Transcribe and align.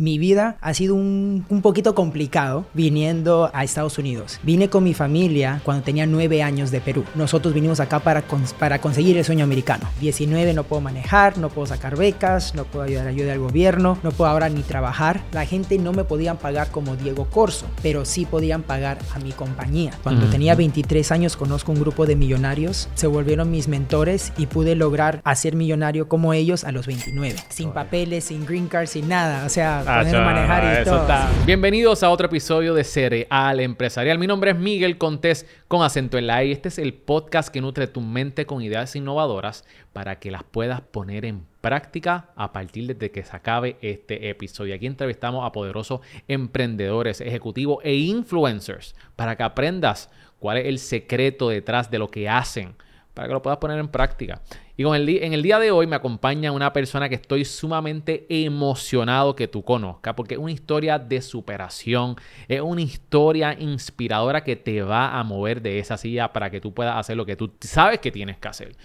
mi 0.00 0.18
vida 0.18 0.56
ha 0.62 0.72
sido 0.72 0.94
un, 0.94 1.44
un, 1.50 1.60
poquito 1.60 1.94
complicado 1.94 2.64
viniendo 2.72 3.50
a 3.52 3.64
Estados 3.64 3.98
Unidos. 3.98 4.40
Vine 4.42 4.70
con 4.70 4.82
mi 4.82 4.94
familia 4.94 5.60
cuando 5.62 5.84
tenía 5.84 6.06
nueve 6.06 6.42
años 6.42 6.70
de 6.70 6.80
Perú. 6.80 7.04
Nosotros 7.14 7.52
vinimos 7.52 7.80
acá 7.80 8.00
para, 8.00 8.24
para 8.58 8.80
conseguir 8.80 9.18
el 9.18 9.24
sueño 9.26 9.44
americano. 9.44 9.86
19 10.00 10.54
no 10.54 10.64
puedo 10.64 10.80
manejar, 10.80 11.36
no 11.36 11.50
puedo 11.50 11.66
sacar 11.66 11.98
becas, 11.98 12.54
no 12.54 12.64
puedo 12.64 12.84
ayudar 12.86 13.06
ayuda 13.06 13.32
al 13.34 13.40
gobierno, 13.40 13.98
no 14.02 14.10
puedo 14.10 14.30
ahora 14.30 14.48
ni 14.48 14.62
trabajar. 14.62 15.20
La 15.32 15.44
gente 15.44 15.76
no 15.78 15.92
me 15.92 16.04
podían 16.04 16.38
pagar 16.38 16.70
como 16.70 16.96
Diego 16.96 17.26
Corso, 17.26 17.66
pero 17.82 18.06
sí 18.06 18.24
podían 18.24 18.62
pagar 18.62 18.98
a 19.14 19.18
mi 19.18 19.32
compañía. 19.32 19.92
Cuando 20.02 20.26
tenía 20.26 20.54
23 20.54 21.12
años 21.12 21.36
conozco 21.36 21.72
un 21.72 21.80
grupo 21.80 22.06
de 22.06 22.16
millonarios, 22.16 22.88
se 22.94 23.06
volvieron 23.06 23.50
mis 23.50 23.68
mentores 23.68 24.32
y 24.38 24.46
pude 24.46 24.76
lograr 24.76 25.20
hacer 25.24 25.56
millonario 25.56 26.08
como 26.08 26.32
ellos 26.32 26.64
a 26.64 26.72
los 26.72 26.86
29, 26.86 27.36
sin 27.50 27.72
papeles, 27.72 28.24
sin 28.24 28.46
green 28.46 28.68
card, 28.68 28.86
sin 28.86 29.08
nada, 29.08 29.44
o 29.44 29.48
sea, 29.48 29.84
Ah, 29.92 30.04
poder 30.04 30.24
manejar 30.24 30.82
y 30.82 30.84
todo. 30.84 31.04
Bienvenidos 31.46 32.04
a 32.04 32.10
otro 32.10 32.28
episodio 32.28 32.74
de 32.74 32.84
Cereal 32.84 33.58
Empresarial. 33.58 34.20
Mi 34.20 34.28
nombre 34.28 34.52
es 34.52 34.56
Miguel 34.56 34.98
Contés 34.98 35.48
con 35.66 35.82
acento 35.82 36.16
en 36.16 36.28
la 36.28 36.44
E 36.44 36.52
este 36.52 36.68
es 36.68 36.78
el 36.78 36.94
podcast 36.94 37.48
que 37.48 37.60
nutre 37.60 37.88
tu 37.88 38.00
mente 38.00 38.46
con 38.46 38.62
ideas 38.62 38.94
innovadoras 38.94 39.64
para 39.92 40.20
que 40.20 40.30
las 40.30 40.44
puedas 40.44 40.80
poner 40.80 41.24
en 41.24 41.44
práctica 41.60 42.28
a 42.36 42.52
partir 42.52 42.96
de 42.96 43.10
que 43.10 43.24
se 43.24 43.34
acabe 43.34 43.78
este 43.82 44.30
episodio. 44.30 44.76
Aquí 44.76 44.86
entrevistamos 44.86 45.44
a 45.44 45.50
poderosos 45.50 46.02
emprendedores, 46.28 47.20
ejecutivos 47.20 47.78
e 47.82 47.96
influencers 47.96 48.94
para 49.16 49.34
que 49.34 49.42
aprendas 49.42 50.08
cuál 50.38 50.58
es 50.58 50.66
el 50.66 50.78
secreto 50.78 51.48
detrás 51.48 51.90
de 51.90 51.98
lo 51.98 52.06
que 52.12 52.28
hacen 52.28 52.76
para 53.14 53.28
que 53.28 53.34
lo 53.34 53.42
puedas 53.42 53.58
poner 53.58 53.78
en 53.78 53.88
práctica. 53.88 54.40
Y 54.76 54.84
con 54.84 54.96
el 54.96 55.08
en 55.08 55.34
el 55.34 55.42
día 55.42 55.58
de 55.58 55.70
hoy 55.70 55.86
me 55.86 55.96
acompaña 55.96 56.52
una 56.52 56.72
persona 56.72 57.08
que 57.08 57.16
estoy 57.16 57.44
sumamente 57.44 58.26
emocionado 58.28 59.36
que 59.36 59.48
tú 59.48 59.62
conozcas, 59.62 60.14
porque 60.14 60.34
es 60.34 60.40
una 60.40 60.52
historia 60.52 60.98
de 60.98 61.20
superación, 61.20 62.16
es 62.48 62.60
una 62.60 62.80
historia 62.80 63.54
inspiradora 63.58 64.42
que 64.42 64.56
te 64.56 64.82
va 64.82 65.18
a 65.18 65.24
mover 65.24 65.60
de 65.60 65.78
esa 65.78 65.96
silla 65.96 66.32
para 66.32 66.50
que 66.50 66.60
tú 66.60 66.72
puedas 66.72 66.96
hacer 66.96 67.16
lo 67.16 67.26
que 67.26 67.36
tú 67.36 67.52
sabes 67.60 67.98
que 67.98 68.10
tienes 68.10 68.38
que 68.38 68.48
hacer. 68.48 68.76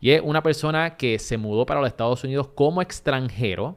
Y 0.00 0.10
es 0.10 0.22
una 0.24 0.42
persona 0.42 0.96
que 0.96 1.18
se 1.18 1.36
mudó 1.36 1.66
para 1.66 1.80
los 1.80 1.88
Estados 1.88 2.24
Unidos 2.24 2.48
como 2.54 2.80
extranjero 2.80 3.76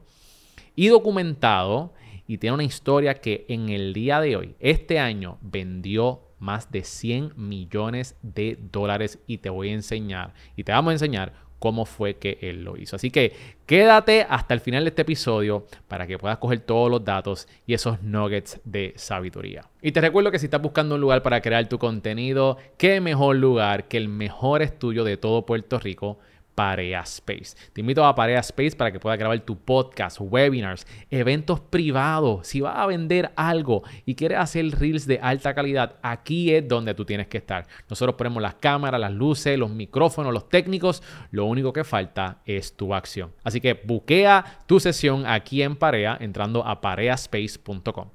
y 0.76 0.88
documentado 0.88 1.94
y 2.28 2.38
tiene 2.38 2.56
una 2.56 2.64
historia 2.64 3.16
que 3.16 3.46
en 3.50 3.70
el 3.70 3.94
día 3.94 4.20
de 4.20 4.36
hoy, 4.36 4.56
este 4.60 5.00
año, 5.00 5.38
vendió 5.42 6.25
más 6.46 6.72
de 6.72 6.84
100 6.84 7.34
millones 7.36 8.16
de 8.22 8.58
dólares 8.72 9.20
y 9.26 9.40
te 9.40 9.50
voy 9.50 9.70
a 9.70 9.74
enseñar 9.74 10.34
y 10.56 10.64
te 10.64 10.72
vamos 10.72 10.92
a 10.92 10.94
enseñar 10.94 11.34
cómo 11.60 11.86
fue 11.86 12.18
que 12.18 12.38
él 12.42 12.64
lo 12.64 12.78
hizo. 12.78 12.96
Así 12.96 13.10
que 13.10 13.34
quédate 13.66 14.28
hasta 14.30 14.54
el 14.54 14.60
final 14.60 14.84
de 14.84 14.90
este 14.90 15.02
episodio 15.02 15.66
para 15.88 16.06
que 16.06 16.20
puedas 16.20 16.38
coger 16.38 16.60
todos 16.60 16.92
los 16.92 17.04
datos 17.04 17.48
y 17.66 17.74
esos 17.74 18.04
nuggets 18.04 18.62
de 18.64 18.94
sabiduría. 18.96 19.64
Y 19.82 19.92
te 19.92 20.02
recuerdo 20.02 20.30
que 20.30 20.38
si 20.38 20.46
estás 20.46 20.62
buscando 20.62 20.94
un 20.94 21.02
lugar 21.02 21.24
para 21.24 21.42
crear 21.42 21.68
tu 21.68 21.80
contenido, 21.80 22.58
qué 22.78 23.02
mejor 23.02 23.38
lugar 23.38 23.88
que 23.88 23.98
el 23.98 24.10
mejor 24.10 24.62
estudio 24.62 25.04
de 25.04 25.18
todo 25.18 25.48
Puerto 25.48 25.80
Rico 25.80 26.20
Parea 26.56 27.02
Space. 27.02 27.56
Te 27.74 27.82
invito 27.82 28.04
a 28.04 28.16
Parea 28.16 28.40
Space 28.40 28.76
para 28.76 28.92
que 28.92 29.00
puedas 29.00 29.20
grabar 29.20 29.40
tu 29.42 29.58
podcast, 29.58 30.18
webinars, 30.20 30.88
eventos 31.12 31.60
privados. 31.60 32.48
Si 32.48 32.62
vas 32.62 32.78
a 32.78 32.88
vender 32.88 33.32
algo 33.36 33.84
y 34.06 34.16
quieres 34.16 34.40
hacer 34.40 34.66
reels 34.80 35.06
de 35.06 35.20
alta 35.22 35.54
calidad, 35.54 35.98
aquí 36.02 36.54
es 36.54 36.68
donde 36.68 36.94
tú 36.94 37.06
tienes 37.06 37.28
que 37.28 37.38
estar. 37.38 37.68
Nosotros 37.90 38.16
ponemos 38.16 38.42
las 38.42 38.56
cámaras, 38.56 39.00
las 39.00 39.12
luces, 39.12 39.60
los 39.60 39.70
micrófonos, 39.70 40.34
los 40.34 40.50
técnicos. 40.50 41.04
Lo 41.32 41.46
único 41.46 41.74
que 41.74 41.84
falta 41.84 42.42
es 42.46 42.76
tu 42.76 42.94
acción. 42.96 43.34
Así 43.44 43.60
que 43.60 43.74
buquea 43.74 44.64
tu 44.66 44.80
sesión 44.80 45.26
aquí 45.26 45.62
en 45.62 45.76
Parea 45.76 46.18
entrando 46.20 46.66
a 46.66 46.80
pareaspace.com. 46.82 48.10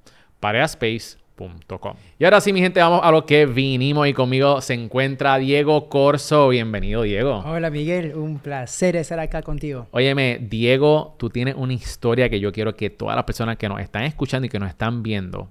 Y 2.18 2.24
ahora 2.24 2.40
sí, 2.40 2.52
mi 2.52 2.60
gente, 2.60 2.80
vamos 2.80 3.00
a 3.02 3.10
lo 3.10 3.24
que 3.24 3.46
vinimos 3.46 4.06
y 4.06 4.12
conmigo 4.12 4.60
se 4.60 4.74
encuentra 4.74 5.38
Diego 5.38 5.88
Corso. 5.88 6.48
Bienvenido, 6.48 7.02
Diego. 7.02 7.42
Hola, 7.46 7.70
Miguel. 7.70 8.14
Un 8.14 8.38
placer 8.38 8.96
estar 8.96 9.18
acá 9.18 9.42
contigo. 9.42 9.86
Óyeme, 9.92 10.38
Diego, 10.38 11.14
tú 11.18 11.30
tienes 11.30 11.54
una 11.56 11.72
historia 11.72 12.28
que 12.28 12.40
yo 12.40 12.52
quiero 12.52 12.76
que 12.76 12.90
todas 12.90 13.16
las 13.16 13.24
personas 13.24 13.56
que 13.56 13.68
nos 13.68 13.80
están 13.80 14.04
escuchando 14.04 14.46
y 14.46 14.48
que 14.50 14.58
nos 14.58 14.68
están 14.68 15.02
viendo 15.02 15.48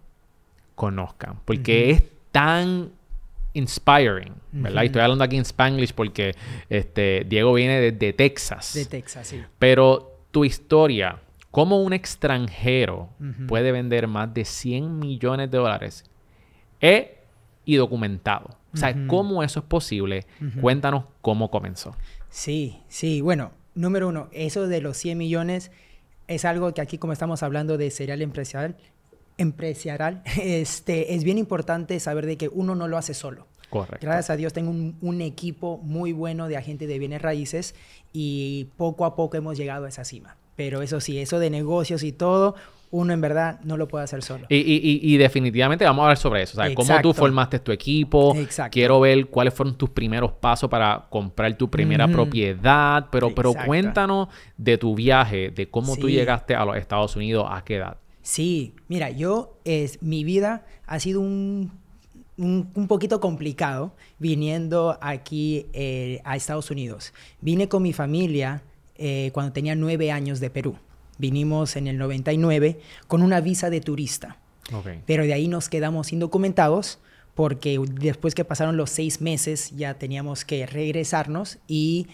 conozcan. 0.76 1.40
Porque 1.46 1.86
uh 1.86 1.88
-huh. 1.88 1.96
es 1.96 2.04
tan 2.32 2.92
inspiring, 3.54 4.34
¿verdad? 4.52 4.82
Uh 4.82 4.84
-huh. 4.84 4.86
Estoy 4.86 5.02
hablando 5.02 5.24
aquí 5.24 5.38
en 5.38 5.46
Spanglish 5.46 5.94
porque 5.94 6.36
este, 6.70 7.26
Diego 7.28 7.54
viene 7.54 7.82
de, 7.82 7.92
de 7.92 8.14
Texas. 8.14 8.74
De 8.76 8.86
Texas, 8.86 9.28
sí. 9.28 9.42
Pero 9.58 10.20
tu 10.32 10.46
historia 10.46 11.20
cómo 11.52 11.82
un 11.82 11.94
extranjero 11.94 13.10
uh 13.20 13.24
-huh. 13.24 13.48
puede 13.48 13.72
vender 13.72 14.08
más 14.08 14.34
de 14.34 14.46
100 14.46 15.00
millones 15.00 15.50
de 15.52 15.58
dólares 15.58 16.06
e 16.82 17.18
y 17.66 17.76
documentado. 17.76 18.58
O 18.74 18.78
sea, 18.78 18.90
uh 18.90 18.94
-huh. 18.94 19.08
¿cómo 19.08 19.44
eso 19.44 19.60
es 19.60 19.66
posible? 19.66 20.26
Uh 20.42 20.46
-huh. 20.46 20.62
Cuéntanos 20.62 21.06
cómo 21.22 21.50
comenzó. 21.50 21.96
Sí, 22.30 22.80
sí. 22.88 23.22
Bueno, 23.22 23.52
número 23.76 24.08
uno, 24.08 24.30
eso 24.32 24.68
de 24.68 24.82
los 24.82 24.98
100 24.98 25.18
millones 25.18 25.72
es 26.28 26.46
algo 26.46 26.74
que 26.74 26.82
aquí, 26.82 26.98
como 26.98 27.14
estamos 27.14 27.42
hablando 27.42 27.78
de 27.78 27.90
serial 27.90 28.22
empresarial, 28.22 28.76
empresarial 29.38 30.22
este, 30.42 31.16
es 31.16 31.24
bien 31.24 31.38
importante 31.38 32.00
saber 32.00 32.26
de 32.26 32.38
que 32.38 32.50
uno 32.50 32.76
no 32.76 32.88
lo 32.88 32.98
hace 32.98 33.14
solo. 33.14 33.48
Correcto. 33.70 34.00
Gracias 34.02 34.32
a 34.32 34.36
Dios 34.36 34.52
tengo 34.52 34.72
un, 34.72 34.98
un, 35.02 35.22
equipo 35.22 35.78
muy 35.84 36.12
bueno 36.12 36.48
de 36.48 36.58
agentes 36.58 36.88
de 36.88 36.98
bienes 36.98 37.22
raíces 37.22 37.76
y 38.12 38.68
poco 38.78 39.06
a 39.06 39.16
poco 39.16 39.38
hemos 39.38 39.58
llegado 39.58 39.86
a 39.86 39.90
esa 39.90 40.04
cima. 40.04 40.39
Pero 40.60 40.82
eso 40.82 41.00
sí, 41.00 41.18
eso 41.18 41.40
de 41.40 41.50
negocios 41.50 42.04
y 42.04 42.12
todo, 42.12 42.54
uno 42.92 43.14
en 43.14 43.22
verdad 43.22 43.62
no 43.64 43.78
lo 43.78 43.88
puede 43.88 44.04
hacer 44.04 44.22
solo. 44.22 44.46
Y, 44.50 44.58
y, 44.58 45.00
y 45.02 45.16
definitivamente 45.16 45.86
vamos 45.86 46.02
a 46.02 46.04
hablar 46.08 46.18
sobre 46.18 46.42
eso. 46.42 46.60
O 46.60 46.62
sea, 46.62 46.76
cómo 46.76 47.00
tú 47.02 47.14
formaste 47.14 47.60
tu 47.60 47.72
equipo. 47.72 48.36
Exacto. 48.36 48.74
Quiero 48.74 49.00
ver 49.00 49.28
cuáles 49.28 49.54
fueron 49.54 49.78
tus 49.78 49.90
primeros 49.92 50.34
pasos 50.34 50.70
para 50.70 51.08
comprar 51.10 51.58
tu 51.58 51.70
primera 51.70 52.10
propiedad. 52.10 53.08
Pero, 53.10 53.34
pero 53.34 53.54
cuéntanos 53.54 54.28
de 54.58 54.78
tu 54.78 54.96
viaje, 54.96 55.50
de 55.50 55.70
cómo 55.70 55.96
sí. 55.96 56.02
tú 56.02 56.10
llegaste 56.10 56.56
a 56.56 56.66
los 56.66 56.76
Estados 56.76 57.16
Unidos, 57.16 57.48
a 57.50 57.64
qué 57.64 57.78
edad. 57.78 57.96
Sí, 58.22 58.76
mira, 58.90 59.12
yo, 59.12 59.62
es, 59.64 60.04
mi 60.04 60.26
vida 60.26 60.66
ha 60.86 61.00
sido 61.00 61.22
un 61.22 61.72
un, 62.36 62.70
un, 62.74 62.88
poquito 62.88 63.20
complicado 63.20 63.94
viniendo 64.18 64.98
aquí 65.02 65.68
eh, 65.74 66.22
a 66.24 66.38
Estados 66.38 66.72
Unidos. 66.72 67.14
Vine 67.42 67.68
con 67.68 67.84
mi 67.84 67.92
familia 67.92 68.64
eh, 69.00 69.32
cuando 69.34 69.54
tenía 69.54 69.76
nueve 69.76 70.12
años 70.12 70.40
de 70.40 70.50
Perú. 70.50 70.76
Vinimos 71.18 71.76
en 71.76 71.88
el 71.88 71.98
99 71.98 72.80
con 73.08 73.22
una 73.22 73.42
visa 73.42 73.70
de 73.70 73.82
turista. 73.82 74.38
Okay. 74.72 75.02
Pero 75.06 75.24
de 75.24 75.34
ahí 75.34 75.48
nos 75.48 75.70
quedamos 75.70 76.14
indocumentados 76.14 77.00
porque 77.34 77.80
después 78.00 78.36
que 78.36 78.44
pasaron 78.44 78.76
los 78.76 78.90
seis 78.90 79.22
meses 79.22 79.72
ya 79.76 79.94
teníamos 79.94 80.44
que 80.44 80.66
regresarnos 80.66 81.58
y 81.68 82.08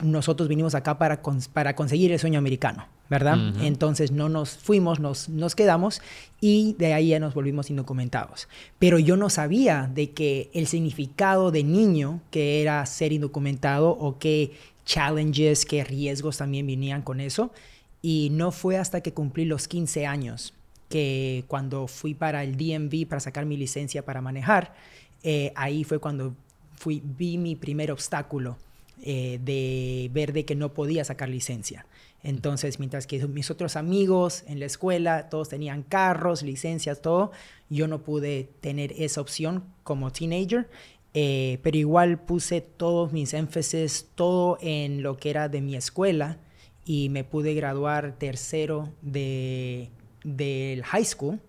nosotros 0.00 0.48
vinimos 0.48 0.74
acá 0.74 0.98
para, 0.98 1.22
cons 1.22 1.48
para 1.48 1.74
conseguir 1.74 2.12
el 2.12 2.18
sueño 2.18 2.38
americano, 2.38 2.86
¿verdad? 3.08 3.36
Uh 3.36 3.52
-huh. 3.52 3.66
Entonces 3.66 4.12
no 4.12 4.28
nos 4.28 4.56
fuimos, 4.56 5.00
nos, 5.00 5.28
nos 5.28 5.54
quedamos 5.54 6.00
y 6.40 6.74
de 6.78 6.94
ahí 6.94 7.08
ya 7.08 7.20
nos 7.20 7.34
volvimos 7.34 7.70
indocumentados. 7.70 8.48
Pero 8.78 8.98
yo 8.98 9.16
no 9.16 9.30
sabía 9.30 9.90
de 9.92 10.10
que 10.10 10.50
el 10.52 10.66
significado 10.66 11.50
de 11.50 11.64
niño 11.64 12.20
que 12.30 12.60
era 12.62 12.84
ser 12.86 13.12
indocumentado 13.12 13.90
o 13.90 14.18
qué 14.18 14.52
challenges, 14.88 15.66
qué 15.66 15.84
riesgos 15.84 16.38
también 16.38 16.66
venían 16.66 17.02
con 17.02 17.20
eso. 17.20 17.52
Y 18.00 18.30
no 18.32 18.50
fue 18.50 18.78
hasta 18.78 19.02
que 19.02 19.12
cumplí 19.12 19.44
los 19.44 19.68
15 19.68 20.06
años 20.06 20.54
que 20.88 21.44
cuando 21.46 21.86
fui 21.86 22.14
para 22.14 22.42
el 22.42 22.56
DMV 22.56 23.06
para 23.06 23.20
sacar 23.20 23.44
mi 23.44 23.56
licencia 23.56 24.04
para 24.04 24.22
manejar, 24.22 24.74
eh, 25.22 25.52
ahí 25.54 25.84
fue 25.84 25.98
cuando 25.98 26.34
fui, 26.74 27.02
vi 27.04 27.36
mi 27.36 27.54
primer 27.54 27.92
obstáculo 27.92 28.56
eh, 29.02 29.38
de 29.44 30.10
ver 30.12 30.32
de 30.32 30.44
que 30.46 30.54
no 30.54 30.72
podía 30.72 31.04
sacar 31.04 31.28
licencia. 31.28 31.84
Entonces, 32.22 32.78
mientras 32.78 33.06
que 33.06 33.24
mis 33.28 33.50
otros 33.50 33.76
amigos 33.76 34.42
en 34.48 34.58
la 34.58 34.66
escuela, 34.66 35.28
todos 35.28 35.50
tenían 35.50 35.82
carros, 35.82 36.42
licencias, 36.42 37.00
todo, 37.02 37.30
yo 37.68 37.86
no 37.86 38.00
pude 38.00 38.48
tener 38.60 38.92
esa 38.96 39.20
opción 39.20 39.64
como 39.84 40.10
teenager. 40.10 40.68
Eh, 41.14 41.58
pero 41.62 41.76
igual 41.76 42.20
puse 42.20 42.60
todos 42.60 43.12
mis 43.12 43.34
énfasis, 43.34 44.08
todo 44.14 44.58
en 44.60 45.02
lo 45.02 45.16
que 45.16 45.30
era 45.30 45.48
de 45.48 45.60
mi 45.60 45.74
escuela 45.74 46.38
y 46.84 47.08
me 47.08 47.24
pude 47.24 47.54
graduar 47.54 48.16
tercero 48.18 48.92
de, 49.02 49.90
del 50.24 50.82
high 50.84 51.04
school. 51.04 51.40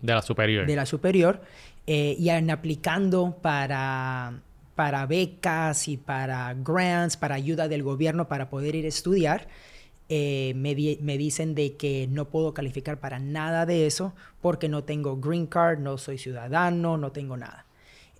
De 0.00 0.14
la 0.14 0.22
superior. 0.22 0.66
De 0.66 0.76
la 0.76 0.86
superior. 0.86 1.40
Eh, 1.86 2.16
y 2.18 2.28
en 2.28 2.50
aplicando 2.50 3.38
para, 3.40 4.42
para 4.74 5.06
becas 5.06 5.88
y 5.88 5.96
para 5.96 6.54
grants, 6.54 7.16
para 7.16 7.34
ayuda 7.34 7.66
del 7.66 7.82
gobierno 7.82 8.28
para 8.28 8.50
poder 8.50 8.74
ir 8.74 8.84
a 8.84 8.88
estudiar, 8.88 9.48
eh, 10.08 10.52
me, 10.54 10.74
di 10.74 10.98
me, 11.02 11.18
dicen 11.18 11.54
de 11.54 11.76
que 11.76 12.06
no 12.08 12.26
puedo 12.26 12.54
calificar 12.54 13.00
para 13.00 13.18
nada 13.18 13.66
de 13.66 13.86
eso 13.86 14.14
porque 14.40 14.68
no 14.68 14.84
tengo 14.84 15.16
green 15.16 15.46
card, 15.46 15.80
no 15.80 15.98
soy 15.98 16.18
ciudadano, 16.18 16.96
no 16.96 17.10
tengo 17.10 17.36
nada. 17.36 17.66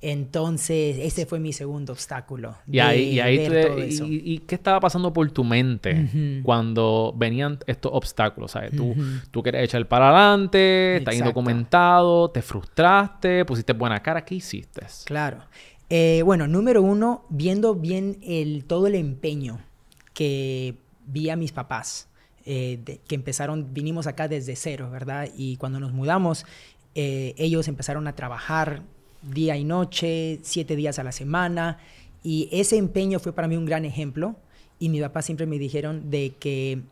Entonces, 0.01 0.97
ese 1.01 1.27
fue 1.27 1.41
mi 1.41 1.53
segundo 1.53 1.93
obstáculo. 1.93 2.55
Y 2.71 2.79
ahí, 2.79 3.15
y, 3.15 3.21
ahí 3.21 3.91
y, 4.07 4.39
qué 4.39 4.55
estaba 4.55 4.79
pasando 4.79 5.13
por 5.13 5.29
tu 5.33 5.43
mente 5.43 6.41
cuando 6.45 7.13
venían 7.17 7.59
estos 7.67 7.91
obstáculos? 7.93 8.53
¿sabes? 8.53 8.71
Tú, 8.77 8.95
tú 9.31 9.43
querías 9.43 9.65
echar 9.65 9.87
para 9.89 10.09
adelante, 10.09 10.99
estás 10.99 11.17
indocumentado, 11.17 12.31
te 12.31 12.43
frustraste, 12.43 13.45
pusiste 13.45 13.73
buena 13.73 14.01
cara, 14.01 14.25
¿qué 14.25 14.37
hiciste? 14.37 14.87
Claro. 15.05 15.39
Eh, 15.91 16.23
bueno, 16.25 16.47
número 16.47 16.83
uno, 16.83 17.25
viendo 17.29 17.75
bien 17.75 18.19
el, 18.23 18.65
todo 18.65 18.87
el 18.87 18.95
empeño 18.95 19.59
que 20.15 20.77
vi 21.07 21.31
a 21.31 21.37
mis 21.37 21.53
papás, 21.53 22.09
eh, 22.45 23.01
que 23.07 23.15
empezaron, 23.15 23.73
vinimos 23.73 24.07
acá 24.07 24.29
desde 24.29 24.55
cero, 24.55 24.91
¿verdad? 24.91 25.29
Y 25.37 25.57
cuando 25.57 25.81
nos 25.81 25.93
mudamos, 25.93 26.45
eh, 26.95 27.35
ellos 27.37 27.69
empezaron 27.69 28.07
a 28.07 28.15
trabajar 28.15 28.83
día 29.23 29.57
y 29.57 29.65
noche, 29.65 30.41
siete 30.43 30.77
días 30.77 30.99
a 30.99 31.05
la 31.05 31.13
semana. 31.13 31.79
Y 32.23 32.49
ese 32.53 32.77
empeño 32.77 33.19
fue 33.21 33.33
para 33.33 33.49
mí 33.49 33.57
un 33.57 33.67
gran 33.67 33.85
ejemplo. 33.85 34.37
Y 34.79 34.89
mi 34.89 35.01
papá 35.01 35.23
siempre 35.23 35.47
me 35.47 35.59
dijeron 35.59 36.11
de 36.11 36.35
que, 36.39 36.83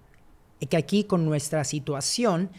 que 0.68 0.76
aquí 0.76 1.04
con 1.04 1.24
nuestra 1.24 1.64
situación 1.64 2.50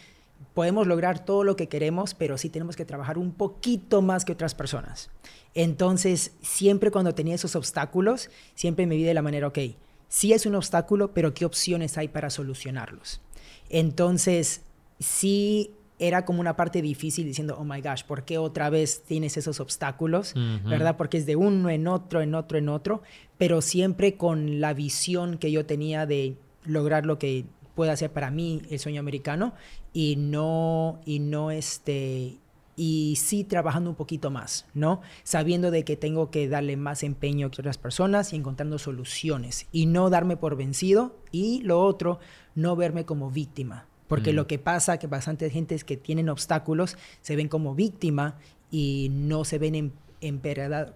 podemos 0.54 0.88
lograr 0.88 1.24
todo 1.24 1.44
lo 1.44 1.56
que 1.56 1.68
queremos, 1.68 2.14
pero 2.14 2.38
sí 2.38 2.50
tenemos 2.50 2.76
que 2.76 2.86
trabajar 2.86 3.18
un 3.18 3.32
poquito 3.32 4.02
más 4.02 4.26
que 4.26 4.32
otras 4.32 4.56
personas. 4.56 5.10
Entonces, 5.54 6.34
siempre 6.42 6.92
cuando 6.92 7.14
tenía 7.14 7.36
esos 7.36 7.56
obstáculos, 7.56 8.30
siempre 8.56 8.88
me 8.88 8.96
vi 8.96 9.04
de 9.04 9.14
la 9.14 9.22
manera, 9.22 9.48
ok, 9.48 9.60
sí 10.08 10.34
es 10.34 10.46
un 10.46 10.56
obstáculo, 10.56 11.14
pero 11.14 11.34
¿qué 11.34 11.46
opciones 11.46 11.98
hay 11.98 12.08
para 12.08 12.30
solucionarlos? 12.30 13.22
Entonces, 13.70 14.62
sí 15.00 15.72
era 16.00 16.26
como 16.26 16.42
una 16.42 16.56
parte 16.56 16.82
difícil 16.82 17.26
diciendo, 17.26 17.58
oh 17.60 17.64
my 17.64 17.82
gosh, 17.82 18.04
¿por 18.04 18.24
qué 18.24 18.38
otra 18.38 18.70
vez 18.70 19.04
tienes 19.04 19.38
esos 19.38 19.60
obstáculos? 19.60 20.34
¿Verdad? 20.66 20.96
Porque 20.98 21.18
es 21.18 21.26
de 21.26 21.36
uno 21.36 21.70
en 21.70 21.88
otro, 21.88 22.22
en 22.22 22.36
otro, 22.36 22.58
en 22.58 22.70
otro, 22.70 23.02
pero 23.38 23.62
siempre 23.62 24.16
con 24.16 24.60
la 24.62 24.74
visión 24.74 25.38
que 25.38 25.52
yo 25.52 25.66
tenía 25.66 26.06
de 26.06 26.36
lograr 26.66 27.06
lo 27.06 27.18
que 27.18 27.46
pueda 27.76 27.94
hacer 27.94 28.12
para 28.12 28.32
mí 28.32 28.62
el 28.70 28.80
sueño 28.80 29.00
americano 29.00 29.54
y 29.94 30.16
no, 30.18 31.00
y 31.06 31.20
no 31.20 31.52
este, 31.52 32.38
y 32.76 33.16
sí 33.18 33.44
trabajando 33.44 33.90
un 33.90 33.96
poquito 33.96 34.30
más, 34.30 34.66
¿no? 34.76 35.02
Sabiendo 35.24 35.72
de 35.72 35.84
que 35.84 35.98
tengo 35.98 36.30
que 36.30 36.48
darle 36.48 36.78
más 36.78 37.02
empeño 37.04 37.50
que 37.50 37.62
otras 37.62 37.80
personas 37.80 38.32
y 38.32 38.36
encontrando 38.36 38.78
soluciones 38.78 39.68
y 39.72 39.88
no 39.88 40.10
darme 40.10 40.38
por 40.38 40.56
vencido 40.56 41.18
y 41.32 41.62
lo 41.64 41.82
otro, 41.84 42.20
no 42.54 42.76
verme 42.76 43.06
como 43.06 43.32
víctima, 43.32 43.87
porque 44.08 44.34
lo 44.34 44.48
que 44.48 44.60
pasa, 44.60 44.98
que 45.00 45.08
bastante 45.08 45.50
gente 45.50 45.76
es 45.76 45.84
que 45.84 45.98
tienen 45.98 46.30
obstáculos, 46.30 46.98
se 47.22 47.36
ven 47.36 47.48
como 47.48 47.76
víctima 47.76 48.36
y 48.72 49.10
no 49.12 49.44
se 49.44 49.58
ven 49.58 49.76
en, 49.76 49.94
en 50.22 50.42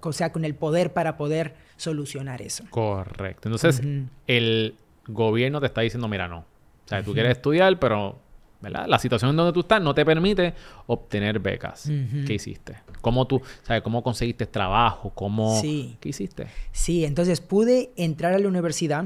o 0.01 0.13
sea, 0.13 0.31
con 0.31 0.45
el 0.45 0.55
poder 0.55 0.93
para 0.93 1.17
poder 1.17 1.55
solucionar 1.77 2.41
eso. 2.41 2.63
Correcto. 2.69 3.49
Entonces, 3.49 3.81
el 4.27 4.75
gobierno 5.07 5.59
te 5.59 5.67
está 5.67 5.81
diciendo, 5.81 6.07
mira, 6.07 6.27
no. 6.27 6.39
O 6.39 6.87
sea, 6.87 7.03
tú 7.03 7.13
quieres 7.13 7.33
estudiar, 7.33 7.79
pero 7.79 8.17
¿verdad? 8.61 8.85
La 8.87 8.99
situación 8.99 9.31
en 9.31 9.37
donde 9.37 9.53
tú 9.53 9.61
estás 9.61 9.81
no 9.81 9.93
te 9.93 10.05
permite 10.05 10.53
obtener 10.87 11.39
becas. 11.39 11.89
¿Qué 12.25 12.33
hiciste? 12.33 12.77
¿Cómo 13.01 13.25
tú, 13.25 13.41
sabes, 13.63 13.81
cómo 13.81 14.03
conseguiste 14.03 14.45
trabajo? 14.45 15.11
¿Cómo, 15.15 15.59
sí. 15.59 15.97
¿Qué 15.99 16.09
hiciste? 16.09 16.47
Sí, 16.71 17.03
entonces 17.03 17.41
pude 17.41 17.91
entrar 17.97 18.33
a 18.33 18.39
la 18.39 18.47
universidad 18.47 19.05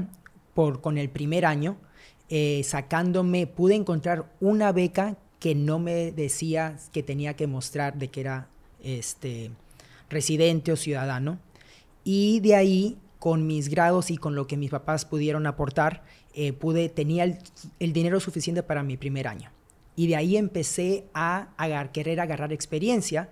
por, 0.54 0.80
con 0.80 0.98
el 0.98 1.08
primer 1.08 1.46
año 1.46 1.76
eh, 2.28 2.62
sacándome, 2.64 3.46
pude 3.46 3.74
encontrar 3.74 4.26
una 4.40 4.72
beca 4.72 5.16
que 5.38 5.54
no 5.54 5.78
me 5.78 6.12
decía 6.12 6.76
que 6.92 7.02
tenía 7.02 7.34
que 7.34 7.46
mostrar 7.46 7.98
de 7.98 8.08
que 8.08 8.20
era 8.20 8.48
este, 8.82 9.50
residente 10.10 10.72
o 10.72 10.76
ciudadano. 10.76 11.38
Y 12.02 12.40
de 12.40 12.56
ahí, 12.56 12.98
con 13.18 13.46
mis 13.46 13.68
grados 13.68 14.10
y 14.10 14.16
con 14.16 14.34
lo 14.34 14.46
que 14.46 14.56
mis 14.56 14.70
papás 14.70 15.04
pudieron 15.04 15.46
aportar, 15.46 16.02
eh, 16.34 16.52
pude, 16.52 16.88
tenía 16.88 17.24
el, 17.24 17.92
dinero 17.92 18.20
suficiente 18.20 18.62
para 18.62 18.82
mi 18.82 18.96
primer 18.96 19.28
año. 19.28 19.50
Y 19.94 20.08
de 20.08 20.16
ahí 20.16 20.36
empecé 20.36 21.06
a, 21.14 21.48
a 21.56 21.92
querer 21.92 22.20
agarrar 22.20 22.52
experiencia. 22.52 23.30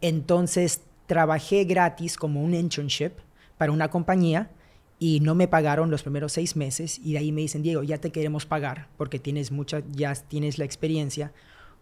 Entonces 0.00 0.80
trabajé 1.06 1.64
gratis 1.64 2.16
como 2.16 2.42
un 2.42 2.54
internship 2.54 3.12
para 3.58 3.70
una 3.70 3.90
compañía 3.90 4.50
y 4.98 5.20
no 5.20 5.34
me 5.34 5.48
pagaron 5.48 5.90
los 5.90 6.02
primeros 6.02 6.32
seis 6.32 6.56
meses 6.56 6.98
y 7.02 7.12
de 7.12 7.18
ahí 7.18 7.32
me 7.32 7.40
dicen, 7.40 7.62
Diego, 7.62 7.82
ya 7.82 7.98
te 7.98 8.12
queremos 8.12 8.46
pagar 8.46 8.88
porque 8.96 9.18
tienes 9.18 9.50
mucha, 9.50 9.82
ya 9.90 10.14
tienes 10.14 10.58
la 10.58 10.64
experiencia. 10.64 11.32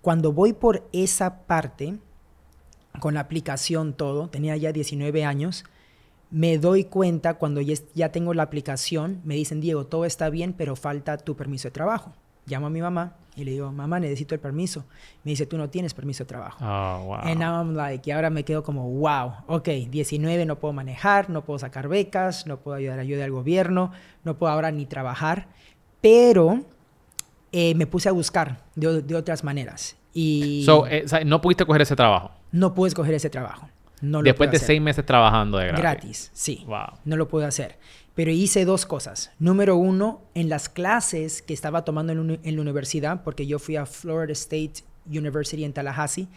Cuando 0.01 0.33
voy 0.33 0.53
por 0.53 0.89
esa 0.93 1.47
parte, 1.47 1.99
con 3.01 3.15
la 3.15 3.21
aplicación 3.21 3.93
todo, 3.93 4.29
tenía 4.29 4.57
ya 4.57 4.73
19 4.73 5.25
años, 5.25 5.65
me 6.31 6.59
doy 6.59 6.85
cuenta 6.85 7.35
cuando 7.35 7.61
ya, 7.61 7.75
ya 7.95 8.11
tengo 8.11 8.35
la 8.35 8.43
aplicación, 8.43 9.21
me 9.25 9.35
dicen, 9.35 9.61
Diego, 9.61 9.87
todo 9.87 10.05
está 10.05 10.31
bien, 10.31 10.55
pero 10.55 10.77
falta 10.77 11.19
tu 11.19 11.37
permiso 11.37 11.69
de 11.69 11.73
trabajo. 11.73 12.15
Llamo 12.47 12.67
a 12.67 12.71
mi 12.71 12.81
mamá 12.81 13.15
y 13.35 13.45
le 13.45 13.53
digo, 13.53 13.73
mamá, 13.73 13.99
necesito 13.99 14.35
el 14.35 14.41
permiso. 14.41 14.85
Me 15.25 15.31
dice, 15.31 15.47
tú 15.47 15.57
no 15.57 15.71
tienes 15.71 15.95
permiso 15.95 16.25
de 16.25 16.29
trabajo. 16.29 16.59
Oh, 16.63 17.05
wow. 17.07 17.21
And 17.23 17.39
now 17.39 17.61
I'm 17.61 17.75
like, 17.75 18.09
y 18.09 18.13
ahora 18.13 18.31
me 18.31 18.45
quedo 18.45 18.63
como, 18.63 18.89
wow, 18.91 19.33
ok, 19.47 19.69
19 19.89 20.45
no 20.45 20.59
puedo 20.59 20.73
manejar, 20.73 21.31
no 21.31 21.45
puedo 21.45 21.59
sacar 21.59 21.89
becas, 21.89 22.47
no 22.47 22.59
puedo 22.59 22.77
ayudar 22.77 22.99
ayuda 22.99 23.25
al 23.25 23.31
gobierno, 23.31 23.93
no 24.25 24.37
puedo 24.37 24.53
ahora 24.53 24.71
ni 24.71 24.87
trabajar, 24.87 25.49
pero 26.01 26.61
eh, 27.53 27.75
me 27.75 27.87
puse 27.87 28.09
a 28.09 28.13
buscar 28.13 28.65
de, 28.75 29.03
de 29.03 29.15
otras 29.15 29.45
maneras. 29.45 29.97
Y 30.13 30.63
so, 30.67 30.87
eh, 30.87 31.07
no 31.25 31.41
pudiste 31.41 31.65
coger 31.65 31.83
ese 31.83 31.97
trabajo. 31.97 32.33
No 32.51 32.75
pude 32.75 32.93
coger 32.93 33.15
ese 33.15 33.31
trabajo. 33.31 33.69
No 34.03 34.21
Después 34.21 34.51
de 34.51 34.59
seis 34.59 34.83
meses 34.83 35.07
trabajando 35.07 35.59
de 35.59 35.69
gratis. 35.69 35.83
Gratis, 35.83 36.31
sí. 36.35 36.65
Wow. 36.67 36.99
No 37.05 37.17
lo 37.17 37.29
pude 37.29 37.47
hacer. 37.47 37.79
Pero 38.15 38.31
hice 38.31 38.65
dos 38.65 38.85
cosas. 38.85 39.31
Número 39.39 39.77
uno, 39.77 40.23
en 40.35 40.49
las 40.49 40.69
clases 40.69 41.41
que 41.41 41.55
estaba 41.55 41.85
tomando 41.85 42.13
en, 42.13 42.57
la 42.57 42.61
universidad, 42.61 43.23
porque 43.23 43.47
yo 43.47 43.59
fui 43.59 43.77
a 43.77 43.87
Florida 43.87 44.33
State 44.33 44.85
University 45.07 45.65
en 45.65 45.73
Tallahassee, 45.73 46.29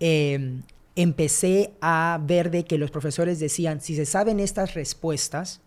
em, 0.00 0.62
empecé 0.96 1.74
a 1.80 2.18
ver 2.22 2.50
de 2.50 2.64
que 2.64 2.78
los 2.78 2.90
profesores 2.90 3.38
decían, 3.38 3.80
si 3.80 3.94
se 3.94 4.06
saben 4.06 4.40
estas 4.40 4.74
respuestas, 4.74 5.60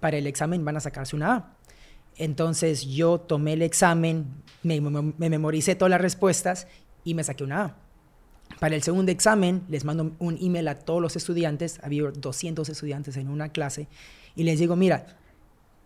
para 0.00 0.16
el 0.16 0.26
examen 0.26 0.64
van 0.64 0.76
a 0.76 0.80
sacarse 0.80 1.16
una 1.16 1.34
A. 1.34 1.56
Entonces 2.16 2.86
yo 2.86 3.18
tomé 3.18 3.54
el 3.54 3.62
examen, 3.62 4.26
me, 4.62 4.80
me 4.80 5.30
memoricé 5.30 5.74
todas 5.74 5.90
las 5.90 6.00
respuestas 6.00 6.66
y 7.04 7.14
me 7.14 7.24
saqué 7.24 7.44
una 7.44 7.64
A. 7.64 7.76
Para 8.60 8.76
el 8.76 8.82
segundo 8.82 9.10
examen 9.10 9.64
les 9.68 9.84
mando 9.84 10.12
un 10.18 10.38
email 10.40 10.68
a 10.68 10.78
todos 10.78 11.02
los 11.02 11.16
estudiantes, 11.16 11.80
había 11.82 12.10
200 12.10 12.68
estudiantes 12.68 13.16
en 13.16 13.28
una 13.28 13.48
clase, 13.48 13.88
y 14.36 14.44
les 14.44 14.58
digo, 14.58 14.76
mira, 14.76 15.06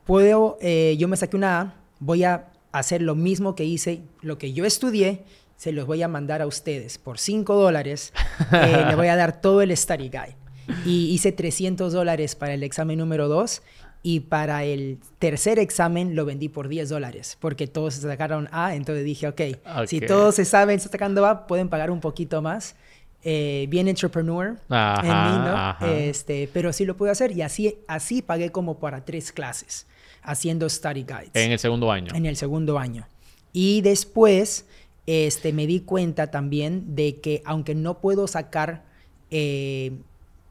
puedo, 0.05 0.59
eh, 0.61 0.97
yo 0.99 1.09
me 1.09 1.17
saqué 1.17 1.37
una 1.37 1.61
A, 1.61 1.75
voy 2.01 2.25
a 2.25 2.49
hacer 2.73 3.03
lo 3.03 3.15
mismo 3.15 3.55
que 3.55 3.65
hice, 3.65 4.03
lo 4.23 4.39
que 4.39 4.53
yo 4.53 4.65
estudié, 4.65 5.25
se 5.57 5.73
los 5.73 5.87
voy 5.87 6.03
a 6.03 6.09
mandar 6.09 6.41
a 6.41 6.47
ustedes 6.47 6.99
por 6.99 7.19
5 7.19 7.55
dólares, 7.55 8.13
eh, 8.53 8.85
le 8.89 8.95
voy 8.95 9.09
a 9.09 9.17
dar 9.17 9.41
todo 9.41 9.61
el 9.63 9.77
study 9.77 10.09
guide. 10.09 10.37
Y 10.85 11.11
hice 11.13 11.33
300 11.33 11.93
dólares 11.93 12.37
para 12.37 12.53
el 12.55 12.63
examen 12.63 12.99
número 12.99 13.27
2 13.27 13.63
y 14.03 14.21
para 14.21 14.65
el 14.65 14.99
tercer 15.19 15.59
examen 15.59 16.15
lo 16.15 16.25
vendí 16.25 16.49
por 16.49 16.69
10 16.69 16.89
dólares, 16.89 17.37
porque 17.41 17.67
todos 17.67 17.95
se 17.95 18.03
sacaron 18.03 18.49
A, 18.53 18.75
entonces 18.75 19.05
dije, 19.05 19.29
ok, 19.29 19.41
si 19.87 20.01
todos 20.01 20.37
se 20.37 20.45
saben, 20.45 20.77
está 20.77 20.91
sacando 20.91 21.27
A, 21.27 21.47
pueden 21.47 21.69
pagar 21.69 21.91
un 21.91 22.01
poquito 22.01 22.41
más. 22.41 22.77
Eh, 23.25 23.67
bien 23.69 23.89
entrepreneur 23.89 24.49
en 24.49 24.55
mí, 24.55 25.39
¿no? 25.39 25.77
Este, 25.87 26.49
pero 26.53 26.73
sí 26.73 26.85
lo 26.85 26.97
pude 26.97 27.11
hacer 27.11 27.33
y 27.33 27.43
así, 27.43 27.79
así 27.89 28.23
pagué 28.23 28.51
como 28.51 28.79
para 28.79 29.05
tres 29.05 29.33
clases, 29.33 29.87
haciendo 30.23 30.69
study 30.69 31.03
guides. 31.03 31.31
En 31.35 31.51
el 31.51 31.59
segundo 31.59 31.91
año. 31.91 32.15
En 32.15 32.27
el 32.27 32.37
segundo 32.37 32.79
año. 32.79 33.07
Y 33.53 33.81
después 33.81 34.67
este, 35.07 35.53
me 35.53 35.67
di 35.67 35.81
cuenta 35.81 36.31
también 36.31 36.95
de 36.95 37.17
que 37.17 37.43
aunque 37.45 37.75
no 37.75 37.99
puedo 37.99 38.29
sacar 38.29 38.85
eh, 39.31 39.93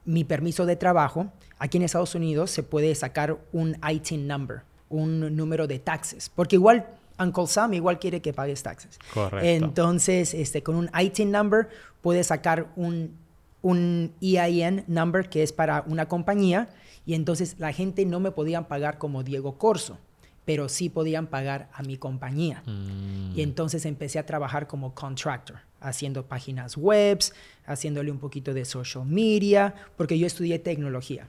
mi 0.04 0.24
permiso 0.24 0.66
de 0.66 0.76
trabajo, 0.76 1.32
aquí 1.60 1.78
en 1.78 1.84
Estados 1.84 2.16
Unidos 2.16 2.52
se 2.52 2.64
puede 2.64 2.94
sacar 2.96 3.38
un 3.54 3.78
ITIN 3.88 4.28
number, 4.28 4.62
un 4.90 5.36
número 5.36 5.68
de 5.68 5.80
taxes, 5.80 6.30
porque 6.34 6.56
igual 6.56 6.88
Uncle 7.20 7.48
Sam 7.48 7.74
igual 7.74 8.00
quiere 8.00 8.22
que 8.22 8.34
pagues 8.34 8.64
taxes. 8.64 9.00
Correcto. 9.14 9.46
Entonces, 9.48 10.34
este, 10.34 10.64
con 10.64 10.76
un 10.76 10.90
ITIN 10.98 11.32
number 11.32 11.70
puedes 12.02 12.28
sacar 12.28 12.68
un, 12.76 13.18
un 13.62 14.14
EIN 14.22 14.84
number 14.88 15.30
que 15.30 15.44
es 15.44 15.52
para 15.52 15.84
una 15.88 16.08
compañía 16.08 16.70
y 17.06 17.14
entonces 17.14 17.56
la 17.58 17.74
gente 17.74 18.06
no 18.06 18.20
me 18.20 18.32
podían 18.32 18.66
pagar 18.66 18.98
como 18.98 19.24
Diego 19.24 19.58
Corso, 19.58 19.98
pero 20.46 20.70
sí 20.70 20.90
podían 20.90 21.28
pagar 21.28 21.70
a 21.74 21.84
mi 21.84 21.98
compañía. 21.98 22.64
Mm. 22.66 23.38
Y 23.38 23.42
entonces 23.42 23.86
empecé 23.86 24.20
a 24.20 24.26
trabajar 24.26 24.68
como 24.68 24.94
contractor, 24.94 25.58
haciendo 25.80 26.26
páginas 26.26 26.78
webs, 26.78 27.34
haciéndole 27.66 28.12
un 28.12 28.20
poquito 28.20 28.54
de 28.54 28.66
social 28.66 29.06
media, 29.06 29.74
porque 29.96 30.20
yo 30.20 30.28
estudié 30.28 30.60
tecnología. 30.60 31.28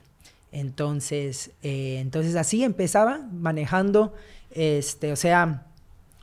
Entonces, 0.51 1.51
eh, 1.61 1.99
entonces 1.99 2.35
así 2.35 2.63
empezaba 2.63 3.19
manejando, 3.31 4.13
este, 4.51 5.11
o 5.11 5.15
sea, 5.15 5.65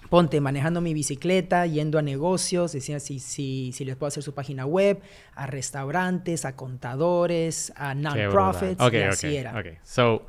ponte 0.09 0.41
manejando 0.41 0.81
mi 0.81 0.95
bicicleta, 0.95 1.67
yendo 1.67 1.99
a 1.99 2.03
negocios, 2.03 2.73
decía 2.73 3.01
si, 3.01 3.19
si, 3.19 3.73
si 3.73 3.85
les 3.85 3.97
puedo 3.97 4.09
hacer 4.09 4.23
su 4.23 4.35
página 4.35 4.67
web, 4.67 5.01
a 5.35 5.47
restaurantes, 5.47 6.45
a 6.45 6.57
contadores, 6.57 7.73
a 7.77 7.95
non-profits, 7.95 8.81
Ok, 8.81 8.93
y 8.95 8.97
así 8.99 9.37
era. 9.37 9.59
ok. 9.59 9.67
So, 9.83 10.27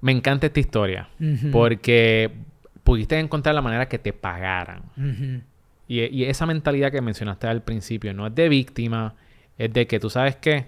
me 0.00 0.12
encanta 0.12 0.46
esta 0.46 0.60
historia 0.60 1.08
porque 1.52 2.30
pudiste 2.84 3.18
encontrar 3.18 3.54
la 3.54 3.62
manera 3.62 3.88
que 3.88 3.98
te 3.98 4.12
pagaran. 4.12 4.82
Y, 5.88 6.00
y 6.04 6.24
esa 6.24 6.46
mentalidad 6.46 6.92
que 6.92 7.00
mencionaste 7.00 7.46
al 7.48 7.62
principio 7.62 8.14
no 8.14 8.26
es 8.26 8.34
de 8.34 8.48
víctima, 8.48 9.14
es 9.58 9.72
de 9.72 9.86
que 9.86 9.98
tú 10.00 10.08
sabes 10.08 10.36
que 10.36 10.66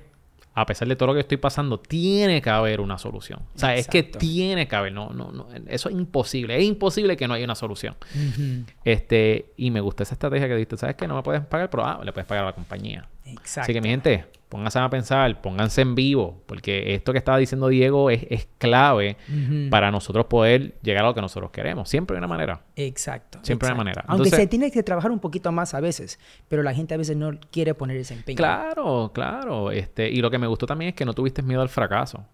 a 0.54 0.66
pesar 0.66 0.86
de 0.88 0.96
todo 0.96 1.08
lo 1.08 1.14
que 1.14 1.20
estoy 1.20 1.38
pasando, 1.38 1.80
tiene 1.80 2.42
que 2.42 2.50
haber 2.50 2.80
una 2.80 2.98
solución. 2.98 3.40
O 3.54 3.58
sea, 3.58 3.74
es 3.74 3.88
que 3.88 4.02
tiene 4.02 4.68
que 4.68 4.76
haber, 4.76 4.92
no, 4.92 5.10
no, 5.10 5.32
no, 5.32 5.48
eso 5.66 5.88
es 5.88 5.94
imposible, 5.94 6.56
es 6.56 6.64
imposible 6.64 7.16
que 7.16 7.26
no 7.26 7.34
haya 7.34 7.44
una 7.44 7.54
solución. 7.54 7.96
Este, 8.84 9.52
y 9.56 9.70
me 9.70 9.80
gusta 9.80 10.02
esa 10.02 10.14
estrategia 10.14 10.48
que 10.48 10.56
diste, 10.56 10.76
¿sabes 10.76 10.96
que 10.96 11.08
No 11.08 11.16
me 11.16 11.22
puedes 11.22 11.44
pagar, 11.46 11.70
pero 11.70 11.84
ah, 11.84 12.00
le 12.04 12.12
puedes 12.12 12.26
pagar 12.26 12.44
a 12.44 12.48
la 12.48 12.52
compañía. 12.52 13.08
Exacto. 13.24 13.60
Así 13.62 13.72
que 13.72 13.80
mi 13.80 13.88
gente, 13.88 14.26
pónganse 14.48 14.78
a 14.78 14.90
pensar, 14.90 15.40
pónganse 15.40 15.80
en 15.80 15.94
vivo, 15.94 16.42
porque 16.46 16.94
esto 16.94 17.12
que 17.12 17.18
estaba 17.18 17.38
diciendo 17.38 17.68
Diego 17.68 18.10
es, 18.10 18.26
es 18.28 18.48
clave 18.58 19.16
para 19.70 19.90
nosotros 19.90 20.26
poder 20.26 20.74
llegar 20.82 21.04
a 21.04 21.08
lo 21.08 21.14
que 21.14 21.20
nosotros 21.20 21.50
queremos. 21.50 21.88
Siempre 21.88 22.16
hay 22.16 22.18
una 22.18 22.28
manera. 22.28 22.60
Exacto. 22.76 23.38
Siempre 23.42 23.66
hay 23.66 23.70
exacto. 23.70 23.78
manera. 23.78 24.04
Aunque 24.08 24.28
Entonces- 24.28 24.40
se 24.40 24.46
tiene 24.48 24.70
que 24.70 24.82
trabajar 24.82 25.10
un 25.10 25.20
poquito 25.20 25.50
más 25.52 25.72
a 25.74 25.80
veces, 25.80 26.18
pero 26.48 26.62
la 26.62 26.74
gente 26.74 26.94
a 26.94 26.96
veces 26.98 27.16
no 27.16 27.38
quiere 27.50 27.74
poner 27.74 27.96
ese 27.96 28.14
empeño. 28.14 28.36
Claro, 28.36 29.10
claro. 29.14 29.70
Este, 29.70 30.10
y 30.10 30.16
lo 30.16 30.30
que 30.30 30.38
me 30.38 30.46
gustó 30.46 30.66
también 30.66 30.90
es 30.90 30.94
que 30.94 31.04
no 31.04 31.14
tuviste 31.14 31.42
miedo 31.42 31.62
al 31.62 31.68
fracaso. 31.68 32.24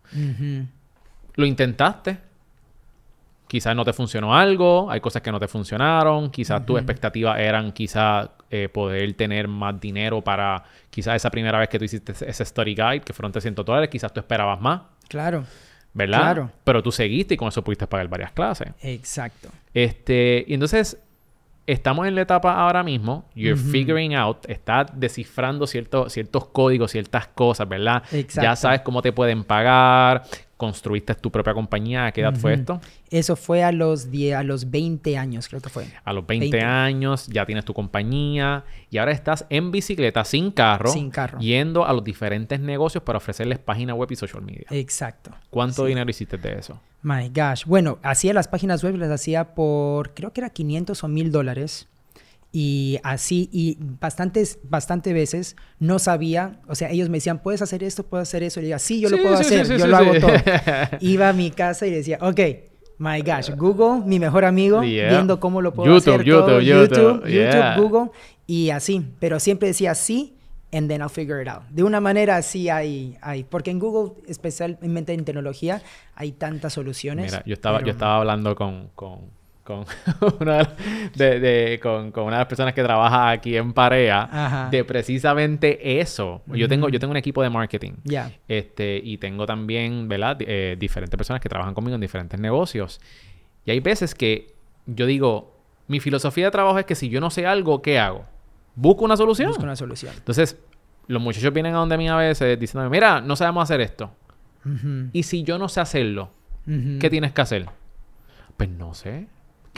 Lo 1.34 1.46
intentaste. 1.46 2.27
Quizás 3.48 3.74
no 3.74 3.84
te 3.84 3.92
funcionó 3.94 4.34
algo, 4.36 4.90
hay 4.90 5.00
cosas 5.00 5.22
que 5.22 5.32
no 5.32 5.40
te 5.40 5.48
funcionaron, 5.48 6.30
quizás 6.30 6.64
tus 6.66 6.76
expectativas 6.78 7.38
eran 7.40 7.72
quizás 7.72 8.28
eh, 8.50 8.68
poder 8.68 9.14
tener 9.14 9.48
más 9.48 9.80
dinero 9.80 10.22
para 10.22 10.62
quizás 10.90 11.16
esa 11.16 11.30
primera 11.30 11.58
vez 11.58 11.68
que 11.68 11.78
tú 11.78 11.84
hiciste 11.86 12.12
ese- 12.12 12.44
study 12.44 12.74
guide, 12.74 13.00
que 13.00 13.12
fueron 13.14 13.32
300 13.32 13.64
dólares, 13.64 13.88
quizás 13.90 14.12
tú 14.12 14.20
esperabas 14.20 14.60
más, 14.60 14.82
Claro. 15.08 15.44
¿verdad? 15.94 16.18
Claro. 16.20 16.50
Pero 16.62 16.82
tú 16.82 16.92
seguiste 16.92 17.34
y 17.34 17.36
con 17.38 17.48
eso 17.48 17.64
pudiste 17.64 17.86
pagar 17.86 18.06
varias 18.08 18.32
clases. 18.32 18.68
Exacto. 18.82 19.48
Este, 19.72 20.44
y 20.46 20.52
entonces 20.54 20.98
estamos 21.66 22.06
en 22.06 22.14
la 22.14 22.22
etapa 22.22 22.52
ahora 22.54 22.82
mismo, 22.82 23.24
you're 23.34 23.56
figuring 23.60 24.14
out, 24.14 24.38
estás 24.48 24.86
descifrando 24.94 25.66
ciertos, 25.66 26.12
ciertos 26.12 26.46
códigos, 26.48 26.90
ciertas 26.92 27.28
cosas, 27.28 27.68
¿verdad? 27.68 28.02
Ya 28.12 28.18
Exacto. 28.18 28.56
sabes 28.56 28.80
cómo 28.82 29.02
te 29.02 29.12
pueden 29.12 29.44
pagar, 29.44 30.22
construiste 30.58 31.14
tu 31.14 31.30
propia 31.30 31.54
compañía, 31.54 32.04
¿a 32.06 32.12
qué 32.12 32.20
edad 32.20 32.34
fue 32.36 32.52
esto? 32.52 32.80
Eso 33.10 33.36
fue 33.36 33.62
a 33.64 33.72
los, 33.72 34.10
die- 34.10 34.34
a 34.34 34.42
los 34.42 34.70
20 34.70 35.16
años, 35.16 35.48
creo 35.48 35.62
que 35.62 35.70
fue. 35.70 35.86
A 36.04 36.12
los 36.12 36.26
20, 36.26 36.50
20. 36.50 36.60
años, 36.66 37.26
ya 37.28 37.46
tienes 37.46 37.64
tu 37.64 37.72
compañía 37.72 38.64
y 38.90 38.98
ahora 38.98 39.12
estás 39.12 39.46
en 39.48 39.70
bicicleta, 39.70 40.24
sin 40.24 40.50
carro, 40.50 40.90
Sin 40.90 41.08
carro. 41.10 41.38
yendo 41.38 41.86
a 41.86 41.92
los 41.94 42.04
diferentes 42.04 42.60
negocios 42.60 43.02
para 43.02 43.16
ofrecerles 43.18 43.58
página 43.60 43.94
web 43.94 44.10
y 44.12 44.16
social 44.16 44.42
media. 44.42 44.66
Exacto. 44.70 45.30
¿Cuánto 45.48 45.82
sí. 45.84 45.88
dinero 45.88 46.10
hiciste 46.10 46.36
de 46.36 46.58
eso? 46.58 46.78
My 47.02 47.28
gosh. 47.28 47.64
Bueno, 47.64 47.98
hacía 48.02 48.34
las 48.34 48.48
páginas 48.48 48.82
web, 48.82 48.96
las 48.96 49.10
hacía 49.10 49.54
por, 49.54 50.12
creo 50.12 50.32
que 50.32 50.40
era 50.40 50.50
500 50.50 51.02
o 51.04 51.08
1000 51.08 51.30
dólares. 51.32 51.86
Y 52.50 52.98
así, 53.02 53.50
y 53.52 53.76
bastantes, 54.00 54.58
bastante 54.62 55.12
veces 55.12 55.54
no 55.78 55.98
sabía, 55.98 56.60
o 56.66 56.74
sea, 56.74 56.90
ellos 56.90 57.08
me 57.10 57.18
decían, 57.18 57.42
¿puedes 57.42 57.60
hacer 57.60 57.82
esto? 57.84 58.04
¿Puedo 58.06 58.22
hacer 58.22 58.42
eso? 58.42 58.60
Y 58.60 58.62
yo 58.62 58.66
decía, 58.68 58.78
sí, 58.78 59.00
yo 59.00 59.10
lo 59.10 59.16
Sí, 59.18 59.22
puedo 59.22 59.36
sí, 59.36 59.42
hacer, 59.42 59.66
sí, 59.66 59.72
sí, 59.72 59.78
yo 59.78 59.84
sí, 59.84 59.90
lo 59.90 59.96
hago 59.96 60.14
sí. 60.14 60.20
todo. 60.20 60.32
Iba 61.00 61.28
a 61.28 61.32
mi 61.34 61.50
casa 61.50 61.86
y 61.86 61.90
decía, 61.90 62.18
ok, 62.22 62.40
my 62.98 63.20
gosh, 63.20 63.50
Google, 63.54 64.04
mi 64.06 64.18
mejor 64.18 64.44
amigo, 64.46 64.82
Yeah. 64.82 65.10
viendo 65.10 65.38
cómo 65.40 65.60
lo 65.60 65.74
puedo 65.74 65.92
YouTube, 65.94 66.14
hacer 66.14 66.26
YouTube, 66.26 66.46
todo, 66.46 66.60
YouTube, 66.60 66.88
YouTube, 66.96 67.26
yeah. 67.28 67.74
YouTube, 67.76 67.88
Google, 67.90 68.10
y 68.46 68.70
así. 68.70 69.06
Pero 69.20 69.38
siempre 69.40 69.68
decía 69.68 69.94
sí, 69.94 70.34
and 70.72 70.88
then 70.88 71.02
I'll 71.02 71.10
figure 71.10 71.42
it 71.42 71.48
out. 71.48 71.64
De 71.68 71.82
una 71.82 72.00
manera 72.00 72.36
así 72.38 72.70
hay, 72.70 73.16
hay, 73.20 73.44
porque 73.44 73.70
en 73.70 73.78
Google, 73.78 74.22
especialmente 74.26 75.12
en 75.12 75.24
tecnología, 75.26 75.82
hay 76.14 76.32
tantas 76.32 76.72
soluciones. 76.72 77.30
Mira, 77.30 77.42
yo 77.46 77.52
estaba, 77.52 77.78
yo 77.80 77.84
pero- 77.84 77.92
estaba 77.92 78.16
hablando 78.16 78.54
con, 78.56 78.88
con, 78.94 79.36
con, 79.68 79.84
una, 80.40 80.66
de, 81.14 81.38
de- 81.40 81.80
con, 81.80 82.10
con 82.10 82.24
una 82.24 82.36
de 82.36 82.40
las 82.40 82.48
personas 82.48 82.72
que 82.72 82.82
trabaja 82.82 83.28
aquí 83.30 83.54
en 83.54 83.74
Parea 83.74 84.22
Ajá. 84.32 84.68
de 84.70 84.82
precisamente 84.84 86.00
eso. 86.00 86.40
Yo 86.46 86.68
tengo, 86.68 86.88
yo 86.88 86.98
tengo 86.98 87.10
un 87.10 87.18
equipo 87.18 87.42
de 87.42 87.50
marketing. 87.50 87.92
Ya. 88.04 88.32
Este, 88.48 88.98
y 89.04 89.18
tengo 89.18 89.44
también, 89.44 90.08
¿verdad? 90.08 90.38
Eh, 90.40 90.76
diferentes 90.78 91.16
personas 91.18 91.42
que 91.42 91.48
trabajan 91.50 91.74
conmigo 91.74 91.94
en 91.96 92.00
diferentes 92.00 92.40
negocios. 92.40 92.98
Y 93.66 93.70
hay 93.72 93.80
veces 93.80 94.14
que 94.14 94.54
yo 94.86 95.04
digo, 95.04 95.54
mi 95.86 96.00
filosofía 96.00 96.46
de 96.46 96.50
trabajo 96.50 96.78
es 96.78 96.86
que 96.86 96.94
si 96.94 97.10
yo 97.10 97.20
no 97.20 97.28
sé 97.30 97.46
algo, 97.46 97.82
¿qué 97.82 97.98
hago? 97.98 98.24
Busco 98.74 99.04
una 99.04 99.16
solución. 99.18 99.48
Busca 99.48 99.64
una 99.64 99.76
solución. 99.76 100.12
Entonces, 100.16 100.58
los 101.08 101.20
muchachos 101.20 101.52
vienen 101.52 101.74
a 101.74 101.78
donde 101.78 101.98
mí 101.98 102.08
a 102.08 102.16
veces 102.16 102.58
diciéndome, 102.58 102.90
mira, 102.96 103.20
no 103.20 103.36
sabemos 103.36 103.64
hacer 103.64 103.80
esto. 103.82 104.10
Ujú, 104.64 105.08
Y 105.12 105.22
si 105.24 105.42
yo 105.42 105.58
no 105.58 105.68
sé 105.68 105.80
hacerlo. 105.80 106.30
¿qué 107.00 107.08
tienes 107.10 107.32
que 107.32 107.40
hacer? 107.40 107.66
Pues 108.58 108.68
no 108.68 108.92
sé. 108.92 109.26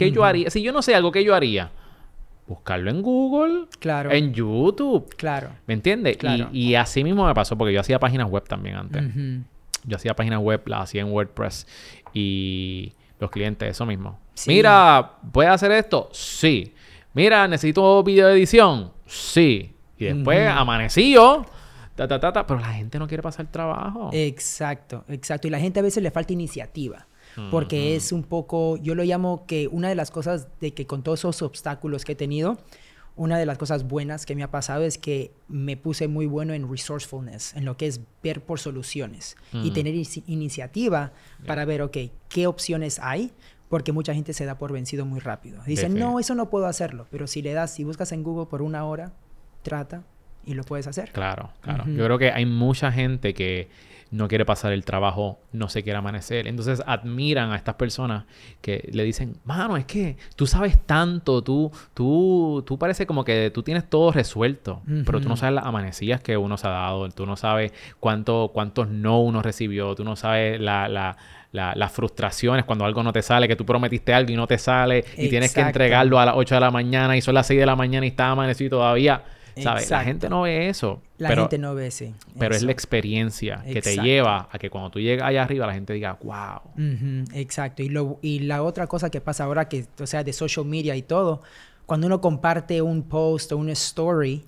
¿Qué 0.06 0.12
yo 0.12 0.24
haría? 0.24 0.50
Si 0.50 0.62
yo 0.62 0.72
no 0.72 0.82
sé 0.82 0.94
algo, 0.94 1.12
¿qué 1.12 1.22
yo 1.24 1.34
haría? 1.34 1.70
Buscarlo 2.46 2.90
en 2.90 3.00
Google, 3.02 3.66
Claro. 3.78 4.10
en 4.10 4.34
YouTube. 4.34 5.14
Claro. 5.16 5.50
¿Me 5.66 5.74
entiendes? 5.74 6.16
Claro. 6.16 6.48
Y, 6.52 6.70
y 6.70 6.74
así 6.74 7.04
mismo 7.04 7.24
me 7.26 7.34
pasó, 7.34 7.56
porque 7.56 7.72
yo 7.72 7.80
hacía 7.80 7.98
páginas 8.00 8.28
web 8.28 8.44
también 8.48 8.74
antes. 8.76 9.02
Yo 9.84 9.96
hacía 9.96 10.14
páginas 10.14 10.40
web, 10.40 10.62
las 10.66 10.80
hacía 10.82 11.02
en 11.02 11.12
WordPress. 11.12 11.66
Y 12.12 12.92
los 13.20 13.30
clientes, 13.30 13.70
eso 13.70 13.86
mismo. 13.86 14.18
Sí. 14.34 14.50
Mira, 14.50 15.12
¿puedes 15.32 15.52
hacer 15.52 15.70
esto? 15.72 16.08
Sí. 16.12 16.74
Mira, 17.14 17.46
necesito 17.46 18.02
video 18.02 18.28
edición. 18.30 18.92
Sí. 19.06 19.74
Y 19.98 20.06
después 20.06 20.48
amanecí 20.48 21.12
yo. 21.12 21.44
Ta, 21.94 22.08
ta, 22.08 22.18
ta, 22.18 22.32
ta, 22.32 22.46
pero 22.46 22.58
la 22.60 22.72
gente 22.72 22.98
no 22.98 23.06
quiere 23.06 23.22
pasar 23.22 23.46
trabajo. 23.46 24.10
Exacto, 24.12 25.04
exacto. 25.08 25.46
Y 25.46 25.50
la 25.50 25.60
gente 25.60 25.80
a 25.80 25.82
veces 25.82 26.02
le 26.02 26.10
falta 26.10 26.32
iniciativa. 26.32 27.06
Porque 27.50 27.96
es 27.96 28.12
un 28.12 28.22
poco, 28.24 28.76
yo 28.78 28.94
lo 28.94 29.02
llamo 29.04 29.44
que 29.46 29.68
una 29.68 29.88
de 29.88 29.94
las 29.94 30.10
cosas 30.10 30.48
de 30.60 30.72
que 30.74 30.86
con 30.86 31.02
todos 31.02 31.20
esos 31.20 31.42
obstáculos 31.42 32.04
que 32.04 32.12
he 32.12 32.16
tenido, 32.16 32.58
una 33.16 33.38
de 33.38 33.44
las 33.44 33.58
cosas 33.58 33.84
buenas 33.86 34.24
que 34.24 34.34
me 34.34 34.42
ha 34.42 34.50
pasado 34.50 34.84
es 34.84 34.96
que 34.96 35.32
me 35.48 35.76
puse 35.76 36.08
muy 36.08 36.26
bueno 36.26 36.54
en 36.54 36.70
resourcefulness, 36.70 37.54
en 37.54 37.64
lo 37.64 37.76
que 37.76 37.86
es 37.86 38.00
ver 38.22 38.42
por 38.42 38.58
soluciones 38.60 39.36
y 39.52 39.72
tener 39.72 39.94
inici- 39.94 40.22
iniciativa 40.26 41.12
para 41.46 41.64
ver, 41.64 41.82
ok, 41.82 41.96
qué 42.28 42.46
opciones 42.46 42.98
hay, 43.02 43.32
porque 43.68 43.92
mucha 43.92 44.14
gente 44.14 44.32
se 44.32 44.44
da 44.46 44.58
por 44.58 44.72
vencido 44.72 45.04
muy 45.06 45.20
rápido. 45.20 45.62
Dicen, 45.64 45.98
no, 45.98 46.18
eso 46.18 46.34
no 46.34 46.50
puedo 46.50 46.66
hacerlo, 46.66 47.06
pero 47.10 47.26
si 47.26 47.42
le 47.42 47.52
das, 47.52 47.72
si 47.74 47.84
buscas 47.84 48.10
en 48.12 48.22
Google 48.22 48.46
por 48.46 48.62
una 48.62 48.84
hora, 48.84 49.12
trata 49.62 50.02
y 50.46 50.54
lo 50.54 50.64
puedes 50.64 50.86
hacer. 50.86 51.12
Claro, 51.12 51.50
claro. 51.60 51.84
Ujú. 51.84 51.92
Yo 51.92 52.04
creo 52.06 52.18
que 52.18 52.32
hay 52.32 52.46
mucha 52.46 52.90
gente 52.90 53.34
que 53.34 53.68
no 54.10 54.26
quiere 54.26 54.44
pasar 54.44 54.72
el 54.72 54.84
trabajo, 54.84 55.38
no 55.52 55.68
se 55.68 55.82
quiere 55.84 55.96
amanecer. 55.98 56.48
Entonces 56.48 56.82
admiran 56.86 57.52
a 57.52 57.56
estas 57.56 57.76
personas 57.76 58.24
que 58.60 58.88
le 58.92 59.04
dicen, 59.04 59.36
mano, 59.44 59.76
es 59.76 59.84
que 59.84 60.16
tú 60.36 60.46
sabes 60.48 60.78
tanto, 60.84 61.42
tú, 61.42 61.70
tú, 61.94 62.64
tú 62.66 62.78
parece 62.78 63.06
como 63.06 63.24
que 63.24 63.50
tú 63.54 63.62
tienes 63.62 63.88
todo 63.88 64.10
resuelto, 64.10 64.82
pero 65.04 65.20
tú 65.20 65.28
no 65.28 65.36
sabes 65.36 65.54
las 65.54 65.64
amanecillas 65.64 66.20
que 66.20 66.36
uno 66.36 66.56
se 66.56 66.66
ha 66.66 66.70
dado, 66.70 67.08
tú 67.10 67.24
no 67.24 67.36
sabes 67.36 67.72
cuánto, 68.00 68.50
cuántos 68.52 68.88
no 68.88 69.20
uno 69.20 69.42
recibió, 69.42 69.94
tú 69.94 70.02
no 70.04 70.16
sabes 70.16 70.60
la, 70.60 70.88
la- 70.88 71.16
la- 71.52 71.74
las 71.74 71.90
frustraciones 71.92 72.64
cuando 72.64 72.84
algo 72.84 73.02
no 73.02 73.12
te 73.12 73.22
sale, 73.22 73.48
que 73.48 73.56
tú 73.56 73.64
prometiste 73.66 74.14
algo 74.14 74.30
y 74.32 74.36
no 74.36 74.46
te 74.46 74.56
sale 74.58 75.04
y 75.16 75.28
tienes 75.28 75.52
que 75.52 75.60
entregarlo 75.68 76.18
a 76.20 76.24
las 76.26 76.34
8 76.36 76.54
de 76.54 76.60
la 76.60 76.70
mañana 76.70 77.16
y 77.16 77.20
son 77.20 77.34
las 77.34 77.46
6 77.48 77.58
de 77.58 77.66
la 77.66 77.74
mañana 77.76 78.06
y 78.06 78.10
está 78.10 78.30
amanecido 78.30 78.78
todavía. 78.78 79.22
¿Sabes? 79.56 79.90
La 79.90 80.04
gente 80.04 80.28
no 80.28 80.42
ve 80.42 80.68
eso. 80.68 81.02
La 81.18 81.28
pero, 81.28 81.42
gente 81.42 81.58
no 81.58 81.74
ve 81.74 81.88
ese. 81.88 82.14
pero 82.38 82.54
es 82.54 82.62
la 82.62 82.72
experiencia 82.72 83.62
que 83.66 83.80
te 83.82 83.96
lleva 83.98 84.48
a 84.50 84.58
que 84.58 84.70
cuando 84.70 84.90
tú 84.90 85.00
llegas 85.00 85.28
allá 85.28 85.42
arriba 85.42 85.66
la 85.66 85.74
gente 85.74 85.92
diga, 85.92 86.18
wow. 86.22 86.60
Exacto. 87.34 87.82
Y, 87.82 87.88
lo, 87.88 88.18
y 88.22 88.40
la 88.40 88.62
otra 88.62 88.86
cosa 88.86 89.10
que 89.10 89.20
pasa 89.20 89.44
ahora, 89.44 89.68
que, 89.68 89.86
o 90.00 90.06
sea, 90.06 90.24
de 90.24 90.32
social 90.32 90.64
media 90.66 90.96
y 90.96 91.02
todo, 91.02 91.42
cuando 91.86 92.06
uno 92.06 92.20
comparte 92.20 92.80
un 92.82 93.02
post 93.02 93.52
o 93.52 93.56
una 93.58 93.72
story, 93.72 94.44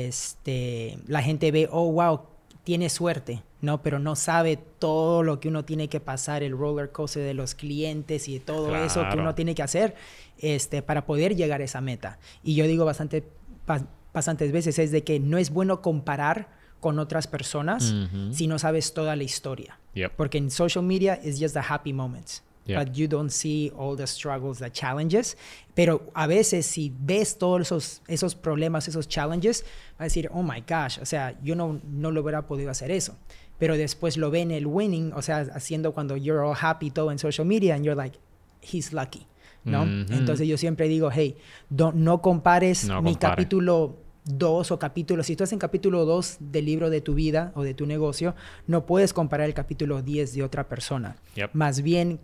este, 0.00 0.98
la 1.06 1.22
gente 1.22 1.50
ve, 1.50 1.68
oh, 1.70 1.90
wow, 1.92 2.20
tiene 2.64 2.88
suerte, 2.88 3.42
¿no? 3.60 3.82
Pero 3.82 3.98
no 3.98 4.16
sabe 4.16 4.58
todo 4.78 5.22
lo 5.22 5.38
que 5.40 5.48
uno 5.48 5.64
tiene 5.64 5.88
que 5.88 6.00
pasar, 6.00 6.42
el 6.42 6.52
roller 6.56 6.90
coaster 6.90 7.22
de 7.22 7.34
los 7.34 7.54
clientes 7.54 8.28
y 8.28 8.40
todo 8.40 8.74
eso 8.76 9.08
que 9.10 9.16
uno 9.18 9.34
tiene 9.34 9.54
que 9.54 9.62
hacer 9.62 9.94
este, 10.38 10.82
para 10.82 11.06
poder 11.06 11.36
llegar 11.36 11.60
a 11.60 11.64
esa 11.64 11.80
meta. 11.80 12.18
Y 12.42 12.54
yo 12.54 12.66
digo 12.66 12.84
bastante, 12.84 13.24
ba- 13.66 13.86
bastantes 14.16 14.50
veces, 14.50 14.78
es 14.78 14.90
de 14.90 15.04
que 15.04 15.20
no 15.20 15.36
es 15.36 15.50
bueno 15.50 15.82
comparar 15.82 16.48
con 16.80 16.98
otras 16.98 17.26
personas 17.26 17.94
si 18.32 18.46
no 18.46 18.58
sabes 18.58 18.94
toda 18.94 19.14
la 19.14 19.22
historia. 19.22 19.78
Yep. 19.94 20.12
Porque 20.16 20.38
en 20.38 20.50
social 20.50 20.84
media 20.84 21.20
it's 21.22 21.38
just 21.38 21.54
the 21.54 21.60
happy 21.60 21.92
moments. 21.92 22.42
But 22.66 22.94
you 22.94 23.06
don't 23.06 23.30
see 23.30 23.70
all 23.78 23.96
the 23.96 24.06
struggles, 24.08 24.58
the 24.58 24.72
challenges. 24.72 25.36
Pero 25.74 26.10
a 26.14 26.26
veces 26.26 26.66
si 26.66 26.92
ves 26.98 27.38
todos 27.38 27.60
esos, 27.60 28.02
esos 28.08 28.34
problemas, 28.34 28.88
esos 28.88 29.06
challenges, 29.06 29.64
va 29.92 30.00
a 30.00 30.04
decir, 30.04 30.28
oh 30.32 30.42
my 30.42 30.64
gosh, 30.68 30.98
o 31.00 31.06
sea, 31.06 31.38
yo 31.44 31.54
no, 31.54 31.80
no 31.88 32.10
lo 32.10 32.22
hubiera 32.22 32.46
podido 32.46 32.70
hacer 32.70 32.90
eso. 32.90 33.16
Pero 33.58 33.76
después 33.76 34.16
lo 34.16 34.30
ven 34.32 34.50
el 34.50 34.66
winning, 34.66 35.12
o 35.14 35.22
sea, 35.22 35.46
haciendo 35.54 35.92
cuando 35.92 36.16
you're 36.16 36.40
all 36.44 36.56
happy 36.60 36.90
todo 36.90 37.12
en 37.12 37.18
social 37.18 37.46
media 37.46 37.74
and 37.76 37.84
you're 37.84 37.96
like, 37.96 38.18
he's 38.62 38.92
lucky. 38.92 39.26
¿no? 39.64 39.82
Entonces 39.84 40.46
yo 40.48 40.56
siempre 40.56 40.88
digo, 40.88 41.10
hey, 41.12 41.36
no 41.70 42.20
compares 42.22 42.84
No 42.86 43.02
mi 43.02 43.12
compare. 43.12 43.32
capítulo 43.32 43.96
2 44.26 44.70
o 44.70 44.78
capítulo, 44.78 45.22
si 45.22 45.32
estás 45.32 45.52
en 45.52 45.58
capítulo 45.58 46.04
2 46.04 46.36
del 46.40 46.66
libro 46.66 46.90
de 46.90 47.00
tu 47.00 47.14
vida 47.14 47.52
o 47.54 47.62
de 47.62 47.74
tu 47.74 47.86
negocio, 47.86 48.34
no 48.66 48.86
puedes 48.86 49.12
comparar 49.12 49.46
el 49.46 49.54
capítulo 49.54 50.02
10 50.02 50.34
de 50.34 50.42
otra 50.42 50.68
persona. 50.68 51.16
Yep. 51.36 51.50
Más 51.54 51.82
bien, 51.82 52.20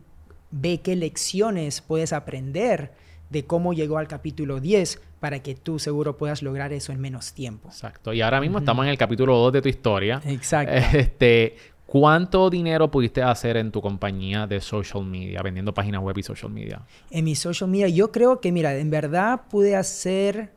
ve 0.51 0.81
qué 0.81 0.97
lecciones 0.97 1.81
puedes 1.81 2.13
aprender 2.13 2.93
de 3.31 3.45
cómo 3.45 3.73
llegó 3.73 3.99
al 3.99 4.09
capítulo 4.09 4.61
10 4.61 5.01
para 5.21 5.41
que 5.41 5.55
tú 5.55 5.79
seguro 5.79 6.17
puedas 6.17 6.43
lograr 6.43 6.73
eso 6.73 6.93
en 6.93 7.01
menos 7.01 7.33
tiempo. 7.33 7.69
Exacto. 7.69 8.13
Y 8.13 8.21
ahora 8.21 8.41
mismo 8.41 8.59
estamos 8.59 8.85
en 8.85 8.91
el 8.91 8.99
capítulo 8.99 9.37
2 9.39 9.53
de 9.55 9.63
tu 9.63 9.69
historia. 9.69 10.21
Exacto. 10.25 10.75
Este, 10.75 11.57
¿Cuánto 11.87 12.49
dinero 12.49 12.91
pudiste 12.91 13.23
hacer 13.23 13.59
en 13.59 13.71
tu 13.71 13.83
compañía 13.83 14.47
de 14.47 14.61
social 14.61 15.05
media, 15.05 15.43
vendiendo 15.43 15.75
páginas 15.75 16.03
web 16.03 16.17
y 16.17 16.23
social 16.23 16.51
media? 16.51 16.81
En 17.11 17.25
mi 17.25 17.35
social 17.35 17.69
media, 17.69 17.89
yo 17.89 18.11
creo 18.11 18.41
que, 18.41 18.51
mira, 18.51 18.75
en 18.77 18.89
verdad 18.89 19.43
pude 19.51 19.77
hacer, 19.77 20.53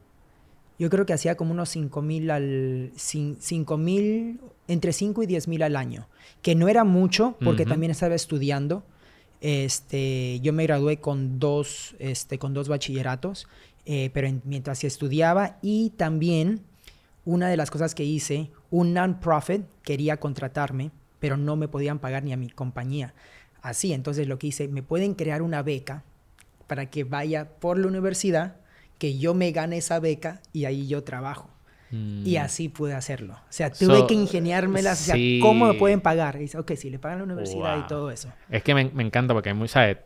yo 0.77 0.89
creo 0.89 1.05
que 1.05 1.13
hacía 1.13 1.36
como 1.36 1.51
unos 1.51 1.70
5 1.70 2.01
mil 2.01 2.29
al, 2.32 2.91
5 2.96 3.77
mil, 3.77 4.39
entre 4.67 4.91
5 4.94 5.24
y 5.24 5.25
10 5.25 5.48
mil 5.48 5.63
al 5.63 5.75
año, 5.75 6.08
que 6.41 6.55
no 6.55 6.67
era 6.67 6.84
mucho 6.84 7.36
porque 7.44 7.63
también 7.65 7.91
estaba 7.91 8.15
estudiando. 8.15 8.84
Este, 9.41 10.39
yo 10.41 10.53
me 10.53 10.63
gradué 10.63 10.98
con 10.98 11.39
dos, 11.39 11.96
este, 12.00 12.39
con 12.39 12.53
dos 12.53 12.67
bachilleratos, 12.67 13.48
eh, 13.86 14.10
pero 14.13 14.27
en- 14.27 14.41
mientras 14.44 14.84
estudiaba 14.84 15.60
y 15.62 15.91
también 15.91 16.62
una 17.25 17.48
de 17.50 17.58
las 17.58 17.70
cosas 17.72 17.96
que 17.96 18.03
hice, 18.03 18.50
un 18.72 18.94
non-profit 18.94 19.62
quería 19.84 20.17
contratarme, 20.17 20.91
pero 21.20 21.38
no 21.38 21.55
me 21.55 21.67
podían 21.67 22.00
pagar 22.00 22.24
ni 22.24 22.34
a 22.34 22.38
mi 22.38 22.50
compañía. 22.50 23.13
Así, 23.62 23.94
entonces 23.94 24.27
lo 24.27 24.38
que 24.39 24.48
hice, 24.48 24.67
me 24.67 24.84
pueden 24.84 25.13
crear 25.13 25.41
una 25.41 25.62
beca 25.63 26.03
para 26.67 26.89
que 26.89 27.03
vaya 27.03 27.50
por 27.60 27.77
la 27.77 27.88
universidad, 27.88 28.58
que 28.98 29.18
yo 29.18 29.34
me 29.34 29.52
gane 29.52 29.78
esa 29.78 30.00
beca 30.00 30.42
y 30.54 30.66
ahí 30.66 30.88
yo 30.88 31.04
trabajo. 31.04 31.50
Y 32.25 32.36
así 32.36 32.68
pude 32.68 32.94
hacerlo. 32.94 33.36
O 33.36 33.40
sea, 33.52 33.72
tuve 33.72 33.94
Mm. 33.94 34.00
So, 34.00 34.08
que 34.08 34.14
ingeniármelas. 34.16 35.02
O 35.02 35.04
sea, 35.06 35.16
sí. 35.16 35.40
¿cómo 35.42 35.66
me 35.68 35.75
pueden 35.75 36.02
pagar? 36.02 36.36
Y 36.36 36.40
dice, 36.40 36.58
ok, 36.58 36.74
si 36.75 36.90
le 36.90 37.00
pagan 37.00 37.20
la 37.20 37.24
universidad 37.24 37.75
Wow. 37.75 37.84
y 37.86 37.88
todo 37.88 38.12
eso. 38.12 38.34
Es 38.50 38.64
que 38.64 38.74
me, 38.75 38.84
me 38.94 39.02
encanta 39.04 39.34
porque 39.34 39.50
hay 39.50 39.56
mucha, 39.56 39.90
eh, 39.90 40.02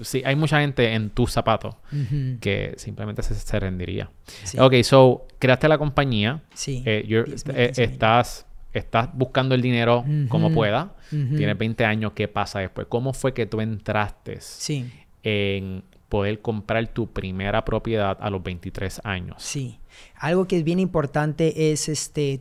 sí, 0.00 0.22
hay 0.24 0.34
mucha 0.34 0.60
gente 0.60 0.94
en 0.94 1.10
tus 1.10 1.30
zapatos 1.32 1.74
Ujú. 1.92 2.38
que 2.40 2.72
simplemente 2.78 3.22
se, 3.22 3.34
se 3.34 3.60
rendiría. 3.60 4.10
Sí. 4.44 4.58
Ok, 4.58 4.76
so, 4.82 5.26
creaste 5.38 5.68
la 5.68 5.76
compañía. 5.76 6.42
Sí. 6.54 6.82
eh, 6.86 7.04
you're- 7.06 7.26
10,000, 7.26 7.54
eh, 7.54 7.66
15,000. 7.66 7.90
estás, 7.90 8.46
estás 8.72 9.08
buscando 9.12 9.54
el 9.54 9.60
dinero 9.60 10.06
como 10.30 10.46
Ujú. 10.46 10.54
pueda. 10.54 10.94
Ujú. 11.12 11.36
Tienes 11.36 11.58
20 11.58 11.84
años. 11.84 12.12
¿Qué 12.14 12.28
pasa 12.28 12.60
después? 12.60 12.86
¿Cómo 12.88 13.12
fue 13.12 13.34
que 13.34 13.44
tú 13.44 13.60
entraste 13.60 14.40
Sí, 14.40 14.90
en 15.22 15.84
poder 16.08 16.40
comprar 16.40 16.88
tu 16.88 17.08
primera 17.08 17.64
propiedad 17.64 18.16
a 18.20 18.30
los 18.30 18.42
23 18.42 19.00
años? 19.04 19.42
sí. 19.42 19.78
Algo 20.18 20.46
que 20.48 20.58
es 20.58 20.64
bien 20.64 20.80
importante 20.80 21.70
es 21.70 21.88
este 21.88 22.40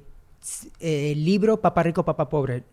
el 0.80 1.24
libro 1.24 1.62
Papá 1.62 1.84
Rico, 1.84 2.04
Papá 2.04 2.30
Pobre. 2.30 2.64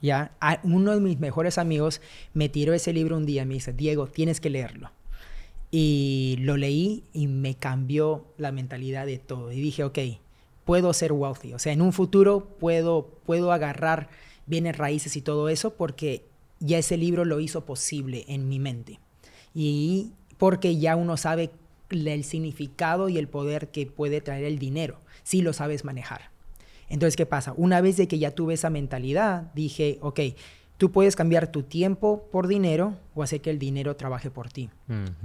Ya, 0.00 0.32
uno 0.62 0.94
de 0.94 1.00
mis 1.00 1.18
mejores 1.18 1.58
amigos 1.58 2.00
me 2.32 2.48
tiró 2.48 2.72
ese 2.72 2.92
libro 2.92 3.16
un 3.16 3.26
día 3.26 3.42
y 3.42 3.46
me 3.46 3.54
dice, 3.54 3.72
Diego, 3.72 4.06
tienes 4.06 4.40
que 4.40 4.48
leerlo. 4.48 4.90
Y 5.70 6.36
lo 6.40 6.56
leí 6.56 7.02
y 7.12 7.26
me 7.26 7.56
cambió 7.56 8.26
la 8.38 8.52
mentalidad 8.52 9.06
de 9.06 9.18
todo. 9.18 9.50
Y 9.50 9.60
dije, 9.60 9.82
ok, 9.84 9.98
puedo 10.64 10.92
ser 10.92 11.12
wealthy. 11.12 11.52
O 11.52 11.58
sea, 11.58 11.72
en 11.72 11.82
un 11.82 11.92
futuro 11.92 12.56
puedo, 12.60 13.10
puedo 13.26 13.52
agarrar 13.52 14.08
bienes 14.46 14.78
raíces 14.78 15.16
y 15.16 15.20
todo 15.20 15.48
eso 15.48 15.74
porque 15.74 16.24
ya 16.60 16.78
ese 16.78 16.96
libro 16.96 17.24
lo 17.24 17.40
hizo 17.40 17.66
posible 17.66 18.24
en 18.28 18.48
mi 18.48 18.60
mente. 18.60 19.00
Y 19.60 20.12
porque 20.36 20.78
ya 20.78 20.94
uno 20.94 21.16
sabe 21.16 21.50
el 21.90 22.22
significado 22.22 23.08
y 23.08 23.18
el 23.18 23.26
poder 23.26 23.72
que 23.72 23.86
puede 23.86 24.20
traer 24.20 24.44
el 24.44 24.60
dinero, 24.60 25.00
si 25.24 25.42
lo 25.42 25.52
sabes 25.52 25.84
manejar. 25.84 26.30
Entonces, 26.88 27.16
¿qué 27.16 27.26
pasa? 27.26 27.54
Una 27.56 27.80
vez 27.80 27.96
de 27.96 28.06
que 28.06 28.20
ya 28.20 28.30
tuve 28.30 28.54
esa 28.54 28.70
mentalidad, 28.70 29.50
dije, 29.56 29.98
ok, 30.00 30.20
tú 30.76 30.92
puedes 30.92 31.16
cambiar 31.16 31.50
tu 31.50 31.64
tiempo 31.64 32.28
por 32.30 32.46
dinero 32.46 32.94
o 33.16 33.24
hacer 33.24 33.40
que 33.40 33.50
el 33.50 33.58
dinero 33.58 33.96
trabaje 33.96 34.30
por 34.30 34.48
ti. 34.48 34.70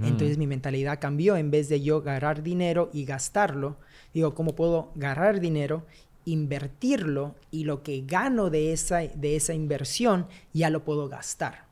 Entonces 0.02 0.36
mi 0.36 0.48
mentalidad 0.48 0.98
cambió. 1.00 1.36
En 1.36 1.52
vez 1.52 1.68
de 1.68 1.80
yo 1.80 1.98
agarrar 1.98 2.42
dinero 2.42 2.90
y 2.92 3.04
gastarlo, 3.04 3.76
digo, 4.12 4.34
¿cómo 4.34 4.56
puedo 4.56 4.90
agarrar 4.96 5.38
dinero, 5.38 5.86
invertirlo 6.24 7.36
y 7.52 7.62
lo 7.62 7.84
que 7.84 8.02
gano 8.04 8.50
de 8.50 8.72
esa, 8.72 8.98
de 8.98 9.36
esa 9.36 9.54
inversión 9.54 10.26
ya 10.52 10.70
lo 10.70 10.82
puedo 10.82 11.08
gastar 11.08 11.63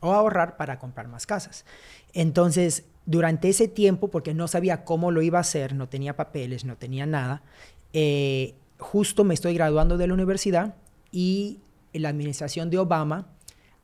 o 0.00 0.12
ahorrar 0.12 0.56
para 0.56 0.78
comprar 0.78 1.08
más 1.08 1.26
casas? 1.26 1.64
Entonces, 2.12 2.84
durante 3.06 3.48
ese 3.48 3.68
tiempo, 3.68 4.08
porque 4.08 4.34
no 4.34 4.48
sabía 4.48 4.84
cómo 4.84 5.10
lo 5.10 5.22
iba 5.22 5.38
a 5.38 5.42
hacer, 5.42 5.74
no 5.74 5.88
tenía 5.88 6.16
papeles, 6.16 6.64
no 6.64 6.76
tenía 6.76 7.06
nada, 7.06 7.42
eh, 7.92 8.54
justo 8.78 9.24
me 9.24 9.34
estoy 9.34 9.54
graduando 9.54 9.96
de 9.96 10.06
la 10.06 10.14
universidad 10.14 10.74
y 11.10 11.60
la 11.92 12.10
administración 12.10 12.70
de 12.70 12.78
Obama 12.78 13.26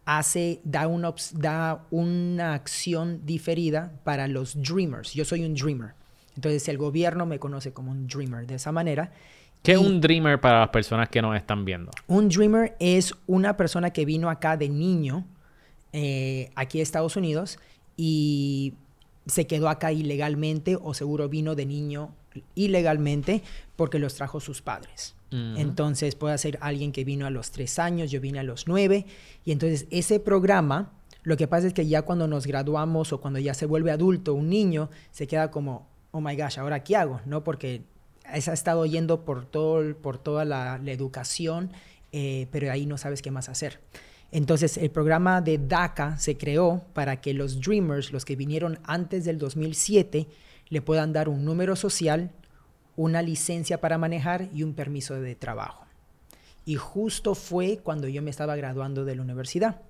hace, 0.05 0.61
da 0.65 0.87
una, 0.87 1.15
da 1.33 1.85
una 1.91 2.55
acción 2.55 3.25
diferida 3.25 3.93
para 4.05 4.29
los 4.29 4.61
dreamers. 4.61 5.13
Yo 5.15 5.25
soy 5.25 5.45
un 5.45 5.55
dreamer. 5.55 5.95
Entonces 6.37 6.69
el 6.69 6.79
gobierno 6.79 7.27
me 7.27 7.39
conoce 7.39 7.73
como 7.73 7.91
un 7.91 8.07
dreamer 8.07 8.47
de 8.47 8.57
esa 8.57 8.73
manera. 8.73 9.13
¿Qué 9.63 9.73
es 9.73 9.79
un 9.79 10.01
dreamer 10.01 10.41
para 10.41 10.61
las 10.61 10.69
personas 10.69 11.09
que 11.09 11.23
nos 11.23 11.37
están 11.37 11.65
viendo? 11.65 11.91
un 12.07 12.29
dreamer 12.29 12.77
es 12.81 13.15
una 13.27 13.57
persona 13.57 13.91
que 13.91 14.05
vino 14.05 14.29
acá 14.29 14.57
de 14.59 14.69
niño, 14.69 15.25
eh, 15.95 16.51
aquí 16.57 16.81
a 16.81 16.83
Estados 16.83 17.17
Unidos, 17.17 17.59
y 17.97 18.75
se 19.27 19.47
quedó 19.47 19.69
acá 19.69 19.93
ilegalmente 19.93 20.77
o 20.77 20.93
seguro 20.93 21.31
vino 21.31 21.55
de 21.55 21.65
niño 21.65 22.11
ilegalmente 22.55 23.43
porque 23.77 23.99
los 23.99 24.17
trajo 24.17 24.41
sus 24.41 24.61
padres. 24.61 25.15
Ujú. 25.31 25.55
Entonces 25.57 26.17
puede 26.17 26.37
ser 26.37 26.59
alguien 26.61 26.93
que 26.93 27.05
vino 27.05 27.27
a 27.27 27.31
los 27.31 27.53
tres 27.53 27.79
años, 27.79 28.11
yo 28.11 28.21
vine 28.21 28.41
a 28.41 28.43
los 28.43 28.67
nueve, 28.67 29.07
y 29.45 29.53
entonces 29.53 29.87
ese 29.91 30.19
programa, 30.19 30.93
lo 31.23 31.37
que 31.37 31.47
pasa 31.47 31.69
es 31.69 31.73
que 31.73 31.87
ya 31.87 32.03
cuando 32.03 32.27
nos 32.27 32.47
graduamos 32.47 33.13
o 33.13 33.21
cuando 33.21 33.39
ya 33.39 33.55
se 33.55 33.67
vuelve 33.67 33.93
adulto 33.93 34.35
un 34.35 34.51
niño, 34.51 34.91
se 35.13 35.27
queda 35.27 35.51
como, 35.51 35.87
oh 36.11 36.21
my 36.21 36.37
gosh, 36.37 36.59
¿ahora 36.59 36.83
qué 36.83 36.97
hago? 36.97 37.21
¿No? 37.25 37.45
Porque 37.45 37.83
has 38.25 38.49
estado 38.49 38.85
yendo 38.85 39.25
por, 39.25 39.47
todo, 39.47 39.95
por 39.97 40.19
toda 40.19 40.45
la, 40.45 40.79
la 40.79 40.93
educación, 40.93 41.71
eh, 42.13 42.49
pero 42.51 42.71
ahí 42.73 42.85
no 42.85 42.99
sabes 42.99 43.23
qué 43.23 43.31
más 43.31 43.49
hacer. 43.49 43.79
Entonces, 44.35 44.79
el 44.79 44.91
programa 44.91 45.41
de 45.41 45.59
DACA 45.59 46.19
se 46.19 46.37
creó 46.37 46.83
para 46.93 47.21
que 47.21 47.33
los 47.33 47.61
Dreamers, 47.61 48.13
los 48.13 48.25
que 48.25 48.35
vinieron 48.35 48.81
antes 48.83 49.25
del 49.25 49.39
2007, 49.39 50.27
le 50.71 50.83
puedan 50.83 51.13
dar 51.13 51.29
un 51.29 51.45
número 51.45 51.77
social, 51.77 52.33
una 52.97 53.23
licencia 53.23 53.81
para 53.81 53.97
manejar 53.97 54.49
y 54.53 54.65
un 54.65 54.75
permiso 54.75 55.15
de 55.15 55.37
trabajo. 55.37 55.87
Y 56.67 56.75
justo 56.75 57.37
fue 57.37 57.79
cuando 57.81 58.09
yo 58.09 58.23
me 58.23 58.31
estaba 58.31 58.57
graduando 58.57 59.05
de 59.05 59.15
la 59.15 59.23
universidad. 59.23 59.81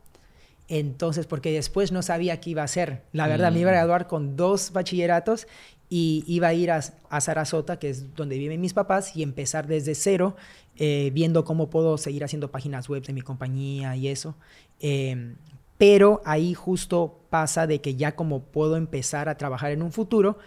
Entonces, 0.68 1.26
porque 1.26 1.52
después 1.52 1.92
no 1.92 2.02
sabía 2.02 2.40
qué 2.40 2.50
iba 2.50 2.62
a 2.62 2.66
hacer. 2.66 3.02
La 3.12 3.26
verdad, 3.28 3.52
me 3.52 3.60
iba 3.60 3.70
a 3.70 3.74
Mm. 3.74 3.76
graduar 3.76 4.06
con 4.06 4.36
dos 4.36 4.72
bachilleratos 4.72 5.46
y 5.90 6.24
iba 6.26 6.48
a 6.48 6.54
ir 6.54 6.70
a, 6.70 6.80
a 7.10 7.20
Sarasota, 7.20 7.78
que 7.78 7.90
es 7.90 8.14
donde 8.14 8.38
viven 8.38 8.60
mis 8.60 8.72
papás, 8.72 9.14
y 9.14 9.22
empezar 9.22 9.66
desde 9.66 9.94
cero, 9.94 10.36
eh, 10.76 11.10
viendo 11.12 11.44
cómo 11.44 11.68
puedo 11.68 11.98
seguir 11.98 12.24
haciendo 12.24 12.50
páginas 12.50 12.88
web 12.88 13.02
de 13.04 13.12
mi 13.12 13.20
compañía 13.20 13.94
y 13.94 14.08
eso. 14.08 14.34
Eh, 14.80 15.34
pero 15.76 16.22
ahí 16.24 16.54
justo 16.54 17.20
pasa 17.30 17.66
de 17.66 17.80
que 17.80 17.96
ya 17.96 18.16
como 18.16 18.40
puedo 18.44 18.76
empezar 18.76 19.28
a 19.28 19.36
trabajar 19.36 19.70
en 19.72 19.82
un 19.82 19.92
futuro, 19.92 20.38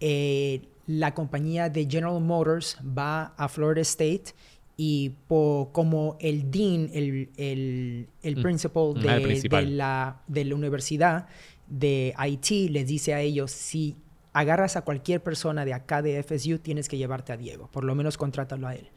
eh, 0.00 0.62
la 0.86 1.14
compañía 1.14 1.68
de 1.70 1.86
General 1.88 2.20
Motors 2.20 2.76
va 2.82 3.34
a 3.36 3.48
Florida 3.48 3.82
State 3.82 4.34
y 4.80 5.10
po- 5.26 5.70
como 5.72 6.16
el 6.20 6.50
dean, 6.52 6.88
el, 6.94 7.28
el, 7.36 8.08
el 8.22 8.36
Mm. 8.36 8.42
principal 8.42 8.94
Ah, 8.96 9.00
de, 9.00 9.14
el 9.16 9.22
principal. 9.22 9.64
de 9.66 9.70
la, 9.72 10.20
de 10.28 10.44
la 10.44 10.54
universidad 10.54 11.26
de 11.66 12.14
IT 12.26 12.70
les 12.70 12.86
dice 12.86 13.12
a 13.12 13.20
ellos, 13.20 13.50
si 13.50 13.96
agarras 14.32 14.76
a 14.76 14.82
cualquier 14.82 15.20
persona 15.20 15.64
de 15.64 15.74
acá 15.74 16.00
de 16.00 16.22
FSU, 16.22 16.58
tienes 16.60 16.88
que 16.88 16.96
llevarte 16.96 17.32
a 17.32 17.36
Diego, 17.36 17.68
por 17.72 17.82
lo 17.82 17.94
menos 17.96 18.16
contrátalo 18.16 18.68
a 18.68 18.74
él. 18.76 18.88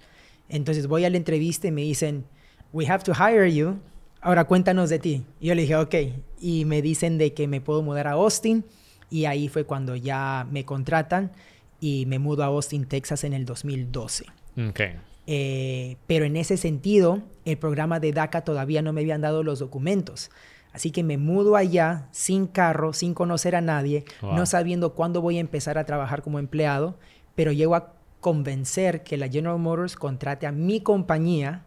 Entonces 0.50 0.86
voy 0.86 1.04
a 1.04 1.10
la 1.10 1.18
entrevista 1.18 1.68
y 1.68 1.72
me 1.72 1.82
dicen, 1.82 2.26
we 2.72 2.86
have 2.88 3.04
to 3.04 3.14
hire 3.14 3.52
you, 3.52 3.80
ahora 4.22 4.44
cuéntanos 4.44 4.90
de 4.92 5.00
ti. 5.00 5.24
Y 5.40 5.48
yo 5.48 5.56
le 5.56 5.64
dije, 5.64 5.76
ok, 5.78 5.96
y 6.40 6.66
me 6.66 6.84
dicen 6.84 7.18
de 7.18 7.34
que 7.34 7.48
me 7.48 7.60
puedo 7.60 7.82
mudar 7.82 8.06
a 8.08 8.12
Austin 8.12 8.64
y 9.10 9.26
ahí 9.26 9.50
fue 9.50 9.64
cuando 9.64 9.96
ya 9.96 10.46
me 10.52 10.64
contratan 10.64 11.32
y 11.80 12.06
me 12.06 12.20
mudo 12.20 12.44
a 12.44 12.48
Austin, 12.48 12.86
Texas 12.86 13.24
en 13.24 13.34
el 13.34 13.46
2012. 13.46 14.26
Ok. 14.70 14.80
Eh, 15.28 15.98
pero 16.08 16.26
en 16.26 16.36
ese 16.36 16.58
sentido, 16.58 17.22
el 17.46 17.58
programa 17.58 18.00
de 18.00 18.12
DACA 18.12 18.42
todavía 18.44 18.82
no 18.82 18.92
me 18.94 19.02
habían 19.02 19.22
dado 19.22 19.44
los 19.44 19.60
documentos. 19.60 20.32
Así 20.74 20.92
que 20.92 21.04
me 21.04 21.18
mudo 21.18 21.56
allá 21.58 22.08
sin 22.12 22.48
carro, 22.48 22.94
sin 22.94 23.14
conocer 23.14 23.56
a 23.56 23.62
nadie, 23.62 24.06
Wow. 24.22 24.34
no 24.34 24.46
sabiendo 24.46 24.94
cuándo 24.94 25.22
voy 25.22 25.38
a 25.38 25.42
empezar 25.42 25.78
a 25.78 25.86
trabajar 25.86 26.22
como 26.22 26.40
empleado, 26.40 26.98
pero 27.36 27.52
llego 27.52 27.76
a 27.76 27.94
convencer 28.20 29.04
que 29.04 29.18
la 29.18 29.28
General 29.28 29.58
Motors 29.60 29.96
contrate 29.96 30.48
a 30.48 30.52
mi 30.52 30.80
compañía 30.82 31.66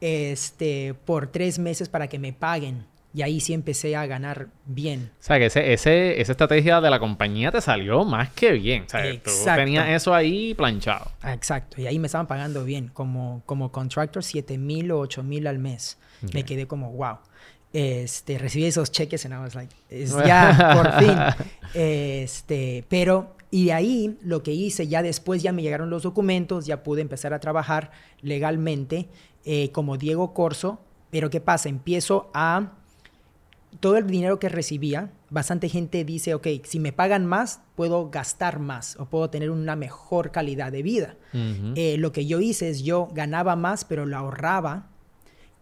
este, 0.00 0.94
por 1.04 1.28
tres 1.28 1.58
meses 1.58 1.88
para 1.88 2.08
que 2.08 2.18
me 2.18 2.32
paguen 2.32 2.84
Y 3.14 3.22
ahí 3.22 3.40
sí 3.40 3.54
empecé 3.54 3.96
a 3.96 4.06
ganar 4.06 4.48
bien. 4.66 5.10
O 5.18 5.22
sea, 5.22 5.38
que 5.38 5.46
ese, 5.46 5.72
ese, 5.72 6.20
esa 6.20 6.32
estrategia 6.32 6.80
de 6.80 6.90
la 6.90 7.00
compañía 7.00 7.50
te 7.50 7.60
salió 7.60 8.04
más 8.04 8.30
que 8.30 8.52
bien. 8.52 8.84
O 8.84 8.88
sea, 8.88 9.02
tú 9.20 9.30
tenías 9.56 9.88
eso 9.88 10.14
ahí 10.14 10.52
planchado. 10.54 11.10
Ah, 11.22 11.32
exacto. 11.32 11.80
Y 11.80 11.86
ahí 11.86 11.98
me 11.98 12.06
estaban 12.06 12.26
pagando 12.26 12.64
bien. 12.64 12.88
Como, 12.88 13.42
como 13.46 13.72
contractor, 13.72 14.22
7 14.22 14.58
mil 14.58 14.90
o 14.92 14.98
8 15.00 15.22
mil 15.22 15.46
al 15.46 15.58
mes. 15.58 15.98
Me 16.34 16.44
quedé 16.44 16.66
como, 16.66 16.92
wow. 16.92 17.18
Este, 17.72 18.38
recibí 18.38 18.64
esos 18.64 18.90
cheques 18.90 19.24
y 19.24 19.28
I 19.28 19.32
was 19.32 19.54
like, 19.54 19.74
es 19.88 20.14
ya, 20.26 20.74
por 20.74 20.92
fin. 21.02 21.44
Este, 21.74 22.84
pero, 22.88 23.36
y 23.50 23.66
de 23.66 23.72
ahí 23.72 24.18
lo 24.22 24.42
que 24.42 24.52
hice, 24.52 24.86
ya 24.86 25.02
después 25.02 25.42
ya 25.42 25.52
me 25.52 25.62
llegaron 25.62 25.90
los 25.90 26.02
documentos, 26.02 26.66
ya 26.66 26.82
pude 26.82 27.00
empezar 27.00 27.32
a 27.34 27.40
trabajar 27.40 27.90
legalmente 28.20 29.08
eh, 29.44 29.70
como 29.72 29.96
Diego 29.96 30.34
Corso. 30.34 30.80
Pero 31.10 31.30
¿qué 31.30 31.40
pasa? 31.40 31.70
Empiezo 31.70 32.30
a 32.34 32.72
todo 33.80 33.96
el 33.96 34.06
dinero 34.06 34.38
que 34.38 34.48
recibía, 34.48 35.12
bastante 35.30 35.68
gente 35.68 36.04
dice, 36.04 36.34
ok, 36.34 36.46
si 36.64 36.80
me 36.80 36.92
pagan 36.92 37.26
más, 37.26 37.60
puedo 37.76 38.10
gastar 38.10 38.58
más 38.58 38.96
o 38.96 39.06
puedo 39.06 39.30
tener 39.30 39.50
una 39.50 39.76
mejor 39.76 40.32
calidad 40.32 40.72
de 40.72 40.82
vida. 40.82 41.16
Eh, 41.32 41.96
lo 41.98 42.12
que 42.12 42.26
yo 42.26 42.40
hice 42.40 42.70
es 42.70 42.82
yo 42.82 43.08
ganaba 43.12 43.56
más, 43.56 43.84
pero 43.84 44.06
lo 44.06 44.16
ahorraba 44.16 44.90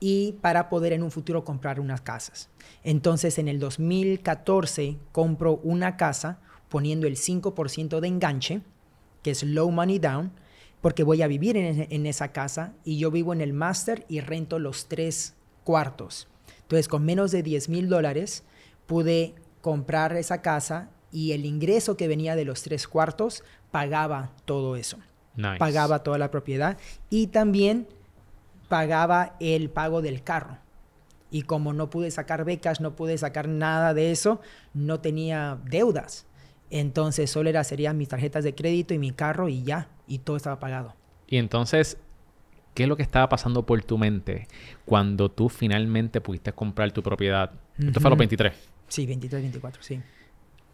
y 0.00 0.32
para 0.40 0.68
poder 0.68 0.92
en 0.92 1.02
un 1.02 1.10
futuro 1.10 1.44
comprar 1.44 1.80
unas 1.80 2.00
casas. 2.00 2.48
Entonces 2.84 3.38
en 3.38 3.48
el 3.48 3.58
2014 3.58 4.98
compro 5.12 5.60
una 5.62 5.96
casa 5.96 6.40
poniendo 6.68 7.06
el 7.06 7.16
5% 7.16 8.00
de 8.00 8.08
enganche, 8.08 8.60
que 9.22 9.30
es 9.30 9.42
low 9.42 9.70
money 9.70 9.98
down, 9.98 10.32
porque 10.80 11.02
voy 11.02 11.22
a 11.22 11.26
vivir 11.26 11.56
en, 11.56 11.86
en 11.90 12.06
esa 12.06 12.32
casa 12.32 12.74
y 12.84 12.98
yo 12.98 13.10
vivo 13.10 13.32
en 13.32 13.40
el 13.40 13.52
máster 13.52 14.04
y 14.08 14.20
rento 14.20 14.58
los 14.58 14.88
tres 14.88 15.34
cuartos. 15.64 16.28
Entonces, 16.66 16.88
con 16.88 17.04
menos 17.04 17.30
de 17.30 17.44
10 17.44 17.68
mil 17.68 17.88
dólares 17.88 18.42
pude 18.86 19.34
comprar 19.60 20.16
esa 20.16 20.42
casa 20.42 20.90
y 21.12 21.30
el 21.30 21.44
ingreso 21.44 21.96
que 21.96 22.08
venía 22.08 22.34
de 22.34 22.44
los 22.44 22.62
tres 22.62 22.88
cuartos 22.88 23.44
pagaba 23.70 24.32
todo 24.44 24.74
eso. 24.74 24.98
Pagaba 25.58 26.02
toda 26.02 26.18
la 26.18 26.30
propiedad 26.30 26.76
y 27.08 27.28
también 27.28 27.86
pagaba 28.68 29.36
el 29.38 29.70
pago 29.70 30.02
del 30.02 30.24
carro. 30.24 30.58
Y 31.30 31.42
como 31.42 31.72
no 31.72 31.88
pude 31.88 32.10
sacar 32.10 32.44
becas, 32.44 32.80
no 32.80 32.96
pude 32.96 33.16
sacar 33.16 33.46
nada 33.46 33.94
de 33.94 34.10
eso, 34.10 34.40
no 34.74 34.98
tenía 35.00 35.58
deudas. 35.64 36.26
Entonces 36.70 37.30
solo 37.30 37.48
era, 37.48 37.62
serían 37.62 37.96
mis 37.96 38.08
tarjetas 38.08 38.42
de 38.42 38.54
crédito 38.54 38.92
y 38.92 38.98
mi 38.98 39.12
carro 39.12 39.48
y 39.48 39.62
ya, 39.62 39.88
y 40.08 40.18
todo 40.18 40.36
estaba 40.36 40.58
pagado. 40.58 40.94
Y 41.28 41.36
entonces 41.36 41.98
¿Qué 42.76 42.82
es 42.82 42.88
lo 42.90 42.96
que 42.96 43.02
estaba 43.02 43.26
pasando 43.30 43.64
por 43.64 43.82
tu 43.84 43.96
mente 43.96 44.48
cuando 44.84 45.30
tú 45.30 45.48
finalmente 45.48 46.20
pudiste 46.20 46.52
comprar 46.52 46.92
tu 46.92 47.02
propiedad? 47.02 47.50
Esto 47.78 48.00
fue 48.00 48.08
a 48.08 48.10
los 48.10 48.18
23. 48.18 48.52
Sí, 48.86 49.06
23, 49.06 49.42
24, 49.44 49.82
sí. 49.82 49.98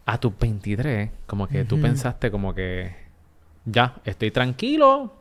A 0.05 0.19
tus 0.19 0.37
23, 0.37 1.11
como 1.29 1.47
que 1.47 1.65
tú 1.65 1.81
pensaste 1.81 2.33
como 2.33 2.53
que 2.53 2.93
ya, 3.65 3.95
estoy 4.05 4.33
tranquilo, 4.33 5.15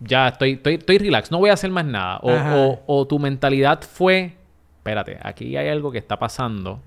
ya 0.00 0.28
estoy, 0.28 0.52
estoy, 0.52 0.76
estoy 0.76 0.96
relax, 0.96 1.30
no 1.30 1.38
voy 1.38 1.50
a 1.50 1.52
hacer 1.52 1.70
más 1.70 1.84
nada. 1.84 2.18
O, 2.22 2.82
o, 2.86 3.06
tu 3.06 3.18
mentalidad 3.18 3.82
fue, 3.82 4.36
espérate, 4.78 5.18
aquí 5.22 5.54
hay 5.58 5.68
algo 5.68 5.92
que 5.92 5.98
está 5.98 6.18
pasando. 6.18 6.80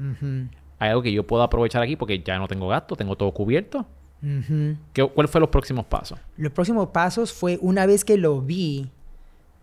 Hay 0.79 0.89
algo 0.89 1.03
que 1.03 1.11
yo 1.11 1.27
puedo 1.27 1.43
aprovechar 1.43 1.83
aquí 1.83 1.95
porque 1.95 2.23
ya 2.23 2.39
no 2.39 2.47
tengo 2.47 2.67
gasto, 2.67 2.95
tengo 2.95 3.15
todo 3.15 3.31
cubierto. 3.31 3.85
¿Cuáles 4.21 5.31
fueron 5.31 5.41
los 5.41 5.49
próximos 5.49 5.85
pasos? 5.85 6.17
Los 6.35 6.51
próximos 6.51 6.87
pasos 6.87 7.31
fue 7.31 7.59
una 7.61 7.85
vez 7.85 8.03
que 8.03 8.17
lo 8.17 8.41
vi, 8.41 8.89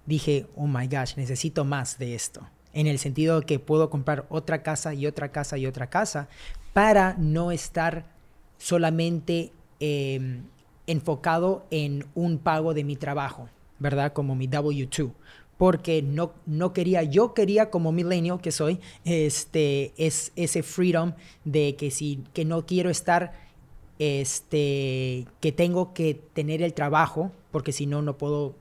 dije, 0.06 0.46
oh 0.56 0.66
my 0.66 0.86
gosh, 0.86 1.16
necesito 1.16 1.64
más 1.64 1.98
de 1.98 2.14
esto. 2.14 2.46
En 2.72 2.86
el 2.86 2.98
sentido 2.98 3.42
que 3.42 3.58
puedo 3.58 3.90
comprar 3.90 4.26
otra 4.28 4.62
casa 4.62 4.94
y 4.94 5.06
otra 5.06 5.30
casa 5.32 5.58
y 5.58 5.66
otra 5.66 5.88
casa 5.88 6.28
para 6.72 7.14
no 7.18 7.50
estar 7.50 8.06
solamente 8.58 9.52
em, 9.80 10.44
enfocado 10.86 11.66
en 11.70 12.06
un 12.14 12.38
pago 12.38 12.74
de 12.74 12.84
mi 12.84 12.96
trabajo, 12.96 13.48
¿verdad? 13.78 14.12
Como 14.12 14.34
mi 14.34 14.48
W2 14.48 15.12
porque 15.56 16.02
no, 16.02 16.32
no 16.44 16.72
quería, 16.72 17.02
yo 17.02 17.32
quería 17.32 17.70
como 17.70 17.92
millennial 17.92 18.40
que 18.40 18.52
soy, 18.52 18.78
este, 19.04 19.92
es 19.96 20.32
ese 20.36 20.62
freedom 20.62 21.14
de 21.44 21.76
que 21.76 21.90
si, 21.90 22.22
que 22.34 22.44
no 22.44 22.66
quiero 22.66 22.90
estar, 22.90 23.32
este, 23.98 25.26
que 25.40 25.52
tengo 25.52 25.94
que 25.94 26.14
tener 26.34 26.62
el 26.62 26.74
trabajo, 26.74 27.32
porque 27.50 27.72
si 27.72 27.86
no, 27.86 28.02
no 28.02 28.18
puedo 28.18 28.54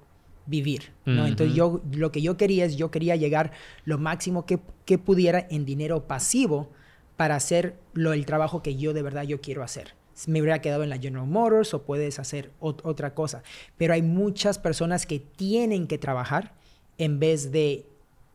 vivir, 0.48 0.92
¿no? 1.06 1.26
Entonces 1.26 1.56
yo, 1.56 1.82
lo 1.92 2.12
que 2.12 2.22
yo 2.22 2.38
quería 2.38 2.66
es, 2.66 2.76
yo 2.78 2.92
quería 2.92 3.16
llegar 3.16 3.52
lo 3.84 3.98
máximo 3.98 4.46
que, 4.46 4.60
que 4.86 4.98
pudiera 4.98 5.48
en 5.50 5.66
dinero 5.66 6.08
pasivo 6.08 6.72
para 7.18 7.36
hacer 7.36 7.76
lo, 7.94 8.14
el 8.14 8.26
trabajo 8.26 8.62
que 8.62 8.76
yo 8.76 8.94
de 8.94 9.02
verdad 9.02 9.24
yo 9.24 9.42
quiero 9.42 9.64
hacer. 9.64 9.96
Me 10.28 10.42
hubiera 10.42 10.62
quedado 10.62 10.84
en 10.84 10.90
la 10.90 10.98
General 10.98 11.28
Motors 11.28 11.74
o 11.74 11.84
puedes 11.84 12.20
hacer 12.20 12.52
otra 12.60 13.14
cosa. 13.14 13.44
Pero 13.76 13.94
hay 13.94 14.02
muchas 14.02 14.58
personas 14.60 15.06
que 15.06 15.20
tienen 15.20 15.88
que 15.88 15.98
trabajar 15.98 16.54
en 16.98 17.20
vez 17.20 17.52
de 17.52 17.86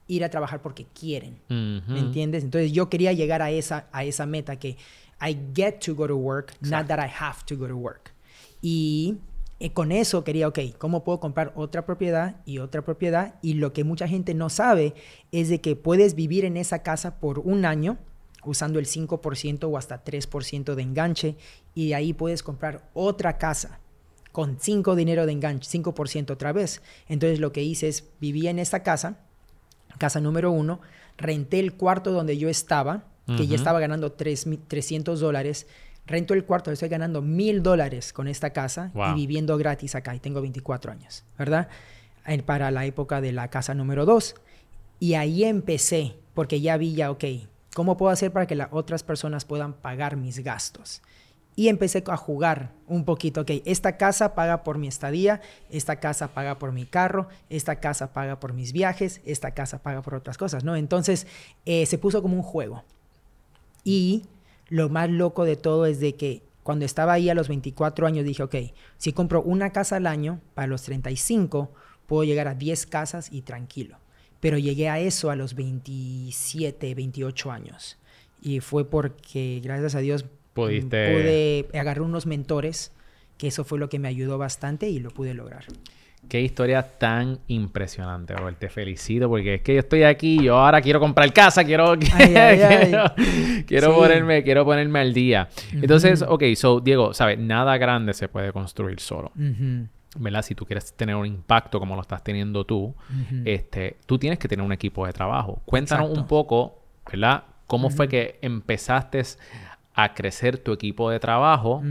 ir 0.06 0.24
a 0.24 0.28
trabajar 0.28 0.60
porque 0.60 0.86
quieren. 0.92 1.40
¿Me 1.48 1.98
entiendes? 1.98 2.44
Entonces 2.44 2.72
yo 2.72 2.90
quería 2.90 3.12
llegar 3.12 3.40
a 3.40 3.50
esa, 3.50 3.88
a 3.92 4.04
esa 4.04 4.26
meta 4.26 4.56
que 4.56 4.76
I 5.22 5.38
get 5.54 5.78
to 5.84 5.94
go 5.94 6.06
to 6.06 6.16
work, 6.16 6.54
not 6.60 6.86
that 6.88 6.98
I 6.98 7.10
have 7.10 7.44
to 7.46 7.56
go 7.56 7.66
to 7.66 7.76
work. 7.76 8.12
Y 8.60 9.16
y 9.62 9.70
con 9.70 9.92
eso 9.92 10.24
quería, 10.24 10.48
ok, 10.48 10.58
¿cómo 10.78 11.04
puedo 11.04 11.20
comprar 11.20 11.52
otra 11.54 11.84
propiedad 11.84 12.36
y 12.46 12.60
otra 12.60 12.82
propiedad? 12.82 13.34
Y 13.42 13.54
lo 13.54 13.74
que 13.74 13.84
mucha 13.84 14.08
gente 14.08 14.32
no 14.32 14.48
sabe 14.48 14.94
es 15.32 15.50
de 15.50 15.60
que 15.60 15.76
puedes 15.76 16.14
vivir 16.14 16.46
en 16.46 16.56
esa 16.56 16.82
casa 16.82 17.20
por 17.20 17.38
un 17.38 17.66
año 17.66 17.98
usando 18.42 18.78
el 18.78 18.86
5% 18.86 19.64
o 19.70 19.76
hasta 19.76 20.02
3% 20.02 20.74
de 20.74 20.82
enganche 20.82 21.36
y 21.74 21.88
de 21.88 21.94
ahí 21.94 22.14
puedes 22.14 22.42
comprar 22.42 22.88
otra 22.94 23.36
casa 23.36 23.80
con 24.32 24.56
5 24.58 24.96
dinero 24.96 25.26
de 25.26 25.32
enganche, 25.32 25.78
5% 25.78 26.30
otra 26.30 26.52
vez. 26.52 26.80
Entonces 27.06 27.38
lo 27.38 27.52
que 27.52 27.62
hice 27.62 27.88
es, 27.88 28.08
vivía 28.18 28.48
en 28.48 28.60
esta 28.60 28.82
casa, 28.82 29.18
casa 29.98 30.20
número 30.20 30.50
uno, 30.52 30.80
renté 31.18 31.60
el 31.60 31.74
cuarto 31.74 32.12
donde 32.12 32.38
yo 32.38 32.48
estaba, 32.48 33.04
que 33.36 33.46
ya 33.46 33.54
estaba 33.54 33.78
ganando 33.78 34.10
3, 34.10 34.48
300 34.66 35.20
dólares, 35.20 35.68
rento 36.10 36.34
el 36.34 36.44
cuarto, 36.44 36.70
estoy 36.70 36.88
ganando 36.88 37.22
mil 37.22 37.62
dólares 37.62 38.12
con 38.12 38.28
esta 38.28 38.50
casa 38.50 38.90
y 38.94 39.14
viviendo 39.14 39.56
gratis 39.56 39.94
acá. 39.94 40.14
Y 40.14 40.20
tengo 40.20 40.40
24 40.42 40.92
años, 40.92 41.24
¿verdad? 41.38 41.68
para 42.44 42.70
la 42.70 42.84
época 42.84 43.20
de 43.20 43.32
la 43.32 43.48
casa 43.48 43.74
número 43.74 44.04
dos. 44.04 44.34
Y 44.98 45.14
ahí 45.14 45.44
empecé, 45.44 46.16
porque 46.34 46.60
ya 46.60 46.76
vi 46.76 46.94
ya, 46.94 47.10
ok, 47.10 47.24
¿cómo 47.74 47.96
puedo 47.96 48.12
hacer 48.12 48.32
para 48.32 48.46
que 48.46 48.54
las 48.54 48.68
otras 48.70 49.02
personas 49.02 49.44
puedan 49.44 49.72
pagar 49.72 50.16
mis 50.16 50.38
gastos? 50.40 51.02
Y 51.56 51.68
empecé 51.68 52.04
a 52.06 52.16
jugar 52.16 52.72
un 52.86 53.04
poquito, 53.04 53.40
ok, 53.42 53.50
esta 53.64 53.96
casa 53.96 54.34
paga 54.34 54.62
por 54.62 54.78
mi 54.78 54.86
estadía, 54.88 55.40
esta 55.70 55.96
casa 55.96 56.28
paga 56.28 56.58
por 56.58 56.72
mi 56.72 56.86
carro, 56.86 57.28
esta 57.48 57.80
casa 57.80 58.12
paga 58.12 58.38
por 58.38 58.52
mis 58.52 58.72
viajes, 58.72 59.20
esta 59.24 59.50
casa 59.52 59.82
paga 59.82 60.02
por 60.02 60.14
otras 60.14 60.38
cosas, 60.38 60.62
¿no? 60.62 60.76
Entonces 60.76 61.26
eh, 61.64 61.86
se 61.86 61.98
puso 61.98 62.22
como 62.22 62.36
un 62.36 62.42
juego. 62.42 62.84
Y 63.82 64.24
lo 64.70 64.88
más 64.88 65.10
loco 65.10 65.44
de 65.44 65.56
todo 65.56 65.84
es 65.84 66.00
de 66.00 66.14
que 66.14 66.42
cuando 66.62 66.84
estaba 66.84 67.12
ahí 67.12 67.28
a 67.28 67.34
los 67.34 67.48
24 67.48 68.06
años 68.06 68.24
dije, 68.24 68.42
ok, 68.42 68.54
si 68.96 69.12
compro 69.12 69.42
una 69.42 69.70
casa 69.70 69.96
al 69.96 70.06
año, 70.06 70.40
para 70.54 70.68
los 70.68 70.82
35 70.82 71.72
puedo 72.06 72.24
llegar 72.24 72.48
a 72.48 72.54
10 72.54 72.86
casas 72.86 73.28
y 73.30 73.42
tranquilo. 73.42 73.98
Pero 74.40 74.56
llegué 74.56 74.88
a 74.88 74.98
eso 74.98 75.30
a 75.30 75.36
los 75.36 75.54
27, 75.54 76.94
28 76.94 77.50
años. 77.50 77.98
Y 78.40 78.60
fue 78.60 78.88
porque, 78.88 79.60
gracias 79.62 79.94
a 79.94 79.98
Dios, 79.98 80.24
Pudiste... 80.54 80.88
pude 80.88 81.78
agarrar 81.78 82.02
unos 82.02 82.26
mentores, 82.26 82.92
que 83.36 83.48
eso 83.48 83.64
fue 83.64 83.78
lo 83.78 83.88
que 83.88 83.98
me 83.98 84.08
ayudó 84.08 84.38
bastante 84.38 84.88
y 84.88 84.98
lo 84.98 85.10
pude 85.10 85.34
lograr. 85.34 85.64
Qué 86.28 86.40
historia 86.40 86.82
tan 86.82 87.40
impresionante, 87.48 88.34
Robert. 88.36 88.58
Te 88.58 88.68
felicito 88.68 89.28
porque 89.28 89.54
es 89.54 89.62
que 89.62 89.74
yo 89.74 89.80
estoy 89.80 90.04
aquí, 90.04 90.40
yo 90.42 90.56
ahora 90.56 90.80
quiero 90.80 91.00
comprar 91.00 91.32
casa, 91.32 91.64
quiero, 91.64 91.98
quiero, 93.66 93.94
ponerme, 93.96 94.42
quiero 94.44 94.64
ponerme 94.64 95.00
al 95.00 95.12
día. 95.12 95.48
Entonces, 95.72 96.22
ok, 96.22 96.44
so 96.54 96.80
Diego, 96.80 97.14
¿sabes? 97.14 97.38
Nada 97.38 97.76
grande 97.78 98.14
se 98.14 98.28
puede 98.28 98.52
construir 98.52 99.00
solo. 99.00 99.32
¿Verdad? 100.16 100.42
Si 100.42 100.54
tú 100.54 100.66
quieres 100.66 100.92
tener 100.94 101.16
un 101.16 101.26
impacto 101.26 101.78
como 101.80 101.96
lo 101.96 102.02
estás 102.02 102.22
teniendo 102.22 102.64
tú, 102.64 102.94
este, 103.44 103.96
tú 104.06 104.18
tienes 104.18 104.38
que 104.38 104.46
tener 104.46 104.64
un 104.64 104.72
equipo 104.72 105.06
de 105.06 105.12
trabajo. 105.12 105.62
Cuéntanos 105.64 106.10
un 106.10 106.26
poco, 106.26 106.82
¿verdad? 107.10 107.44
¿Cómo 107.66 107.90
fue 107.90 108.08
que 108.08 108.38
empezaste 108.42 109.22
a 109.94 110.14
crecer 110.14 110.58
tu 110.58 110.72
equipo 110.72 111.10
de 111.10 111.18
trabajo? 111.18 111.82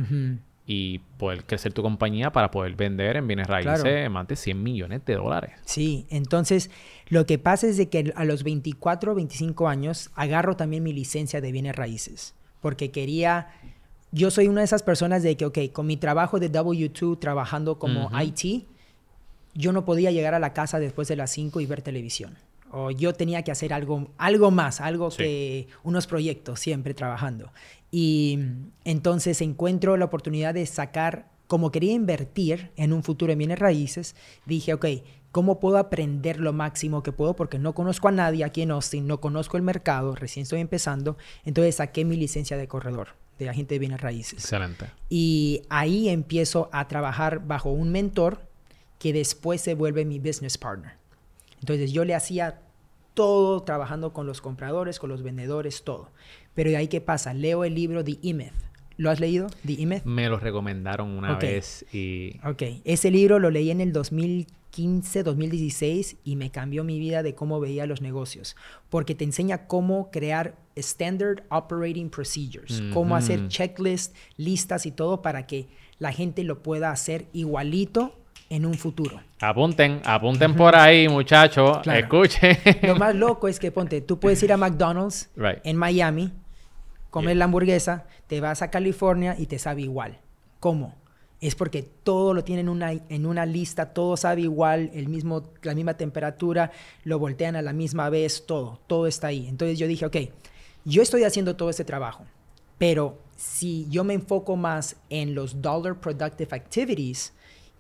Y 0.71 0.99
poder 1.17 1.45
crecer 1.45 1.73
tu 1.73 1.82
compañía 1.82 2.32
para 2.32 2.51
poder 2.51 2.75
vender 2.75 3.17
en 3.17 3.25
bienes 3.25 3.47
raíces 3.47 4.08
más 4.12 4.27
de 4.27 4.36
100 4.36 4.62
millones 4.62 5.03
de 5.03 5.15
dólares. 5.15 5.53
Sí, 5.65 6.05
entonces 6.12 6.69
lo 7.08 7.25
que 7.25 7.39
pasa 7.39 7.65
es 7.65 7.77
de 7.77 7.89
que 7.89 8.13
a 8.15 8.23
los 8.23 8.43
24 8.43 9.13
o 9.13 9.15
25 9.15 9.67
años 9.67 10.12
agarro 10.13 10.55
también 10.55 10.84
mi 10.84 10.93
licencia 10.93 11.41
de 11.41 11.51
bienes 11.51 11.75
raíces, 11.75 12.36
porque 12.62 12.91
quería, 12.91 13.47
yo 14.12 14.29
soy 14.29 14.47
una 14.47 14.62
de 14.62 14.65
esas 14.65 14.84
personas 14.84 15.23
de 15.23 15.36
que, 15.38 15.47
ok, 15.47 15.58
con 15.73 15.88
mi 15.88 15.97
trabajo 15.97 16.39
de 16.39 16.51
W2 16.51 17.17
trabajando 17.17 17.79
como 17.79 18.12
IT, 18.21 18.67
yo 19.55 19.71
no 19.71 19.86
podía 19.86 20.12
llegar 20.12 20.36
a 20.36 20.39
la 20.39 20.53
casa 20.53 20.77
después 20.77 21.08
de 21.08 21.15
las 21.15 21.32
5 21.32 21.62
y 21.62 21.65
ver 21.65 21.82
televisión. 21.82 22.38
O 22.71 22.91
yo 22.91 23.13
tenía 23.13 23.43
que 23.43 23.51
hacer 23.51 23.73
algo, 23.73 24.12
algo 24.17 24.51
más, 24.51 24.82
algo 24.82 25.10
que 25.10 25.67
unos 25.84 26.08
proyectos 26.08 26.60
siempre 26.60 26.93
trabajando. 26.93 27.51
Y 27.91 28.39
entonces 28.84 29.41
encuentro 29.41 29.97
la 29.97 30.05
oportunidad 30.05 30.53
de 30.53 30.65
sacar, 30.65 31.29
como 31.47 31.71
quería 31.71 31.93
invertir 31.93 32.71
en 32.75 32.93
un 32.93 33.03
futuro 33.03 33.32
en 33.32 33.39
bienes 33.39 33.60
raíces, 33.60 34.15
dije, 34.45 34.73
ok, 34.73 34.86
¿cómo 35.32 35.60
puedo 35.60 35.77
aprender 35.77 36.39
lo 36.39 36.53
máximo 36.53 37.01
que 37.03 37.12
puedo? 37.12 37.36
Porque 37.36 37.60
no 37.60 37.73
conozco 37.73 38.08
a 38.08 38.12
nadie 38.12 38.43
aquí 38.43 38.62
en 38.62 38.71
Austin, 38.71 39.08
no 39.08 39.19
conozco 39.19 39.58
el 39.58 39.63
mercado, 39.63 40.15
recién 40.15 40.43
estoy 40.43 40.60
empezando, 40.60 41.17
entonces 41.45 41.75
saqué 41.75 42.05
mi 42.05 42.17
licencia 42.17 42.58
de 42.58 42.67
corredor 42.67 43.15
de 43.39 43.49
agente 43.49 43.75
de 43.75 43.79
bienes 43.79 44.01
raíces. 44.01 44.39
Excelente. 44.43 44.88
Y 45.08 45.62
ahí 45.69 46.10
empiezo 46.10 46.69
a 46.73 46.88
trabajar 46.88 47.47
bajo 47.47 47.71
un 47.71 47.89
mentor 47.89 48.49
que 48.99 49.13
después 49.13 49.62
se 49.62 49.75
vuelve 49.75 50.03
mi 50.03 50.19
business 50.19 50.58
partner. 50.58 50.98
Entonces 51.59 51.91
yo 51.91 52.05
le 52.05 52.15
hacía 52.15 52.61
todo 53.13 53.61
trabajando 53.63 54.13
con 54.13 54.25
los 54.25 54.41
compradores, 54.41 54.99
con 54.99 55.09
los 55.09 55.23
vendedores, 55.23 55.83
todo. 55.83 56.09
Pero 56.53 56.69
de 56.69 56.77
ahí 56.77 56.87
qué 56.87 57.01
pasa? 57.01 57.33
Leo 57.33 57.63
el 57.63 57.75
libro 57.75 58.03
The 58.03 58.17
E-Myth. 58.23 58.53
¿Lo 58.97 59.09
has 59.09 59.19
leído? 59.19 59.47
The 59.65 59.81
E-Myth. 59.81 60.03
Me 60.03 60.27
lo 60.27 60.37
recomendaron 60.37 61.09
una 61.09 61.35
vez 61.35 61.85
y... 61.93 62.37
Ok, 62.45 62.63
ese 62.83 63.11
libro 63.11 63.39
lo 63.39 63.49
leí 63.49 63.71
en 63.71 63.79
el 63.79 63.93
2015, 63.93 65.23
2016 65.23 66.17
y 66.25 66.35
me 66.35 66.51
cambió 66.51 66.83
mi 66.83 66.99
vida 66.99 67.23
de 67.23 67.33
cómo 67.33 67.61
veía 67.61 67.85
los 67.85 68.01
negocios. 68.01 68.57
Porque 68.89 69.15
te 69.15 69.23
enseña 69.23 69.67
cómo 69.67 70.11
crear 70.11 70.57
Standard 70.75 71.43
Operating 71.49 72.09
Procedures, 72.09 72.81
cómo 72.93 73.15
hacer 73.15 73.47
checklists, 73.47 74.13
listas 74.35 74.85
y 74.85 74.91
todo 74.91 75.21
para 75.21 75.47
que 75.47 75.67
la 75.97 76.11
gente 76.11 76.43
lo 76.43 76.61
pueda 76.61 76.91
hacer 76.91 77.27
igualito 77.31 78.17
en 78.49 78.65
un 78.65 78.73
futuro. 78.73 79.21
Apunten, 79.39 80.01
apunten 80.03 80.55
por 80.55 80.75
ahí, 80.75 81.07
muchachos. 81.07 81.85
Escuchen. 81.85 82.57
Lo 82.81 82.95
más 82.95 83.15
loco 83.15 83.47
es 83.47 83.59
que, 83.59 83.71
ponte, 83.71 84.01
tú 84.01 84.19
puedes 84.19 84.41
ir 84.43 84.51
a 84.51 84.57
McDonald's 84.57 85.29
en 85.38 85.77
Miami, 85.77 86.33
comer 87.09 87.38
la 87.38 87.45
hamburguesa, 87.45 88.05
te 88.27 88.41
vas 88.41 88.62
a 88.62 88.69
California 88.71 89.35
y 89.38 89.45
te 89.45 89.59
sabe 89.59 89.83
igual. 89.83 90.19
¿Cómo? 90.59 90.95
Es 91.41 91.55
porque 91.55 91.83
todo 91.83 92.33
lo 92.33 92.43
tienen 92.43 92.67
una, 92.67 92.91
en 92.91 93.25
una 93.25 93.45
lista, 93.45 93.93
todo 93.93 94.17
sabe 94.17 94.41
igual, 94.41 94.89
el 94.93 95.07
mismo, 95.07 95.53
la 95.62 95.73
misma 95.73 95.93
temperatura, 95.93 96.71
lo 97.05 97.17
voltean 97.17 97.55
a 97.55 97.62
la 97.62 97.71
misma 97.71 98.09
vez, 98.09 98.45
todo, 98.45 98.81
todo 98.88 99.07
está 99.07 99.27
ahí. 99.27 99.47
Entonces 99.47 99.79
yo 99.79 99.88
dije, 99.88 100.05
ok, 100.05 100.17
yo 100.83 101.01
estoy 101.01 101.23
haciendo 101.23 101.55
todo 101.55 101.69
ese 101.69 101.85
trabajo, 101.85 102.25
pero 102.77 103.19
si 103.38 103.88
yo 103.89 104.03
me 104.03 104.15
enfoco 104.15 104.57
más 104.57 104.97
en 105.09 105.33
los 105.33 105.62
dollar 105.62 106.01
productive 106.01 106.53
activities, 106.53 107.31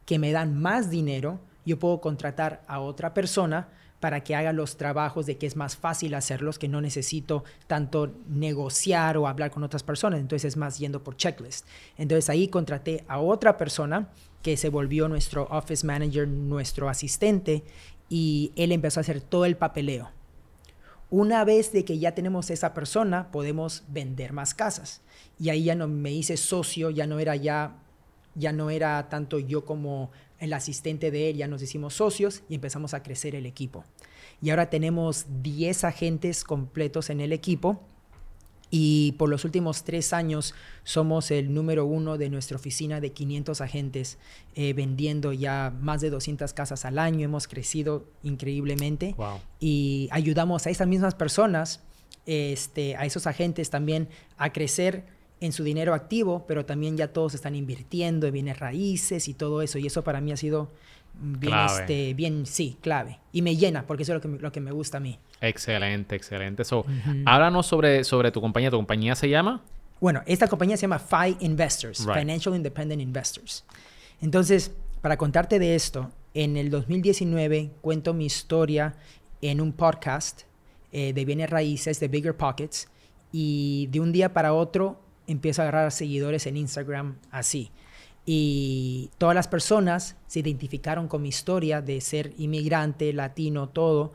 que 0.09 0.17
me 0.17 0.31
dan 0.31 0.59
más 0.59 0.89
dinero, 0.89 1.39
yo 1.67 1.77
puedo 1.77 2.01
contratar 2.01 2.63
a 2.67 2.79
otra 2.79 3.13
persona 3.13 3.67
para 3.99 4.23
que 4.23 4.33
haga 4.33 4.53
los 4.53 4.75
trabajos 4.75 5.27
de 5.27 5.37
que 5.37 5.45
es 5.45 5.55
más 5.55 5.77
fácil 5.77 6.15
hacerlos, 6.15 6.57
que 6.57 6.67
no 6.67 6.81
necesito 6.81 7.43
tanto 7.67 8.11
negociar 8.27 9.17
o 9.17 9.27
hablar 9.27 9.51
con 9.51 9.63
otras 9.63 9.83
personas. 9.83 10.19
Entonces 10.19 10.53
es 10.53 10.57
más 10.57 10.79
yendo 10.79 11.03
por 11.03 11.15
checklist. 11.15 11.67
Entonces 11.95 12.27
ahí 12.31 12.47
contraté 12.47 13.05
a 13.07 13.19
otra 13.19 13.55
persona 13.55 14.09
que 14.41 14.57
se 14.57 14.69
volvió 14.69 15.07
nuestro 15.09 15.47
office 15.51 15.85
manager, 15.85 16.27
nuestro 16.27 16.89
asistente, 16.89 17.63
y 18.09 18.51
él 18.55 18.71
empezó 18.71 18.99
a 18.99 19.01
hacer 19.01 19.21
todo 19.21 19.45
el 19.45 19.57
papeleo. 19.57 20.09
Una 21.11 21.45
vez 21.45 21.71
de 21.71 21.85
que 21.85 21.99
ya 21.99 22.15
tenemos 22.15 22.49
esa 22.49 22.73
persona, 22.73 23.29
podemos 23.31 23.83
vender 23.89 24.33
más 24.33 24.55
casas. 24.55 25.01
Y 25.39 25.49
ahí 25.49 25.65
ya 25.65 25.75
no 25.75 25.87
me 25.87 26.11
hice 26.11 26.35
socio, 26.35 26.89
ya 26.89 27.05
no 27.05 27.19
era 27.19 27.35
ya 27.35 27.75
ya 28.39 28.51
no 28.53 28.69
era 28.69 29.09
tanto 29.09 29.37
yo 29.37 29.65
como 29.65 30.11
el 30.39 30.53
asistente 30.53 31.11
de 31.11 31.29
él, 31.29 31.37
ya 31.37 31.47
nos 31.47 31.61
hicimos 31.61 31.93
socios 31.93 32.43
y 32.49 32.55
empezamos 32.55 32.93
a 32.93 33.03
crecer 33.03 33.35
el 33.35 33.45
equipo. 33.45 33.83
Y 34.41 34.49
ahora 34.49 34.69
tenemos 34.69 35.25
10 35.43 35.83
agentes 35.83 36.43
completos 36.43 37.09
en 37.09 37.19
el 37.19 37.33
equipo 37.33 37.81
y 38.71 39.13
por 39.13 39.29
los 39.29 39.45
últimos 39.45 39.83
tres 39.83 40.13
años 40.13 40.53
somos 40.83 41.31
el 41.31 41.53
número 41.53 41.85
uno 41.85 42.17
de 42.17 42.29
nuestra 42.29 42.55
oficina 42.55 43.01
de 43.01 43.11
500 43.11 43.61
agentes, 43.61 44.17
eh, 44.55 44.73
vendiendo 44.73 45.33
ya 45.33 45.73
más 45.81 46.01
de 46.01 46.09
200 46.09 46.53
casas 46.53 46.85
al 46.85 46.99
año. 46.99 47.25
Hemos 47.25 47.47
crecido 47.47 48.05
increíblemente 48.23 49.15
y 49.59 50.07
ayudamos 50.11 50.67
a 50.67 50.69
esas 50.69 50.87
mismas 50.87 51.15
personas, 51.15 51.81
este, 52.25 52.95
a 52.95 53.05
esos 53.05 53.25
agentes 53.25 53.71
también 53.71 54.07
a 54.37 54.53
crecer 54.53 55.18
en 55.41 55.51
su 55.53 55.63
dinero 55.63 55.93
activo, 55.93 56.45
pero 56.47 56.65
también 56.65 56.97
ya 56.97 57.09
todos 57.13 57.33
están 57.33 57.55
invirtiendo 57.55 58.27
en 58.27 58.33
bienes 58.33 58.59
raíces 58.59 59.27
y 59.27 59.33
todo 59.33 59.61
eso. 59.61 59.77
Y 59.77 59.87
eso 59.87 60.03
para 60.03 60.21
mí 60.21 60.31
ha 60.31 60.37
sido 60.37 60.69
bien, 61.13 61.57
este, 61.65 62.13
bien 62.13 62.45
sí, 62.45 62.77
clave. 62.81 63.19
Y 63.31 63.41
me 63.41 63.55
llena, 63.55 63.85
porque 63.87 64.03
eso 64.03 64.13
es 64.13 64.15
lo 64.17 64.21
que, 64.21 64.27
me, 64.27 64.39
lo 64.39 64.51
que 64.51 64.59
me 64.59 64.71
gusta 64.71 64.97
a 64.97 64.99
mí. 64.99 65.17
Excelente, 65.41 66.15
excelente. 66.15 66.65
So, 66.65 66.85
Háblanos 67.25 67.65
sobre, 67.65 68.03
sobre 68.03 68.31
tu 68.31 68.41
compañía. 68.41 68.69
¿Tu 68.69 68.77
compañía 68.77 69.15
se 69.15 69.29
llama? 69.29 69.61
Bueno, 70.01 70.21
esta 70.25 70.47
compañía 70.47 70.77
se 70.77 70.81
llama 70.81 70.99
FI 70.99 71.37
Investors, 71.41 72.05
Financial 72.05 72.55
Independent 72.55 73.01
Investors. 73.01 73.65
Entonces, 74.21 74.71
para 75.01 75.17
contarte 75.17 75.59
de 75.59 75.75
esto, 75.75 76.11
en 76.33 76.57
el 76.57 76.69
2019 76.69 77.71
cuento 77.81 78.13
mi 78.13 78.25
historia 78.25 78.95
en 79.41 79.61
un 79.61 79.73
podcast 79.73 80.43
eh, 80.91 81.13
de 81.13 81.25
bienes 81.25 81.49
raíces 81.49 81.99
de 81.99 82.07
Bigger 82.07 82.35
Pockets 82.35 82.89
y 83.31 83.87
de 83.91 83.99
un 83.99 84.11
día 84.11 84.33
para 84.33 84.53
otro 84.53 84.99
empiezo 85.31 85.61
a 85.61 85.65
agarrar 85.65 85.91
seguidores 85.91 86.47
en 86.47 86.57
Instagram 86.57 87.17
así. 87.31 87.71
Y 88.25 89.11
todas 89.17 89.35
las 89.35 89.47
personas 89.47 90.15
se 90.27 90.39
identificaron 90.39 91.07
con 91.07 91.21
mi 91.21 91.29
historia 91.29 91.81
de 91.81 92.01
ser 92.01 92.33
inmigrante, 92.37 93.13
latino, 93.13 93.69
todo, 93.69 94.11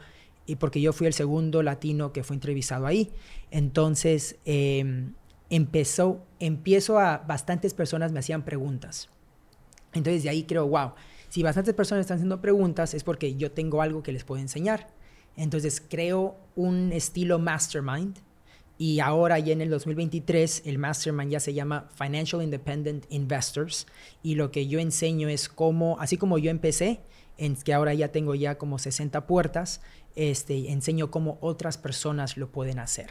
y 0.46 0.56
porque 0.56 0.80
yo 0.80 0.92
fui 0.92 1.06
el 1.06 1.14
segundo 1.14 1.62
latino 1.62 2.12
que 2.12 2.22
fue 2.22 2.34
entrevistado 2.34 2.86
ahí. 2.86 3.10
Entonces, 3.50 4.36
em, 4.44 5.14
empezó, 5.50 6.24
empiezo 6.38 6.98
a, 6.98 7.18
bastantes 7.18 7.74
personas 7.74 8.12
me 8.12 8.20
hacían 8.20 8.44
preguntas. 8.44 9.08
Entonces, 9.92 10.22
de 10.22 10.28
ahí 10.28 10.44
creo, 10.44 10.66
wow, 10.68 10.92
si 11.28 11.42
bastantes 11.42 11.74
personas 11.74 12.02
están 12.02 12.16
haciendo 12.16 12.40
preguntas 12.40 12.94
es 12.94 13.04
porque 13.04 13.34
yo 13.36 13.52
tengo 13.52 13.82
algo 13.82 14.02
que 14.02 14.12
les 14.12 14.24
puedo 14.24 14.40
enseñar. 14.40 14.88
Entonces, 15.36 15.82
creo 15.88 16.36
un 16.54 16.92
estilo 16.92 17.38
mastermind 17.38 18.18
y 18.76 19.00
ahora 19.00 19.38
ya 19.38 19.52
en 19.52 19.60
el 19.60 19.70
2023 19.70 20.62
el 20.64 20.78
mastermind 20.78 21.30
ya 21.30 21.40
se 21.40 21.54
llama 21.54 21.88
Financial 21.94 22.42
Independent 22.42 23.06
Investors 23.08 23.86
y 24.22 24.34
lo 24.34 24.50
que 24.50 24.66
yo 24.66 24.80
enseño 24.80 25.28
es 25.28 25.48
cómo, 25.48 25.96
así 26.00 26.16
como 26.16 26.38
yo 26.38 26.50
empecé, 26.50 27.00
en 27.36 27.56
que 27.56 27.72
ahora 27.72 27.94
ya 27.94 28.08
tengo 28.08 28.34
ya 28.34 28.58
como 28.58 28.78
60 28.78 29.26
puertas, 29.26 29.80
este, 30.16 30.70
enseño 30.70 31.10
cómo 31.10 31.38
otras 31.40 31.78
personas 31.78 32.36
lo 32.36 32.50
pueden 32.50 32.78
hacer, 32.78 33.10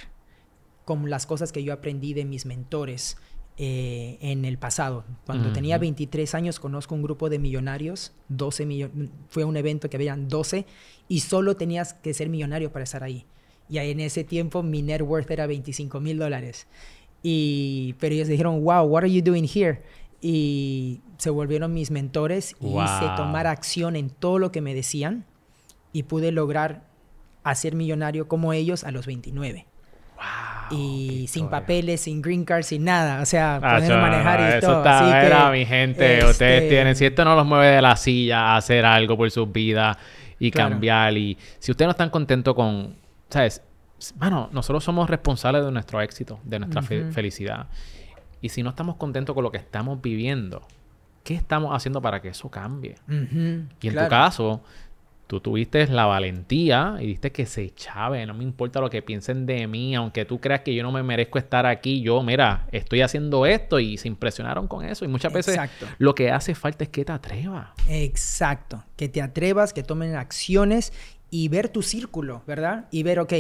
como 0.86 1.08
las 1.08 1.26
cosas 1.26 1.52
que 1.52 1.64
yo 1.64 1.74
aprendí 1.74 2.14
de 2.14 2.26
mis 2.26 2.46
mentores 2.46 3.18
eh, 3.58 4.18
en 4.22 4.46
el 4.46 4.58
pasado. 4.58 5.06
Cuando 5.26 5.54
tenía 5.54 5.78
23 5.78 6.34
años 6.36 6.60
conozco 6.60 6.96
un 6.96 7.04
grupo 7.04 7.30
de 7.30 7.40
millonarios, 7.40 8.14
12 8.30 8.66
millones, 8.66 9.10
fue 9.30 9.44
un 9.44 9.56
evento 9.58 9.90
que 9.90 9.98
habían 9.98 10.28
12 10.28 10.66
y 11.08 11.20
solo 11.20 11.56
tenías 11.56 11.94
que 11.94 12.14
ser 12.14 12.30
millonario 12.30 12.72
para 12.72 12.84
estar 12.84 13.04
ahí. 13.04 13.26
Y 13.70 13.78
en 13.78 14.00
ese 14.00 14.24
tiempo 14.24 14.64
mi 14.64 14.82
net 14.82 15.02
worth 15.02 15.30
era 15.32 15.48
25 15.48 16.00
mil 16.00 16.20
dólares. 16.20 16.68
Y, 17.22 17.96
pero 18.00 18.14
ellos 18.14 18.28
dijeron, 18.28 18.64
wow, 18.64 18.84
what 18.84 19.04
are 19.04 19.12
you 19.12 19.22
doing 19.22 19.48
here? 19.48 19.82
Y 20.22 21.02
se 21.18 21.30
volvieron 21.30 21.74
mis 21.74 21.90
mentores 21.90 22.56
y 22.60 22.68
hice 22.68 23.06
tomar 23.16 23.48
acción 23.48 23.96
en 23.96 24.10
todo 24.10 24.40
lo 24.40 24.52
que 24.52 24.62
me 24.62 24.74
decían 24.74 25.26
y 25.92 26.04
pude 26.04 26.32
lograr 26.32 26.84
hacer 27.44 27.76
millonario 27.76 28.28
como 28.28 28.54
ellos 28.54 28.84
a 28.84 28.92
los 28.92 29.06
29. 29.06 29.66
Wow, 30.16 30.78
y 30.78 31.28
sin 31.28 31.50
papeles, 31.50 32.02
sin 32.02 32.22
green 32.22 32.46
card, 32.46 32.64
sin 32.64 32.84
nada. 32.84 33.22
O 33.22 33.26
sea, 33.26 33.60
ah, 33.62 33.80
poder 33.80 33.98
manejar 33.98 34.40
y 34.40 34.58
eso 34.58 34.68
todo. 34.68 34.80
Está, 34.80 35.52
mi 35.52 35.66
gente. 35.66 36.26
Ustedes 36.26 36.64
este 36.64 36.70
tienen, 36.70 36.96
si 36.96 37.06
esto 37.06 37.26
no 37.26 37.36
los 37.36 37.46
mueve 37.46 37.68
de 37.68 37.82
la 37.82 37.96
silla 37.96 38.40
a 38.40 38.58
hacer 38.58 38.86
algo 38.86 39.18
por 39.18 39.30
sus 39.32 39.52
vidas 39.52 39.98
y 40.40 40.52
cambiar. 40.52 41.18
Y 41.18 41.38
si 41.60 41.72
ustedes 41.72 41.88
no 41.88 41.92
están 41.92 42.10
contentos 42.10 42.54
con, 42.54 42.96
¿sabes? 43.34 43.62
Bueno, 44.16 44.50
nosotros 44.52 44.84
somos 44.84 45.10
responsables 45.10 45.66
de 45.66 45.72
nuestro 45.72 46.02
éxito, 46.02 46.40
de 46.44 46.60
nuestra 46.60 46.82
felicidad. 46.82 47.68
Y 48.42 48.50
si 48.50 48.62
no 48.62 48.70
estamos 48.70 48.98
contentos 48.98 49.34
con 49.34 49.44
lo 49.44 49.52
que 49.52 49.58
estamos 49.58 50.02
viviendo, 50.02 50.62
¿qué 51.24 51.34
estamos 51.34 51.76
haciendo 51.76 52.02
para 52.02 52.22
que 52.22 52.30
eso 52.30 52.50
cambie? 52.50 52.96
Y 53.82 53.88
en 53.88 53.96
tu 53.96 54.08
caso, 54.10 54.62
tú 55.28 55.40
tuviste 55.40 55.88
la 55.88 56.06
valentía 56.06 56.98
y 57.00 57.08
diste 57.08 57.32
que 57.32 57.46
se 57.46 57.74
chave, 57.74 58.26
no 58.26 58.34
me 58.34 58.44
importa 58.44 58.82
lo 58.82 58.90
que 58.90 59.02
piensen 59.02 59.46
de 59.46 59.66
mí, 59.68 59.96
aunque 59.96 60.26
tú 60.26 60.40
creas 60.40 60.60
que 60.62 60.76
yo 60.76 60.84
no 60.84 60.92
me 60.92 61.02
merezco 61.02 61.40
estar 61.40 61.66
aquí, 61.66 62.02
yo, 62.02 62.22
mira, 62.22 62.68
estoy 62.72 63.02
haciendo 63.02 63.46
esto 63.46 63.80
y 63.80 63.98
se 63.98 64.10
impresionaron 64.10 64.68
con 64.68 64.84
eso. 64.84 65.06
Y 65.06 65.08
muchas 65.08 65.32
veces 65.32 65.58
lo 65.98 66.14
que 66.14 66.30
hace 66.30 66.54
falta 66.54 66.84
es 66.84 66.90
que 66.90 67.06
te 67.06 67.14
atrevas. 67.14 67.70
Exacto, 67.88 68.84
que 68.98 69.08
te 69.08 69.22
atrevas, 69.22 69.72
que 69.74 69.82
tomen 69.82 70.16
acciones 70.16 70.92
y 71.34 71.48
ver 71.48 71.68
tu 71.68 71.82
círculo, 71.82 72.44
¿verdad? 72.46 72.86
Y 72.92 73.02
ver, 73.02 73.20
ok, 73.20 73.34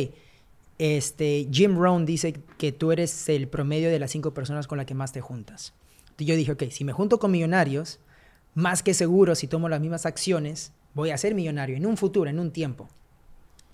este, 0.80 1.48
Jim 1.52 1.78
Rohn 1.78 2.08
dice 2.08 2.34
que 2.58 2.72
tú 2.72 2.92
eres 2.92 3.30
el 3.30 3.48
promedio 3.48 3.92
de 3.92 4.00
las 4.00 4.10
cinco 4.10 4.34
personas 4.34 4.66
con 4.66 4.80
las 4.80 4.88
que 4.88 4.96
más 4.96 5.12
te 5.12 5.22
juntas. 5.22 5.76
Entonces 6.00 6.26
yo 6.26 6.36
dije, 6.36 6.54
ok, 6.54 6.64
si 6.72 6.86
me 6.86 6.92
junto 6.92 7.20
con 7.20 7.30
millonarios, 7.30 8.00
más 8.56 8.82
que 8.82 8.96
seguro, 8.96 9.36
si 9.36 9.46
tomo 9.46 9.70
las 9.70 9.80
mismas 9.80 10.08
acciones, 10.08 10.72
voy 10.96 11.12
a 11.12 11.18
ser 11.20 11.36
millonario 11.36 11.78
en 11.78 11.86
un 11.86 11.96
futuro, 11.96 12.32
en 12.32 12.40
un 12.40 12.50
tiempo. 12.50 12.90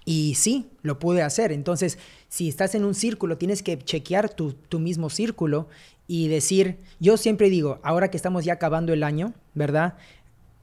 Y 0.04 0.36
sí, 0.36 0.68
lo 0.82 1.00
pude 1.00 1.22
hacer. 1.22 1.54
Entonces, 1.54 1.98
si 2.28 2.50
estás 2.50 2.76
en 2.76 2.84
un 2.84 2.96
círculo, 2.96 3.38
tienes 3.38 3.64
que 3.64 3.78
chequear 3.78 4.30
tu, 4.30 4.52
tu 4.52 4.80
mismo 4.80 5.10
círculo 5.10 5.70
y 6.08 6.28
decir, 6.28 6.78
yo 7.00 7.16
siempre 7.16 7.50
digo, 7.50 7.80
ahora 7.84 8.12
que 8.12 8.18
estamos 8.18 8.44
ya 8.44 8.52
acabando 8.52 8.92
el 8.92 9.04
año, 9.04 9.34
¿verdad? 9.54 9.94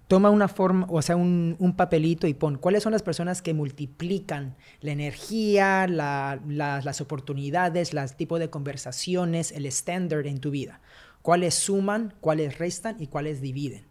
Toma 0.09 0.31
una 0.31 0.47
forma, 0.47 0.87
o 0.88 1.03
sea, 1.03 1.16
un, 1.16 1.57
un 1.59 1.75
papelito 1.75 2.29
y 2.29 2.35
pon 2.35 2.59
cuáles 2.59 2.83
son 2.83 2.92
las 2.92 3.03
personas 3.03 3.42
que 3.42 3.55
multiplican 3.55 4.55
la 4.81 4.92
energía, 4.92 5.88
la, 5.88 6.40
la, 6.49 6.81
las 6.81 7.01
oportunidades, 7.01 7.92
los 7.92 8.16
tipos 8.16 8.38
de 8.38 8.49
conversaciones, 8.49 9.51
el 9.51 9.66
estándar 9.66 10.27
en 10.27 10.38
tu 10.38 10.51
vida. 10.51 10.81
Cuáles 11.23 11.55
suman, 11.55 12.14
cuáles 12.21 12.59
restan 12.59 12.97
y 13.01 13.09
cuáles 13.09 13.40
dividen. 13.40 13.83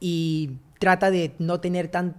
Y 0.00 0.50
trata 0.80 1.12
de 1.12 1.32
no 1.38 1.60
tener 1.60 1.88
tan, 1.88 2.16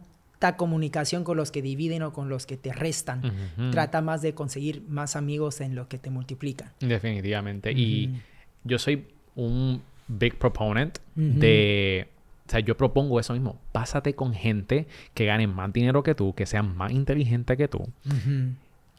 comunicación 0.58 1.24
con 1.24 1.38
los 1.38 1.52
que 1.52 1.64
dividen 1.64 2.04
o 2.04 2.14
con 2.14 2.30
los 2.30 2.46
que 2.46 2.56
te 2.56 2.72
restan. 2.72 3.24
Trata 3.72 4.02
más 4.02 4.22
de 4.22 4.36
conseguir 4.36 4.84
más 4.88 5.16
amigos 5.16 5.60
en 5.60 5.74
lo 5.74 5.88
que 5.88 5.98
te 5.98 6.12
multiplican. 6.12 6.72
Definitivamente. 6.80 7.72
Y 7.72 8.22
yo 8.64 8.78
soy 8.78 9.08
un 9.36 9.82
big 10.08 10.38
proponent 10.38 11.00
de... 11.16 12.08
O 12.48 12.50
sea, 12.50 12.60
yo 12.60 12.78
propongo 12.78 13.20
eso 13.20 13.34
mismo. 13.34 13.60
Pásate 13.72 14.14
con 14.14 14.34
gente 14.34 14.88
que 15.14 15.26
gane 15.26 15.48
más 15.48 15.74
dinero 15.74 16.04
que 16.04 16.14
tú, 16.14 16.34
que 16.36 16.46
sean 16.46 16.76
más 16.78 16.92
inteligentes 16.92 17.58
que 17.58 17.68
tú. 17.68 17.88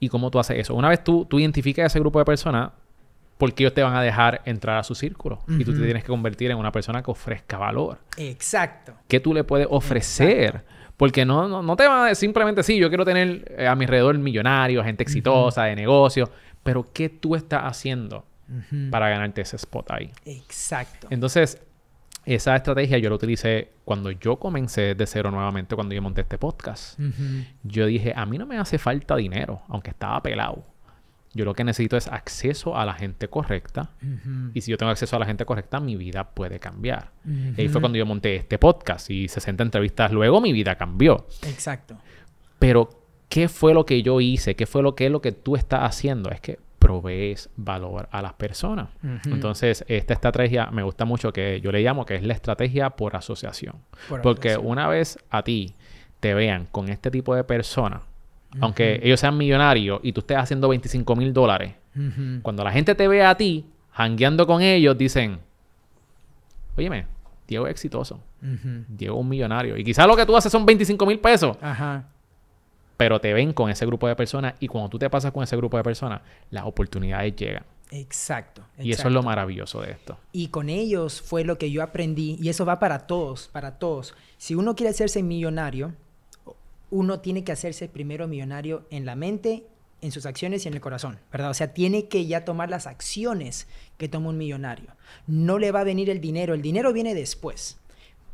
¿Y 0.01 0.09
cómo 0.09 0.31
tú 0.31 0.39
haces 0.39 0.59
eso? 0.59 0.75
Una 0.75 0.89
vez 0.89 1.03
tú, 1.03 1.25
tú 1.25 1.39
identificas 1.39 1.87
ese 1.87 2.01
grupo 2.01 2.19
de 2.19 2.25
personas, 2.25 2.73
porque 3.39 3.63
ellos 3.63 3.75
te 3.75 3.83
van 3.83 3.95
a 3.95 4.03
dejar 4.03 4.43
entrar 4.47 4.79
a 4.79 4.83
su 4.83 4.95
círculo. 4.95 5.41
Y 5.49 5.65
tú 5.65 5.73
te 5.73 5.85
tienes 5.85 6.03
que 6.03 6.09
convertir 6.09 6.51
en 6.51 6.59
una 6.59 6.73
persona 6.73 7.03
que 7.03 7.11
ofrezca 7.11 7.57
valor. 7.59 7.99
Exacto. 8.17 8.95
¿Qué 9.07 9.21
tú 9.21 9.33
le 9.33 9.45
puedes 9.45 9.69
ofrecer? 9.71 10.65
Porque 10.97 11.25
no, 11.25 11.63
no, 11.63 11.77
te 11.77 11.87
van 11.87 12.01
a 12.01 12.05
decir 12.07 12.27
simplemente, 12.27 12.63
sí, 12.63 12.79
yo 12.79 12.89
quiero 12.89 13.05
tener 13.05 13.55
eh, 13.59 13.67
a 13.67 13.75
mi 13.75 13.85
alrededor 13.85 14.17
millonarios, 14.19 14.85
gente 14.85 15.03
exitosa, 15.03 15.65
de 15.65 15.77
negocio, 15.77 16.31
pero 16.63 16.91
¿qué 16.93 17.11
tú 17.11 17.37
estás 17.37 17.63
haciendo 17.65 18.25
para 18.91 19.09
ganarte 19.11 19.43
ese 19.43 19.57
spot 19.57 19.91
ahí? 19.91 20.11
Exacto. 20.25 21.09
Entonces, 21.11 21.61
esa 22.27 22.57
estrategia 22.57 22.99
yo 22.99 23.09
la 23.09 23.15
utilicé 23.15 23.71
cuando 23.85 24.11
yo 24.11 24.37
comencé 24.37 24.97
de 24.97 25.07
cero 25.07 25.31
nuevamente, 25.31 25.77
cuando 25.77 25.95
yo 25.95 26.03
monté 26.03 26.23
este 26.23 26.39
podcast. 26.39 26.99
Yo 27.63 27.87
dije, 27.87 28.13
a 28.15 28.27
mí 28.27 28.37
no 28.37 28.47
me 28.47 28.59
hace 28.59 28.79
falta 28.79 29.15
dinero, 29.15 29.63
aunque 29.69 29.91
estaba 29.91 30.21
pelado. 30.23 30.65
Yo 31.35 31.45
lo 31.45 31.55
que 31.55 31.63
necesito 31.63 31.97
es 31.97 32.09
acceso 32.09 32.77
a 32.77 32.85
la 32.85 32.95
gente 32.95 33.29
correcta. 33.29 33.91
Y 34.55 34.61
si 34.63 34.73
yo 34.73 34.77
tengo 34.77 34.91
acceso 34.91 35.15
a 35.15 35.21
la 35.21 35.27
gente 35.27 35.45
correcta, 35.45 35.79
mi 35.79 35.95
vida 35.95 36.31
puede 36.31 36.59
cambiar. 36.59 37.13
Y 37.25 37.61
ahí 37.61 37.69
fue 37.69 37.81
cuando 37.81 37.97
yo 37.97 38.05
monté 38.05 38.35
este 38.35 38.59
podcast 38.59 39.09
y 39.11 39.29
60 39.29 39.63
entrevistas. 39.63 40.11
Luego 40.11 40.41
mi 40.41 40.53
vida 40.53 40.75
cambió. 40.75 41.29
Exacto. 41.47 41.97
Pero, 42.59 42.89
¿qué 43.29 43.49
fue 43.49 43.73
lo 43.73 43.87
que 43.87 44.03
yo 44.03 44.21
hice? 44.21 44.57
¿Qué 44.57 44.67
fue 44.67 44.83
lo 44.83 44.97
que 44.97 45.07
es 45.07 45.13
lo 45.13 45.21
que 45.21 45.31
tú 45.31 45.55
estás 45.55 45.83
haciendo? 45.83 46.31
Es 46.31 46.41
que 46.41 46.59
provees 46.87 47.51
valor 47.57 48.09
a 48.13 48.23
las 48.23 48.35
personas. 48.35 48.91
Entonces, 49.25 49.85
esta 49.89 50.15
estrategia 50.15 50.71
me 50.71 50.85
gusta 50.85 51.05
mucho 51.05 51.33
que 51.33 51.61
yo 51.61 51.73
le 51.73 51.83
llamo 51.83 52.07
que 52.07 52.15
es 52.15 52.23
la 52.23 52.33
estrategia 52.33 52.91
por 52.91 53.17
asociación. 53.17 53.75
Porque 54.23 54.57
una 54.57 54.87
vez 54.87 55.19
a 55.29 55.43
ti 55.43 55.75
te 56.21 56.33
vean 56.33 56.67
con 56.71 56.89
este 56.89 57.11
tipo 57.11 57.35
de 57.35 57.43
personas, 57.43 58.03
aunque 58.61 59.01
ellos 59.03 59.19
sean 59.19 59.37
millonarios 59.37 59.99
y 60.05 60.13
tú 60.13 60.21
estés 60.21 60.37
haciendo 60.37 60.69
25 60.69 61.17
mil 61.17 61.33
dólares, 61.33 61.75
cuando 62.43 62.63
la 62.63 62.71
gente 62.71 62.95
te 62.95 63.09
ve 63.09 63.25
a 63.25 63.37
ti 63.37 63.67
hangueando 63.93 64.47
con 64.47 64.63
ellos, 64.63 64.97
dicen, 64.97 65.41
óyeme, 66.77 67.07
Diego 67.49 67.67
es 67.67 67.73
exitoso. 67.73 68.21
Diego 68.87 69.17
es 69.17 69.21
un 69.21 69.29
millonario. 69.29 69.77
Y 69.77 69.83
quizás 69.83 70.07
lo 70.07 70.15
que 70.15 70.25
tú 70.25 70.37
haces 70.37 70.53
son 70.53 70.65
25 70.65 71.05
mil 71.05 71.19
pesos. 71.19 71.57
Pero 72.97 73.21
te 73.21 73.33
ven 73.33 73.53
con 73.53 73.71
ese 73.71 73.85
grupo 73.87 74.09
de 74.09 74.17
personas 74.17 74.55
y 74.61 74.69
cuando 74.69 74.89
tú 74.89 74.99
te 74.99 75.11
pasas 75.11 75.33
con 75.33 75.43
ese 75.43 75.57
grupo 75.57 75.77
de 75.77 75.83
personas, 75.83 76.23
las 76.51 76.65
oportunidades 76.65 77.37
llegan. 77.37 77.65
Exacto, 77.91 78.63
Y 78.81 78.91
eso 78.91 79.07
es 79.07 79.15
lo 79.15 79.23
maravilloso 79.23 79.81
de 79.81 79.93
esto. 79.93 80.19
Y 80.33 80.49
con 80.49 80.69
ellos 80.69 81.21
fue 81.23 81.45
lo 81.45 81.57
que 81.57 81.71
yo 81.71 81.83
aprendí, 81.85 82.37
y 82.41 82.49
eso 82.49 82.67
va 82.67 82.81
para 82.81 83.07
todos, 83.07 83.49
para 83.49 83.79
todos. 83.79 84.15
Si 84.39 84.57
uno 84.57 84.75
quiere 84.75 84.91
hacerse 84.91 85.23
millonario, 85.23 85.95
uno 86.91 87.21
tiene 87.21 87.45
que 87.45 87.53
hacerse 87.53 87.89
primero 87.89 88.27
millonario 88.27 88.87
en 88.91 89.07
la 89.07 89.15
mente, 89.15 89.67
en 90.01 90.11
sus 90.11 90.27
acciones 90.27 90.65
y 90.65 90.69
en 90.69 90.75
el 90.75 90.81
corazón, 90.81 91.19
¿verdad? 91.33 91.51
O 91.51 91.55
sea, 91.55 91.73
tiene 91.73 92.09
que 92.09 92.27
ya 92.27 92.45
tomar 92.45 92.71
las 92.71 92.87
acciones 92.87 93.67
que 93.99 94.09
toma 94.09 94.31
un 94.31 94.39
millonario. 94.39 94.91
No 95.27 95.59
le 95.59 95.73
va 95.73 95.81
a 95.81 95.85
venir 95.85 96.11
el 96.11 96.21
dinero, 96.21 96.55
el 96.55 96.63
dinero 96.63 96.93
viene 96.93 97.15
después. 97.15 97.79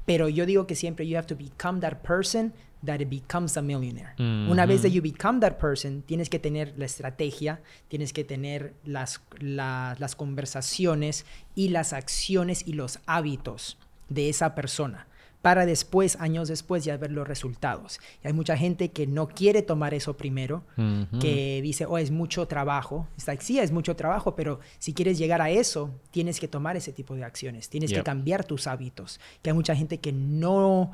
Pero 0.05 0.29
yo 0.29 0.46
digo 0.46 0.66
que 0.66 0.75
siempre 0.75 1.07
you 1.07 1.16
have 1.16 1.27
to 1.27 1.37
become 1.37 1.81
that 1.81 1.98
person 1.98 2.53
that 2.84 3.00
it 3.00 3.08
becomes 3.08 3.56
a 3.56 3.62
millionaire. 3.62 4.14
Una 4.18 4.66
vez 4.66 4.82
que 4.82 4.90
you 4.90 5.02
become 5.02 5.40
that 5.40 5.58
person, 5.58 6.02
tienes 6.02 6.28
que 6.28 6.38
tener 6.38 6.74
la 6.76 6.84
estrategia, 6.84 7.60
tienes 7.88 8.12
que 8.12 8.24
tener 8.24 8.74
las, 8.84 9.20
las 9.40 10.16
conversaciones 10.16 11.24
y 11.54 11.68
las 11.68 11.92
acciones 11.92 12.66
y 12.66 12.74
los 12.74 12.98
hábitos 13.06 13.78
de 14.08 14.28
esa 14.28 14.54
persona 14.54 15.06
para 15.42 15.66
después, 15.66 16.16
años 16.20 16.48
después, 16.48 16.84
ya 16.84 16.96
ver 16.96 17.10
los 17.10 17.26
resultados. 17.26 17.98
Y 18.22 18.28
hay 18.28 18.32
mucha 18.32 18.56
gente 18.56 18.92
que 18.92 19.08
no 19.08 19.26
quiere 19.26 19.62
tomar 19.62 19.92
eso 19.92 20.16
primero, 20.16 20.62
que 21.20 21.60
dice, 21.62 21.84
oh, 21.84 21.98
es 21.98 22.12
mucho 22.12 22.46
trabajo. 22.46 23.08
Está, 23.16 23.38
sí, 23.40 23.58
es 23.58 23.72
mucho 23.72 23.96
trabajo, 23.96 24.36
pero 24.36 24.60
si 24.78 24.94
quieres 24.94 25.18
llegar 25.18 25.42
a 25.42 25.50
eso, 25.50 25.90
tienes 26.12 26.38
que 26.38 26.46
tomar 26.46 26.76
ese 26.76 26.92
tipo 26.92 27.16
de 27.16 27.24
acciones, 27.24 27.68
tienes 27.68 27.92
que 27.92 28.04
cambiar 28.04 28.44
tus 28.44 28.68
hábitos. 28.68 29.20
Que 29.42 29.50
hay 29.50 29.54
mucha 29.54 29.74
gente 29.74 29.98
que 29.98 30.12
no, 30.12 30.92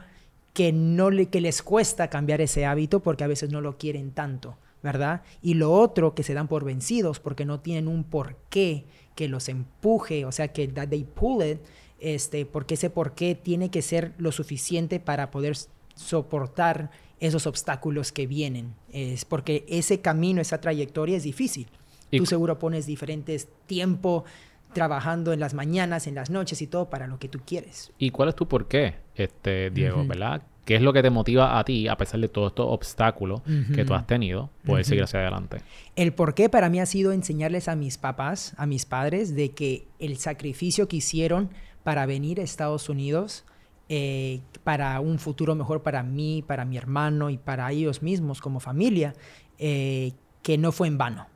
que 0.53 0.73
no 0.73 1.11
le, 1.11 1.27
que 1.27 1.41
les 1.41 1.63
cuesta 1.63 2.09
cambiar 2.09 2.41
ese 2.41 2.67
hábito 2.67 3.01
porque 3.01 3.25
a 3.25 3.29
veces 3.29 3.51
no 3.51 3.61
lo 3.61 3.79
quieren 3.79 4.13
tanto. 4.13 4.57
¿verdad? 4.83 5.23
Y 5.43 5.55
lo 5.55 5.73
otro, 5.73 6.15
que 6.15 6.23
se 6.23 6.35
dan 6.35 6.49
por 6.49 6.65
vencidos 6.65 7.21
porque 7.21 7.45
no 7.45 7.61
tienen 7.61 7.89
un 7.89 8.05
porqué 8.05 8.85
que 9.15 9.29
los 9.29 9.49
empuje, 9.49 10.25
o 10.25 10.33
sea, 10.33 10.49
que 10.53 10.69
that 10.69 10.89
they 10.89 11.05
pull 11.05 11.43
it, 11.43 11.59
este, 11.99 12.47
porque 12.47 12.75
ese 12.75 12.91
por 12.91 13.15
qué 13.15 13.35
tiene 13.35 13.71
que 13.71 13.83
ser 13.83 14.15
lo 14.19 14.31
suficiente 14.31 15.01
para 15.01 15.31
poder 15.31 15.57
soportar 15.97 16.91
esos 17.19 17.47
obstáculos 17.49 18.13
que 18.13 18.29
vienen. 18.29 18.75
Es 18.93 19.25
porque 19.25 19.65
ese 19.69 20.01
camino, 20.01 20.41
esa 20.41 20.61
trayectoria 20.61 21.17
es 21.17 21.25
difícil. 21.25 21.67
Tú 22.11 22.25
seguro 22.25 22.59
pones 22.59 22.87
diferentes 22.87 23.49
tiempo 23.67 24.25
trabajando 24.73 25.33
en 25.33 25.41
las 25.41 25.55
mañanas, 25.55 26.07
en 26.07 26.15
las 26.15 26.31
noches 26.31 26.61
y 26.63 26.67
todo 26.67 26.91
para 26.91 27.07
lo 27.07 27.19
que 27.19 27.29
tú 27.29 27.41
quieres. 27.45 27.93
¿Y 27.99 28.11
cuál 28.11 28.29
es 28.29 28.35
tu 28.35 28.47
por 28.47 28.69
qué, 28.69 28.97
este, 29.15 29.71
Diego, 29.71 30.05
verdad? 30.07 30.43
¿Qué 30.65 30.77
es 30.77 30.83
lo 30.83 30.93
que 30.93 31.01
te 31.01 31.09
motiva 31.09 31.59
a 31.59 31.65
ti, 31.65 31.89
a 31.89 31.97
pesar 31.97 32.21
de 32.21 32.29
todos 32.29 32.51
estos 32.51 32.67
obstáculos 32.69 33.41
que 33.75 33.87
tú 33.87 33.95
has 33.95 34.07
tenido, 34.07 34.51
poder 34.67 34.85
seguir 34.85 35.05
hacia 35.05 35.21
adelante? 35.21 35.63
El 35.97 36.13
por 36.13 36.35
qué 36.35 36.51
para 36.51 36.69
mí 36.69 36.79
ha 36.79 36.85
sido 36.85 37.13
enseñarles 37.13 37.69
a 37.69 37.75
mis 37.75 37.97
papás, 37.97 38.53
a 38.59 38.67
mis 38.67 38.85
padres, 38.85 39.35
de 39.35 39.53
que 39.53 39.87
el 39.99 40.19
sacrificio 40.19 40.87
que 40.87 40.97
hicieron 40.97 41.49
para 41.85 42.05
venir 42.05 42.39
a 42.39 42.43
Estados 42.43 42.91
Unidos 42.91 43.47
eh, 43.89 44.43
para 44.65 45.01
un 45.01 45.19
futuro 45.19 45.55
mejor 45.55 45.83
para 45.83 46.03
mí, 46.03 46.45
para 46.47 46.67
mi 46.67 46.77
hermano 46.77 47.31
y 47.31 47.39
para 47.39 47.73
ellos 47.73 48.03
mismos 48.03 48.43
como 48.43 48.61
familia, 48.61 49.15
eh, 49.59 50.13
que 50.43 50.59
no 50.59 50.73
fue 50.73 50.89
en 50.89 50.99
vano. 50.99 51.27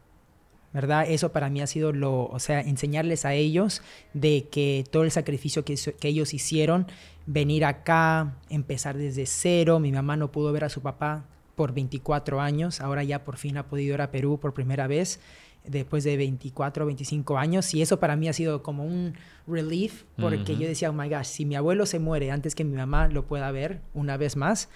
¿Verdad? 0.73 1.05
Eso 1.07 1.33
para 1.33 1.51
mí 1.51 1.61
ha 1.61 1.67
sido 1.67 1.93
lo, 1.93 2.27
o 2.27 2.39
sea, 2.39 2.61
enseñarles 2.61 3.25
a 3.27 3.35
ellos 3.35 3.83
de 4.15 4.49
que 4.51 4.85
todo 4.91 5.05
el 5.05 5.11
sacrificio 5.11 5.65
que, 5.65 5.77
que 6.01 6.09
ellos 6.09 6.33
hicieron, 6.33 6.87
venir 7.27 7.65
acá, 7.65 8.37
empezar 8.49 8.97
desde 8.97 9.27
cero, 9.27 9.81
mi 9.81 9.93
mamá 9.93 10.17
no 10.17 10.33
pudo 10.33 10.51
ver 10.53 10.65
a 10.65 10.69
su 10.71 10.81
papá 10.81 11.27
por 11.55 11.75
24 11.75 12.41
años, 12.41 12.81
ahora 12.81 13.05
ya 13.05 13.25
por 13.25 13.37
fin 13.37 13.59
ha 13.59 13.67
podido 13.67 13.95
ir 13.95 14.01
a 14.01 14.11
Perú 14.11 14.39
por 14.41 14.55
primera 14.55 14.87
vez 14.87 15.21
después 15.65 16.05
de 16.05 16.17
24 16.17 16.85
o 16.85 16.87
25 16.87 17.39
años. 17.39 17.73
Y 17.75 17.83
eso 17.83 18.01
para 18.01 18.17
mí 18.17 18.29
ha 18.29 18.33
sido 18.33 18.63
como 18.63 18.85
un 18.85 19.15
relief 19.47 20.05
porque 20.19 20.57
yo 20.57 20.67
decía, 20.67 20.91
oh 20.91 20.93
my 20.93 21.09
gosh, 21.09 21.27
si 21.27 21.45
mi 21.45 21.57
abuelo 21.57 21.87
se 21.87 21.99
muere 21.99 22.31
antes 22.31 22.55
que 22.55 22.65
mi 22.65 22.77
mamá 22.77 23.09
lo 23.09 23.27
pueda 23.27 23.51
ver 23.51 23.81
una 23.95 24.17
vez 24.17 24.37
más, 24.37 24.69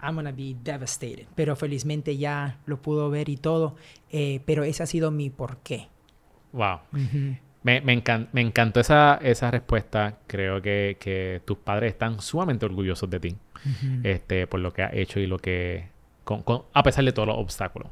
I'm 0.00 0.14
gonna 0.14 0.32
be 0.32 0.56
devastated. 0.62 1.26
Pero 1.34 1.56
felizmente 1.56 2.16
ya 2.16 2.58
lo 2.66 2.80
pudo 2.80 3.10
ver 3.10 3.28
y 3.28 3.36
todo, 3.36 3.76
eh, 4.10 4.40
pero 4.44 4.64
ese 4.64 4.82
ha 4.82 4.86
sido 4.86 5.10
mi 5.10 5.30
porqué. 5.30 5.88
Wow. 6.52 6.80
me, 7.62 7.80
me, 7.80 8.02
me, 8.32 8.40
encantó 8.40 8.80
esa, 8.80 9.18
esa 9.22 9.50
respuesta. 9.50 10.18
Creo 10.26 10.62
que, 10.62 10.96
que, 11.00 11.42
tus 11.44 11.58
padres 11.58 11.92
están 11.92 12.20
sumamente 12.20 12.64
orgullosos 12.64 13.10
de 13.10 13.20
ti 13.20 13.36
este, 14.04 14.46
por 14.46 14.60
lo 14.60 14.72
que 14.72 14.82
has 14.82 14.94
hecho 14.94 15.20
y 15.20 15.26
lo 15.26 15.38
que... 15.38 15.88
Con, 16.24 16.42
a 16.72 16.82
pesar 16.82 17.04
de 17.04 17.12
todos 17.12 17.28
los 17.28 17.38
obstáculos. 17.38 17.88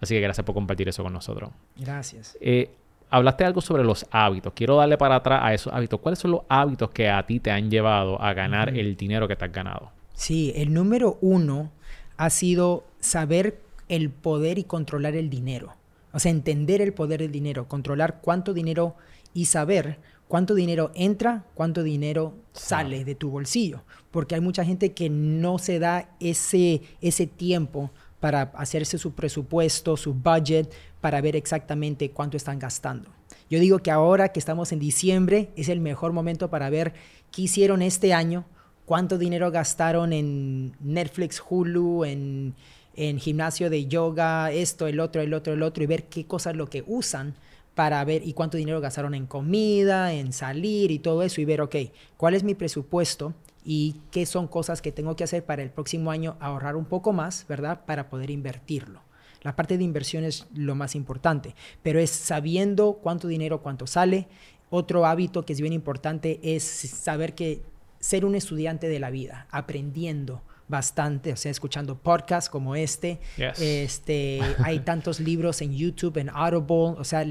Así 0.00 0.14
que 0.14 0.20
gracias 0.20 0.44
por 0.44 0.54
compartir 0.54 0.88
eso 0.88 1.02
con 1.02 1.12
nosotros. 1.12 1.50
Gracias. 1.76 2.36
Eh, 2.40 2.70
hablaste 3.08 3.44
algo 3.44 3.62
sobre 3.62 3.82
los 3.82 4.06
hábitos. 4.10 4.52
Quiero 4.54 4.76
darle 4.76 4.98
para 4.98 5.16
atrás 5.16 5.40
a 5.42 5.54
esos 5.54 5.72
hábitos. 5.72 6.00
¿Cuáles 6.00 6.18
son 6.18 6.32
los 6.32 6.40
hábitos 6.48 6.90
que 6.90 7.08
a 7.08 7.24
ti 7.24 7.40
te 7.40 7.50
han 7.50 7.70
llevado 7.70 8.20
a 8.20 8.34
ganar 8.34 8.76
el 8.76 8.94
dinero 8.96 9.26
que 9.26 9.36
te 9.36 9.44
has 9.46 9.52
ganado? 9.52 9.90
Sí, 10.20 10.52
el 10.54 10.74
número 10.74 11.16
uno 11.22 11.72
ha 12.18 12.28
sido 12.28 12.84
saber 13.00 13.58
el 13.88 14.10
poder 14.10 14.58
y 14.58 14.64
controlar 14.64 15.16
el 15.16 15.30
dinero. 15.30 15.76
O 16.12 16.18
sea, 16.18 16.30
entender 16.30 16.82
el 16.82 16.92
poder 16.92 17.20
del 17.20 17.32
dinero, 17.32 17.68
controlar 17.68 18.20
cuánto 18.20 18.52
dinero 18.52 18.96
y 19.32 19.46
saber 19.46 19.98
cuánto 20.28 20.54
dinero 20.54 20.90
entra, 20.94 21.46
cuánto 21.54 21.82
dinero 21.82 22.34
sale 22.52 23.06
de 23.06 23.14
tu 23.14 23.30
bolsillo. 23.30 23.82
Porque 24.10 24.34
hay 24.34 24.42
mucha 24.42 24.62
gente 24.62 24.92
que 24.92 25.08
no 25.08 25.56
se 25.56 25.78
da 25.78 26.10
ese, 26.20 26.82
ese 27.00 27.26
tiempo 27.26 27.90
para 28.20 28.42
hacerse 28.56 28.98
su 28.98 29.14
presupuesto, 29.14 29.96
su 29.96 30.12
budget, 30.12 30.70
para 31.00 31.22
ver 31.22 31.34
exactamente 31.34 32.10
cuánto 32.10 32.36
están 32.36 32.58
gastando. 32.58 33.08
Yo 33.48 33.58
digo 33.58 33.78
que 33.78 33.90
ahora 33.90 34.28
que 34.28 34.38
estamos 34.38 34.70
en 34.72 34.80
diciembre 34.80 35.48
es 35.56 35.70
el 35.70 35.80
mejor 35.80 36.12
momento 36.12 36.50
para 36.50 36.68
ver 36.68 36.92
qué 37.30 37.40
hicieron 37.40 37.80
este 37.80 38.12
año, 38.12 38.44
cuánto 38.90 39.18
dinero 39.18 39.52
gastaron 39.52 40.12
en 40.12 40.72
Netflix, 40.80 41.40
Hulu, 41.48 42.04
en, 42.04 42.56
en 42.96 43.20
gimnasio 43.20 43.70
de 43.70 43.86
yoga, 43.86 44.50
esto, 44.50 44.88
el 44.88 44.98
otro, 44.98 45.22
el 45.22 45.32
otro, 45.32 45.52
el 45.52 45.62
otro, 45.62 45.84
y 45.84 45.86
ver 45.86 46.08
qué 46.08 46.26
cosas 46.26 46.56
lo 46.56 46.68
que 46.68 46.82
usan 46.88 47.36
para 47.76 48.04
ver 48.04 48.26
y 48.26 48.32
cuánto 48.32 48.56
dinero 48.56 48.80
gastaron 48.80 49.14
en 49.14 49.26
comida, 49.26 50.12
en 50.12 50.32
salir 50.32 50.90
y 50.90 50.98
todo 50.98 51.22
eso, 51.22 51.40
y 51.40 51.44
ver, 51.44 51.60
ok, 51.60 51.76
cuál 52.16 52.34
es 52.34 52.42
mi 52.42 52.56
presupuesto 52.56 53.32
y 53.64 53.94
qué 54.10 54.26
son 54.26 54.48
cosas 54.48 54.82
que 54.82 54.90
tengo 54.90 55.14
que 55.14 55.22
hacer 55.22 55.44
para 55.44 55.62
el 55.62 55.70
próximo 55.70 56.10
año 56.10 56.36
ahorrar 56.40 56.74
un 56.74 56.84
poco 56.84 57.12
más, 57.12 57.46
¿verdad? 57.48 57.84
Para 57.86 58.10
poder 58.10 58.28
invertirlo. 58.28 59.02
La 59.42 59.54
parte 59.54 59.78
de 59.78 59.84
inversión 59.84 60.24
es 60.24 60.48
lo 60.52 60.74
más 60.74 60.96
importante, 60.96 61.54
pero 61.84 62.00
es 62.00 62.10
sabiendo 62.10 62.94
cuánto 62.94 63.28
dinero, 63.28 63.62
cuánto 63.62 63.86
sale. 63.86 64.26
Otro 64.68 65.06
hábito 65.06 65.44
que 65.44 65.52
es 65.52 65.60
bien 65.60 65.72
importante 65.72 66.40
es 66.42 66.64
saber 66.64 67.36
que 67.36 67.69
ser 68.00 68.24
un 68.24 68.34
estudiante 68.34 68.88
de 68.88 68.98
la 68.98 69.10
vida, 69.10 69.46
aprendiendo 69.50 70.42
bastante, 70.68 71.32
o 71.32 71.36
sea, 71.36 71.50
escuchando 71.50 71.98
podcasts 71.98 72.48
como 72.48 72.74
este. 72.76 73.20
Este, 73.36 74.40
hay 74.64 74.80
tantos 74.80 75.20
libros 75.20 75.60
en 75.60 75.74
YouTube, 75.74 76.16
en 76.16 76.30
Audible, 76.30 76.98
o 76.98 77.04
sea, 77.04 77.26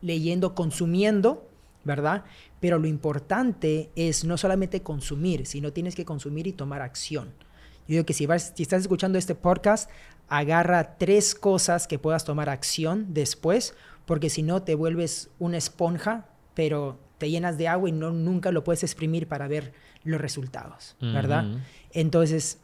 leyendo, 0.00 0.54
consumiendo, 0.54 1.48
¿verdad? 1.84 2.24
Pero 2.60 2.78
lo 2.78 2.88
importante 2.88 3.90
es 3.94 4.24
no 4.24 4.36
solamente 4.36 4.82
consumir, 4.82 5.46
sino 5.46 5.72
tienes 5.72 5.94
que 5.94 6.04
consumir 6.04 6.46
y 6.46 6.52
tomar 6.52 6.82
acción. 6.82 7.28
Yo 7.86 7.94
digo 7.94 8.04
que 8.04 8.12
si, 8.12 8.26
vas, 8.26 8.52
si 8.54 8.62
estás 8.62 8.82
escuchando 8.82 9.18
este 9.18 9.34
podcast, 9.34 9.88
agarra 10.28 10.98
tres 10.98 11.34
cosas 11.34 11.86
que 11.86 11.98
puedas 11.98 12.24
tomar 12.24 12.48
acción 12.48 13.06
después, 13.14 13.74
porque 14.04 14.30
si 14.30 14.42
no 14.42 14.62
te 14.62 14.74
vuelves 14.74 15.30
una 15.38 15.56
esponja, 15.56 16.26
pero 16.58 16.98
te 17.18 17.30
llenas 17.30 17.56
de 17.56 17.68
agua 17.68 17.88
y 17.88 17.92
no, 17.92 18.10
nunca 18.10 18.50
lo 18.50 18.64
puedes 18.64 18.82
exprimir 18.82 19.28
para 19.28 19.46
ver 19.46 19.72
los 20.02 20.20
resultados, 20.20 20.96
¿verdad? 21.00 21.44
Entonces, 21.92 22.58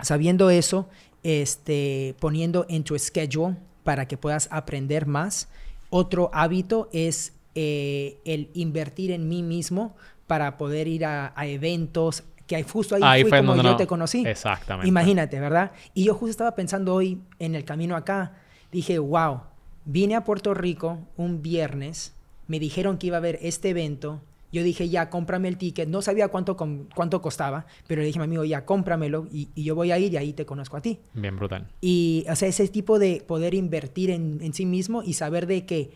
sabiendo 0.00 0.48
eso, 0.48 0.88
este, 1.24 2.14
poniendo 2.20 2.66
en 2.68 2.84
tu 2.84 2.96
schedule 2.96 3.56
para 3.82 4.06
que 4.06 4.16
puedas 4.16 4.48
aprender 4.52 5.06
más. 5.06 5.48
Otro 5.90 6.30
hábito 6.32 6.88
es 6.92 7.32
eh, 7.56 8.20
el 8.24 8.48
invertir 8.54 9.10
en 9.10 9.28
mí 9.28 9.42
mismo 9.42 9.96
para 10.28 10.56
poder 10.56 10.86
ir 10.86 11.04
a, 11.04 11.34
eventos, 11.46 12.22
que 12.46 12.62
justo 12.62 12.94
ahí, 12.94 13.22
fui 13.22 13.32
como 13.32 13.60
yo 13.60 13.74
te 13.74 13.88
conocí. 13.88 14.24
Exactamente. 14.24 14.88
Imagínate, 14.88 15.40
¿verdad? 15.40 15.72
Y 15.94 16.04
yo 16.04 16.14
justo 16.14 16.30
estaba 16.30 16.54
pensando 16.54 16.94
hoy 16.94 17.20
en 17.40 17.56
el 17.56 17.64
camino 17.64 17.96
acá, 17.96 18.34
dije, 18.70 19.00
wow, 19.00 19.40
vine 19.84 20.14
a 20.14 20.22
Puerto 20.22 20.54
Rico 20.54 21.00
un 21.16 21.42
viernes, 21.42 22.15
me 22.46 22.58
dijeron 22.58 22.98
que 22.98 23.08
iba 23.08 23.16
a 23.16 23.18
haber 23.18 23.38
este 23.42 23.70
evento, 23.70 24.22
yo 24.52 24.62
dije, 24.62 24.88
ya, 24.88 25.10
cómprame 25.10 25.48
el 25.48 25.58
ticket. 25.58 25.88
No 25.88 26.02
sabía 26.02 26.28
cuánto, 26.28 26.56
cuánto 26.56 27.20
costaba, 27.20 27.66
pero 27.86 28.00
le 28.00 28.06
dije 28.06 28.18
a 28.18 28.22
mi 28.22 28.26
amigo, 28.26 28.44
ya, 28.44 28.64
cómpramelo 28.64 29.26
y, 29.30 29.48
y, 29.54 29.64
yo 29.64 29.74
voy 29.74 29.90
a 29.90 29.98
ir 29.98 30.12
y 30.12 30.16
ahí 30.16 30.32
te 30.32 30.46
conozco 30.46 30.76
a 30.76 30.80
ti. 30.80 31.00
Bien 31.14 31.36
brutal. 31.36 31.68
Y, 31.80 32.24
o 32.30 32.36
sea, 32.36 32.48
ese 32.48 32.66
tipo 32.68 32.98
de 32.98 33.22
poder 33.26 33.54
invertir 33.54 34.10
en, 34.10 34.38
en 34.40 34.54
sí 34.54 34.64
mismo 34.64 35.02
y 35.02 35.14
saber 35.14 35.46
de 35.46 35.66
que 35.66 35.90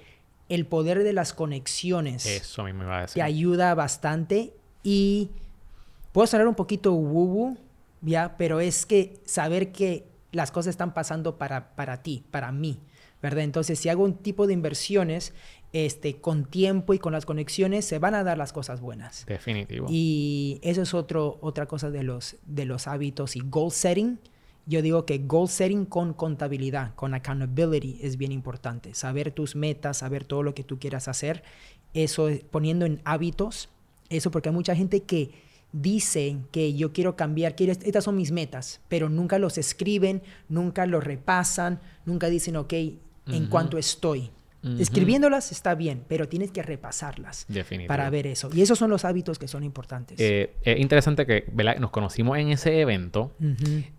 el 0.49 0.67
poder 0.67 1.05
de 1.05 1.13
las 1.13 1.33
conexiones 1.33 2.27
Eso 2.27 2.65
mismo 2.65 2.83
iba 2.83 2.99
a 2.99 3.01
decir. 3.03 3.15
te 3.15 3.23
ayuda 3.23 3.75
bastante 3.75 4.53
y 4.83 5.31
puedo 6.13 6.27
sonar 6.27 6.49
un 6.49 6.57
poquito 6.57 6.93
woo 6.93 7.57
ya, 8.03 8.37
pero 8.37 8.61
es 8.61 8.85
que 8.85 9.21
saber 9.25 9.73
que 9.73 10.07
las 10.33 10.51
cosas 10.51 10.71
están 10.71 10.95
pasando 10.95 11.39
para, 11.39 11.75
para 11.77 12.03
ti, 12.03 12.25
para 12.31 12.51
mí, 12.53 12.81
¿verdad? 13.23 13.45
Entonces, 13.45 13.79
si 13.79 13.89
hago 13.89 14.05
un 14.05 14.15
tipo 14.15 14.47
de 14.47 14.55
inversiones 14.55 15.35
este, 15.73 16.21
con 16.21 16.45
tiempo 16.45 16.95
y 16.95 16.99
con 16.99 17.13
las 17.13 17.27
conexiones, 17.27 17.85
se 17.85 17.99
van 17.99 18.15
a 18.15 18.25
dar 18.25 18.39
las 18.39 18.53
cosas 18.53 18.81
buenas. 18.81 19.25
Definitivo. 19.27 19.87
Y 19.89 20.59
eso 20.63 20.83
es 20.83 20.95
otro, 20.95 21.39
otra 21.41 21.67
cosa 21.67 21.91
de 21.91 22.03
los, 22.03 22.37
de 22.47 22.65
los 22.65 22.87
hábitos 22.87 23.37
y 23.37 23.41
goal 23.41 23.71
setting. 23.71 24.19
Yo 24.67 24.83
digo 24.83 25.07
que 25.07 25.19
goal 25.19 25.49
setting 25.49 25.85
con 25.85 26.13
contabilidad, 26.13 26.95
con 26.95 27.15
accountability 27.15 27.99
es 28.03 28.17
bien 28.17 28.33
importante. 28.33 28.95
Saber 28.95 29.33
tus 29.33 29.57
metas, 29.57 29.99
saber 29.99 30.25
todo 30.25 30.43
lo 30.43 30.55
que 30.55 30.65
tú 30.65 30.79
quieras 30.79 31.09
hacer. 31.09 31.43
Eso 31.95 32.29
poniendo 32.51 32.87
en 32.87 33.01
hábitos. 33.05 33.69
Eso 34.09 34.31
porque 34.31 34.49
hay 34.49 34.55
mucha 34.55 34.75
gente 34.75 35.03
que 35.05 35.31
dice 35.73 36.37
que 36.51 36.75
yo 36.75 36.93
quiero 36.93 37.15
cambiar, 37.15 37.55
quiero, 37.55 37.73
estas 37.73 38.05
son 38.05 38.17
mis 38.17 38.33
metas, 38.33 38.81
pero 38.89 39.09
nunca 39.09 39.39
los 39.39 39.57
escriben, 39.57 40.23
nunca 40.49 40.85
los 40.87 41.05
repasan, 41.05 41.81
nunca 42.05 42.29
dicen, 42.29 42.57
ok, 42.57 42.73
en 43.27 43.47
cuanto 43.49 43.79
estoy, 43.79 44.31
Escribiéndolas 44.63 45.53
está 45.53 45.75
bien, 45.75 46.05
pero 46.07 46.29
tienes 46.29 46.51
que 46.51 46.63
repasarlas 46.63 47.47
para 47.87 48.11
ver 48.11 48.27
eso. 48.27 48.51
Y 48.53 48.61
esos 48.61 48.79
son 48.79 48.91
los 48.91 49.05
hábitos 49.05 49.39
que 49.39 49.49
son 49.49 49.65
importantes. 49.65 50.21
Eh, 50.21 50.55
es 50.63 50.79
interesante 50.79 51.27
que 51.27 51.51
nos 51.79 51.91
conocimos 51.91 52.37
en 52.39 52.51
ese 52.51 52.81
evento 52.81 53.33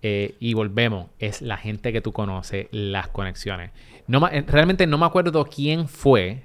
eh, 0.02 0.36
y 0.40 0.54
volvemos. 0.54 1.10
Es 1.20 1.42
la 1.42 1.58
gente 1.58 1.92
que 1.92 2.02
tú 2.02 2.12
conoces, 2.12 2.68
las 2.72 3.08
conexiones. 3.08 3.72
No, 4.08 4.28
eh, 4.28 4.44
realmente 4.48 4.86
no 4.88 4.98
me 4.98 5.06
acuerdo 5.06 5.46
quién 5.46 5.88
fue 5.88 6.44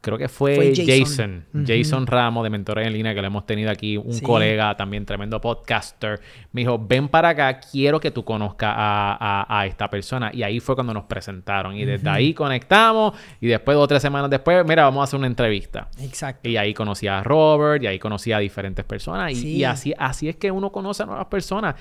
creo 0.00 0.16
que 0.16 0.28
fue, 0.28 0.72
Jason, 0.74 1.44
Jason, 1.66 2.06
Ramos 2.06 2.42
de 2.42 2.50
Mentores 2.50 2.86
en 2.86 2.92
Línea, 2.92 3.14
que 3.14 3.20
lo 3.20 3.26
hemos 3.26 3.44
tenido 3.44 3.70
aquí, 3.70 3.96
un 3.98 4.18
colega 4.20 4.74
también, 4.76 5.04
tremendo 5.04 5.40
podcaster. 5.40 6.20
Me 6.52 6.62
dijo, 6.62 6.78
ven 6.78 7.08
para 7.08 7.30
acá, 7.30 7.60
quiero 7.60 8.00
que 8.00 8.10
tú 8.10 8.24
conozcas 8.24 8.72
a, 8.76 9.64
esta 9.66 9.90
persona. 9.90 10.30
Y 10.32 10.42
ahí 10.42 10.58
fue 10.58 10.74
cuando 10.74 10.94
nos 10.94 11.04
presentaron. 11.04 11.76
Y 11.76 11.84
desde 11.84 12.08
ahí 12.08 12.32
conectamos. 12.32 13.14
Y 13.40 13.48
después, 13.48 13.74
dos 13.74 13.84
o 13.84 13.88
tres 13.88 14.00
semanas 14.00 14.30
después, 14.30 14.64
mira, 14.66 14.84
vamos 14.84 15.02
a 15.02 15.04
hacer 15.04 15.18
una 15.18 15.26
entrevista. 15.26 15.88
Exacto. 16.00 16.48
Y 16.48 16.56
ahí 16.56 16.72
conocí 16.72 17.06
a 17.06 17.22
Robert, 17.22 17.82
y 17.82 17.86
ahí 17.86 17.98
conocí 17.98 18.32
a 18.32 18.38
diferentes 18.38 18.84
personas. 18.84 19.32
Y, 19.32 19.64
así, 19.64 19.92
así 19.98 20.28
es 20.28 20.36
que 20.36 20.50
uno 20.50 20.72
conoce 20.72 21.02
a 21.02 21.06
nuevas 21.06 21.26
personas 21.26 21.74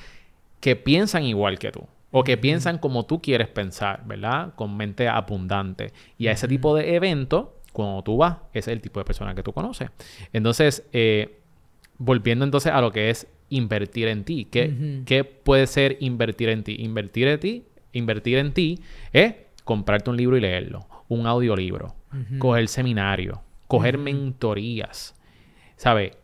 que 0.59 0.75
piensan 0.75 1.23
igual 1.23 1.57
que 1.57 1.71
tú 1.71 1.87
o 2.11 2.23
que 2.23 2.37
piensan 2.37 2.79
como 2.79 3.05
tú 3.05 3.21
quieres 3.21 3.47
pensar, 3.47 4.01
¿verdad? 4.05 4.53
Con 4.55 4.75
mente 4.75 5.07
abundante. 5.07 5.93
Y 6.17 6.27
a 6.27 6.31
ese 6.31 6.47
tipo 6.47 6.75
de 6.75 6.95
evento 6.95 7.58
cuando 7.79 8.03
tú 8.03 8.17
vas, 8.17 8.37
ese 8.53 8.71
es 8.71 8.75
el 8.75 8.81
tipo 8.81 8.99
de 8.99 9.05
persona 9.05 9.33
que 9.35 9.43
tú 9.43 9.53
conoces. 9.53 9.89
Entonces, 10.33 10.87
eh, 10.91 11.39
volviendo 11.97 12.45
entonces 12.45 12.71
a 12.71 12.81
lo 12.81 12.91
que 12.91 13.09
es 13.09 13.27
invertir 13.49 14.07
en 14.07 14.23
ti. 14.23 14.45
¿Qué, 14.45 15.23
puede 15.43 15.67
ser 15.67 15.97
invertir 15.99 16.49
en 16.49 16.63
ti? 16.63 16.75
Invertir 16.79 17.27
en 17.27 17.39
ti, 17.39 17.63
invertir 17.93 18.37
en 18.37 18.53
ti 18.53 18.79
es 19.11 19.35
comprarte 19.63 20.09
un 20.09 20.17
libro 20.17 20.37
y 20.37 20.41
leerlo, 20.41 20.87
un 21.07 21.27
audiolibro, 21.27 21.95
coger 22.39 22.67
seminario, 22.67 23.41
coger 23.67 23.97
mentorías, 23.97 25.15
¿sabes? 25.75 26.17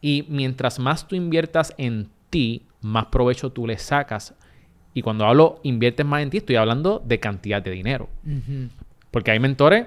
Y 0.00 0.26
mientras 0.28 0.78
más 0.78 1.06
tú 1.08 1.16
inviertas 1.16 1.74
en 1.78 2.08
ti, 2.30 2.62
más 2.80 3.06
provecho 3.06 3.50
tú 3.50 3.66
le 3.66 3.78
sacas. 3.78 4.34
Y 4.94 5.02
cuando 5.02 5.26
hablo 5.26 5.60
inviertes 5.62 6.06
más 6.06 6.22
en 6.22 6.30
ti, 6.30 6.38
estoy 6.38 6.56
hablando 6.56 7.02
de 7.04 7.20
cantidad 7.20 7.62
de 7.62 7.70
dinero. 7.70 8.08
Porque 9.10 9.30
hay 9.30 9.40
mentores 9.40 9.86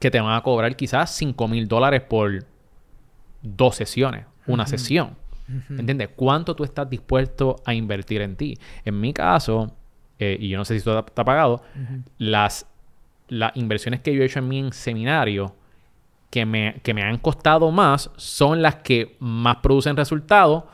que 0.00 0.10
te 0.10 0.18
van 0.18 0.34
a 0.34 0.42
cobrar 0.42 0.74
quizás 0.74 1.14
5 1.14 1.46
mil 1.46 1.68
dólares 1.68 2.00
por 2.00 2.44
dos 3.42 3.76
sesiones, 3.76 4.26
una 4.46 4.66
sesión. 4.66 5.16
¿Entiendes? 5.68 6.10
¿Cuánto 6.14 6.54
tú 6.54 6.64
estás 6.64 6.88
dispuesto 6.88 7.56
a 7.64 7.74
invertir 7.74 8.22
en 8.22 8.36
ti? 8.36 8.56
En 8.84 9.00
mi 9.00 9.12
caso, 9.12 9.76
eh, 10.18 10.36
y 10.40 10.48
yo 10.48 10.58
no 10.58 10.64
sé 10.64 10.74
si 10.74 10.78
esto 10.78 10.98
está, 10.98 11.24
pagado, 11.24 11.62
las, 12.18 12.66
las 13.28 13.54
inversiones 13.56 14.00
que 14.00 14.14
yo 14.14 14.22
he 14.22 14.26
hecho 14.26 14.38
en 14.38 14.48
mi 14.48 14.72
seminario 14.72 15.54
que 16.30 16.46
me, 16.46 16.80
que 16.82 16.94
me 16.94 17.02
han 17.02 17.18
costado 17.18 17.70
más 17.70 18.10
son 18.16 18.62
las 18.62 18.76
que 18.76 19.16
más 19.18 19.56
producen 19.56 19.96
resultados 19.96 20.64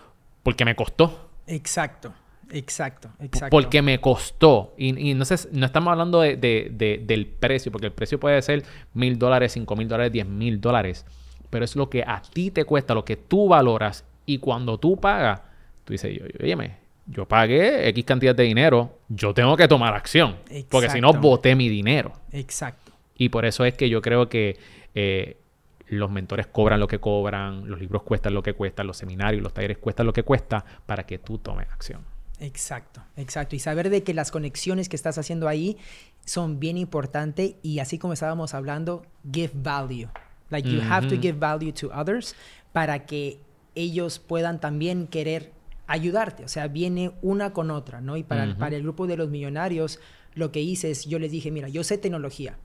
porque 0.42 0.64
me 0.64 0.76
costó. 0.76 1.30
Exacto. 1.46 2.12
Exacto, 2.50 3.10
exacto. 3.20 3.50
Porque 3.50 3.82
me 3.82 4.00
costó. 4.00 4.74
Y, 4.78 5.14
no, 5.14 5.24
sé, 5.24 5.48
no 5.52 5.66
estamos 5.66 5.90
hablando 5.90 6.20
de, 6.20 6.36
del 6.36 7.26
precio, 7.26 7.72
porque 7.72 7.86
el 7.86 7.92
precio 7.92 8.20
puede 8.20 8.40
ser 8.42 8.64
mil 8.94 9.18
dólares, 9.18 9.52
cinco 9.52 9.76
mil 9.76 9.88
dólares, 9.88 10.12
diez 10.12 10.26
mil 10.26 10.60
dólares. 10.60 11.04
Pero 11.50 11.64
es 11.64 11.76
lo 11.76 11.88
que 11.88 12.02
a 12.02 12.22
ti 12.22 12.50
te 12.50 12.64
cuesta, 12.64 12.94
lo 12.94 13.04
que 13.04 13.16
tú 13.16 13.48
valoras. 13.48 14.04
Y 14.26 14.38
cuando 14.38 14.78
tú 14.78 14.96
pagas, 14.96 15.42
tú 15.84 15.92
dices, 15.92 16.20
oye, 16.40 16.76
yo 17.06 17.26
pagué 17.26 17.88
X 17.88 18.04
cantidad 18.04 18.34
de 18.34 18.42
dinero, 18.42 18.98
yo 19.08 19.32
tengo 19.32 19.56
que 19.56 19.68
tomar 19.68 19.94
acción. 19.94 20.36
Porque 20.70 20.90
si 20.90 21.00
no, 21.00 21.12
boté 21.12 21.54
mi 21.54 21.68
dinero. 21.68 22.12
Exacto. 22.32 22.92
Y 23.16 23.28
por 23.28 23.44
eso 23.44 23.64
es 23.64 23.74
que 23.74 23.88
yo 23.88 24.02
creo 24.02 24.28
que 24.28 24.58
eh, 24.94 25.38
los 25.86 26.10
mentores 26.10 26.46
cobran 26.46 26.80
lo 26.80 26.88
que 26.88 26.98
cobran, 26.98 27.68
los 27.68 27.80
libros 27.80 28.02
cuestan 28.02 28.34
lo 28.34 28.42
que 28.42 28.54
cuestan, 28.54 28.86
los 28.86 28.96
seminarios, 28.96 29.42
los 29.42 29.54
talleres 29.54 29.78
cuestan 29.78 30.06
lo 30.06 30.12
que 30.12 30.22
cuesta 30.22 30.64
para 30.84 31.04
que 31.04 31.18
tú 31.18 31.38
tomes 31.38 31.68
acción. 31.70 32.02
Exacto, 32.40 33.02
exacto. 33.16 33.56
Y 33.56 33.58
saber 33.58 33.90
de 33.90 34.02
que 34.02 34.14
las 34.14 34.30
conexiones 34.30 34.88
que 34.88 34.96
estás 34.96 35.16
haciendo 35.18 35.48
ahí 35.48 35.78
son 36.24 36.60
bien 36.60 36.76
importantes 36.76 37.54
y 37.62 37.78
así 37.78 37.98
como 37.98 38.12
estábamos 38.12 38.52
hablando, 38.54 39.06
give 39.32 39.52
value. 39.54 40.08
Like 40.50 40.68
you 40.68 40.80
have 40.80 41.08
to 41.08 41.20
give 41.20 41.38
value 41.38 41.72
to 41.72 41.88
others 41.88 42.34
para 42.72 43.06
que 43.06 43.40
ellos 43.74 44.18
puedan 44.18 44.60
también 44.60 45.06
querer 45.06 45.52
ayudarte, 45.86 46.44
o 46.44 46.48
sea, 46.48 46.68
viene 46.68 47.12
una 47.22 47.52
con 47.52 47.70
otra, 47.70 48.00
¿no? 48.00 48.16
Y 48.16 48.24
para, 48.24 48.44
el, 48.44 48.56
para 48.56 48.76
el 48.76 48.82
grupo 48.82 49.06
de 49.06 49.16
los 49.16 49.28
millonarios, 49.28 50.00
lo 50.34 50.50
que 50.50 50.60
hice 50.60 50.90
es, 50.90 51.06
yo 51.06 51.18
les 51.18 51.30
dije, 51.30 51.50
mira, 51.50 51.68
yo 51.68 51.84
sé 51.84 51.96
tecnología, 51.96 52.58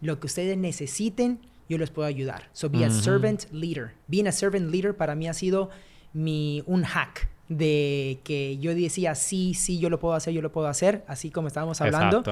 lo 0.00 0.20
que 0.20 0.26
ustedes 0.26 0.56
necesiten, 0.56 1.40
yo 1.68 1.76
les 1.76 1.90
puedo 1.90 2.06
ayudar. 2.06 2.48
So, 2.52 2.70
be 2.70 2.84
a 2.84 2.90
servant 2.90 3.44
leader. 3.52 3.94
Being 4.06 4.26
a 4.26 4.32
servant 4.32 4.70
leader 4.70 4.96
para 4.96 5.14
mí 5.14 5.28
ha 5.28 5.34
sido 5.34 5.70
mi, 6.12 6.62
un 6.66 6.84
hack 6.84 7.28
de 7.48 8.20
que 8.24 8.58
yo 8.58 8.74
decía, 8.74 9.14
sí, 9.14 9.54
sí, 9.54 9.78
yo 9.78 9.90
lo 9.90 9.98
puedo 9.98 10.14
hacer, 10.14 10.34
yo 10.34 10.42
lo 10.42 10.52
puedo 10.52 10.68
hacer, 10.68 11.04
así 11.06 11.30
como 11.30 11.48
estábamos 11.48 11.80
hablando. 11.80 12.22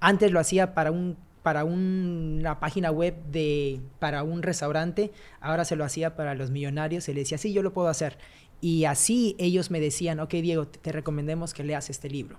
Antes 0.00 0.30
lo 0.32 0.40
hacía 0.40 0.74
para 0.74 0.90
un 0.90 1.16
para 1.42 1.64
una 1.64 2.60
página 2.60 2.92
web 2.92 3.16
de 3.30 3.80
para 3.98 4.22
un 4.22 4.42
restaurante, 4.42 5.10
ahora 5.40 5.64
se 5.64 5.74
lo 5.74 5.84
hacía 5.84 6.14
para 6.14 6.34
los 6.34 6.50
millonarios, 6.50 7.04
se 7.04 7.14
le 7.14 7.20
decía, 7.20 7.36
sí, 7.36 7.52
yo 7.52 7.62
lo 7.62 7.72
puedo 7.72 7.88
hacer. 7.88 8.16
Y 8.60 8.84
así 8.84 9.34
ellos 9.38 9.70
me 9.70 9.80
decían, 9.80 10.20
ok, 10.20 10.34
Diego, 10.34 10.68
te 10.68 10.92
recomendemos 10.92 11.52
que 11.52 11.64
leas 11.64 11.90
este 11.90 12.08
libro. 12.08 12.38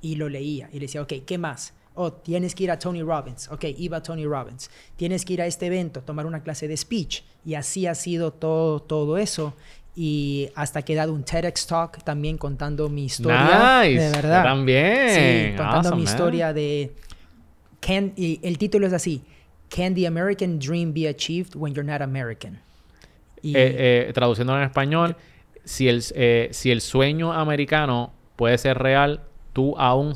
Y 0.00 0.14
lo 0.14 0.28
leía 0.28 0.70
y 0.72 0.76
le 0.76 0.86
decía, 0.86 1.02
ok, 1.02 1.12
¿qué 1.26 1.36
más? 1.36 1.74
Oh, 1.94 2.12
tienes 2.12 2.54
que 2.54 2.64
ir 2.64 2.70
a 2.70 2.78
Tony 2.78 3.02
Robbins. 3.02 3.48
Ok, 3.50 3.64
iba 3.76 3.98
a 3.98 4.02
Tony 4.02 4.24
Robbins. 4.24 4.70
Tienes 4.96 5.24
que 5.24 5.34
ir 5.34 5.42
a 5.42 5.46
este 5.46 5.66
evento, 5.66 6.00
tomar 6.00 6.24
una 6.26 6.42
clase 6.42 6.68
de 6.68 6.76
speech. 6.76 7.22
Y 7.44 7.54
así 7.54 7.86
ha 7.86 7.94
sido 7.94 8.32
todo, 8.32 8.80
todo 8.80 9.18
eso 9.18 9.54
y 10.00 10.48
hasta 10.54 10.82
que 10.82 10.92
he 10.92 10.96
dado 10.96 11.12
un 11.12 11.24
TEDx 11.24 11.66
Talk 11.66 12.04
también 12.04 12.38
contando 12.38 12.88
mi 12.88 13.06
historia. 13.06 13.82
Nice. 13.82 14.00
De 14.00 14.10
verdad. 14.10 14.44
también. 14.44 15.08
Sí, 15.10 15.56
contando 15.56 15.96
mi 15.96 16.04
historia 16.04 16.52
de... 16.52 16.94
Can, 17.80 18.12
y 18.14 18.38
el 18.44 18.58
título 18.58 18.86
es 18.86 18.92
así. 18.92 19.24
Can 19.68 19.96
the 19.96 20.06
American 20.06 20.60
Dream 20.60 20.94
be 20.94 21.08
achieved 21.08 21.56
when 21.56 21.74
you're 21.74 21.82
not 21.82 22.00
American? 22.00 22.60
Y, 23.42 23.56
eh, 23.56 24.06
eh, 24.08 24.12
traduciendo 24.14 24.56
en 24.56 24.62
español, 24.62 25.16
si 25.64 25.88
el, 25.88 26.04
eh, 26.14 26.48
si 26.52 26.70
el 26.70 26.80
sueño 26.80 27.32
americano 27.32 28.12
puede 28.36 28.56
ser 28.56 28.78
real, 28.78 29.22
tú 29.52 29.76
aún 29.78 30.14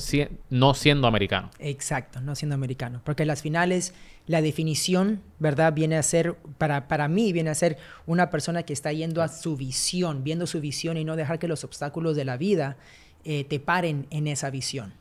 no 0.49 0.75
siendo 0.75 1.09
americano. 1.09 1.51
Exacto, 1.59 2.21
no 2.21 2.37
siendo 2.37 2.55
americano. 2.55 3.01
Porque 3.03 3.25
las 3.25 3.43
finales 3.43 3.95
la 4.27 4.41
definición, 4.41 5.21
¿verdad? 5.39 5.73
Viene 5.73 5.97
a 5.97 6.03
ser, 6.03 6.37
para, 6.59 6.89
para 6.89 7.09
mí, 7.09 7.33
viene 7.33 7.51
a 7.51 7.55
ser 7.55 7.79
una 8.07 8.31
persona 8.31 8.63
que 8.63 8.73
está 8.73 8.93
yendo 8.93 9.23
a 9.23 9.29
su 9.29 9.57
visión, 9.57 10.23
viendo 10.23 10.47
su 10.47 10.61
visión 10.61 10.97
y 10.97 11.05
no 11.05 11.17
dejar 11.17 11.39
que 11.39 11.49
los 11.49 11.65
obstáculos 11.65 12.17
de 12.17 12.25
la 12.25 12.37
vida 12.37 12.77
eh, 13.25 13.45
te 13.45 13.61
paren 13.61 14.07
en 14.11 14.27
esa 14.27 14.51
visión. 14.51 14.95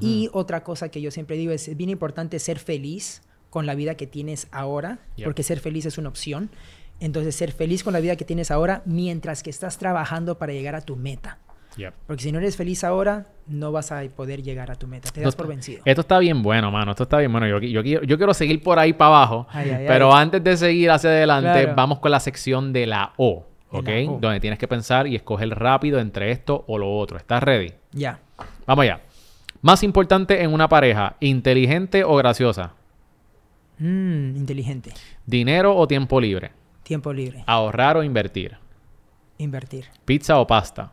Y 0.00 0.30
otra 0.32 0.62
cosa 0.62 0.88
que 0.88 1.00
yo 1.00 1.10
siempre 1.10 1.36
digo 1.36 1.50
es, 1.50 1.66
es 1.66 1.76
bien 1.76 1.90
importante 1.90 2.38
ser 2.38 2.60
feliz 2.60 3.22
con 3.50 3.66
la 3.66 3.74
vida 3.74 3.96
que 3.96 4.06
tienes 4.06 4.46
ahora, 4.52 5.00
porque 5.24 5.42
ser 5.42 5.58
feliz 5.58 5.84
es 5.84 5.98
una 5.98 6.10
opción. 6.10 6.50
Entonces, 7.00 7.34
ser 7.34 7.50
feliz 7.50 7.82
con 7.82 7.92
la 7.92 7.98
vida 7.98 8.14
que 8.14 8.24
tienes 8.24 8.52
ahora 8.52 8.82
mientras 8.84 9.42
que 9.42 9.50
estás 9.50 9.78
trabajando 9.78 10.38
para 10.38 10.52
llegar 10.52 10.76
a 10.76 10.80
tu 10.80 10.94
meta. 10.94 11.38
Porque 12.06 12.22
si 12.22 12.32
no 12.32 12.38
eres 12.38 12.56
feliz 12.56 12.84
ahora, 12.84 13.26
no 13.46 13.72
vas 13.72 13.92
a 13.92 14.02
poder 14.14 14.42
llegar 14.42 14.70
a 14.70 14.76
tu 14.76 14.86
meta. 14.86 15.10
Te 15.10 15.20
das 15.20 15.34
por 15.34 15.48
vencido. 15.48 15.82
Esto 15.84 16.02
está 16.02 16.18
bien 16.18 16.42
bueno, 16.42 16.70
mano. 16.70 16.92
Esto 16.92 17.04
está 17.04 17.18
bien 17.18 17.32
bueno. 17.32 17.46
Yo, 17.46 17.58
yo, 17.58 17.82
yo 18.02 18.16
quiero 18.16 18.34
seguir 18.34 18.62
por 18.62 18.78
ahí 18.78 18.92
para 18.92 19.08
abajo. 19.08 19.46
pero 19.86 20.14
antes 20.14 20.42
de 20.42 20.56
seguir 20.56 20.90
hacia 20.90 21.10
adelante, 21.10 21.66
vamos 21.74 21.98
con 21.98 22.10
la 22.10 22.20
sección 22.20 22.72
de 22.72 22.86
la 22.86 23.12
O. 23.16 23.46
¿Ok? 23.70 23.88
Donde 24.20 24.38
tienes 24.38 24.58
que 24.58 24.68
pensar 24.68 25.08
y 25.08 25.16
escoger 25.16 25.48
rápido 25.48 25.98
entre 25.98 26.30
esto 26.30 26.64
o 26.68 26.78
lo 26.78 26.96
otro. 26.96 27.16
¿Estás 27.16 27.42
ready? 27.42 27.72
Ya. 27.92 28.20
Vamos 28.66 28.84
allá. 28.84 29.00
Más 29.62 29.82
importante 29.82 30.42
en 30.42 30.52
una 30.52 30.68
pareja, 30.68 31.16
inteligente 31.20 32.04
o 32.04 32.14
graciosa. 32.16 32.72
Mm, 33.78 34.36
inteligente. 34.36 34.92
Dinero 35.26 35.76
o 35.76 35.88
tiempo 35.88 36.20
libre. 36.20 36.52
Tiempo 36.84 37.12
libre. 37.12 37.42
Ahorrar 37.46 37.96
o 37.96 38.04
invertir. 38.04 38.56
Invertir. 39.38 39.86
Pizza 40.04 40.38
o 40.38 40.46
pasta. 40.46 40.92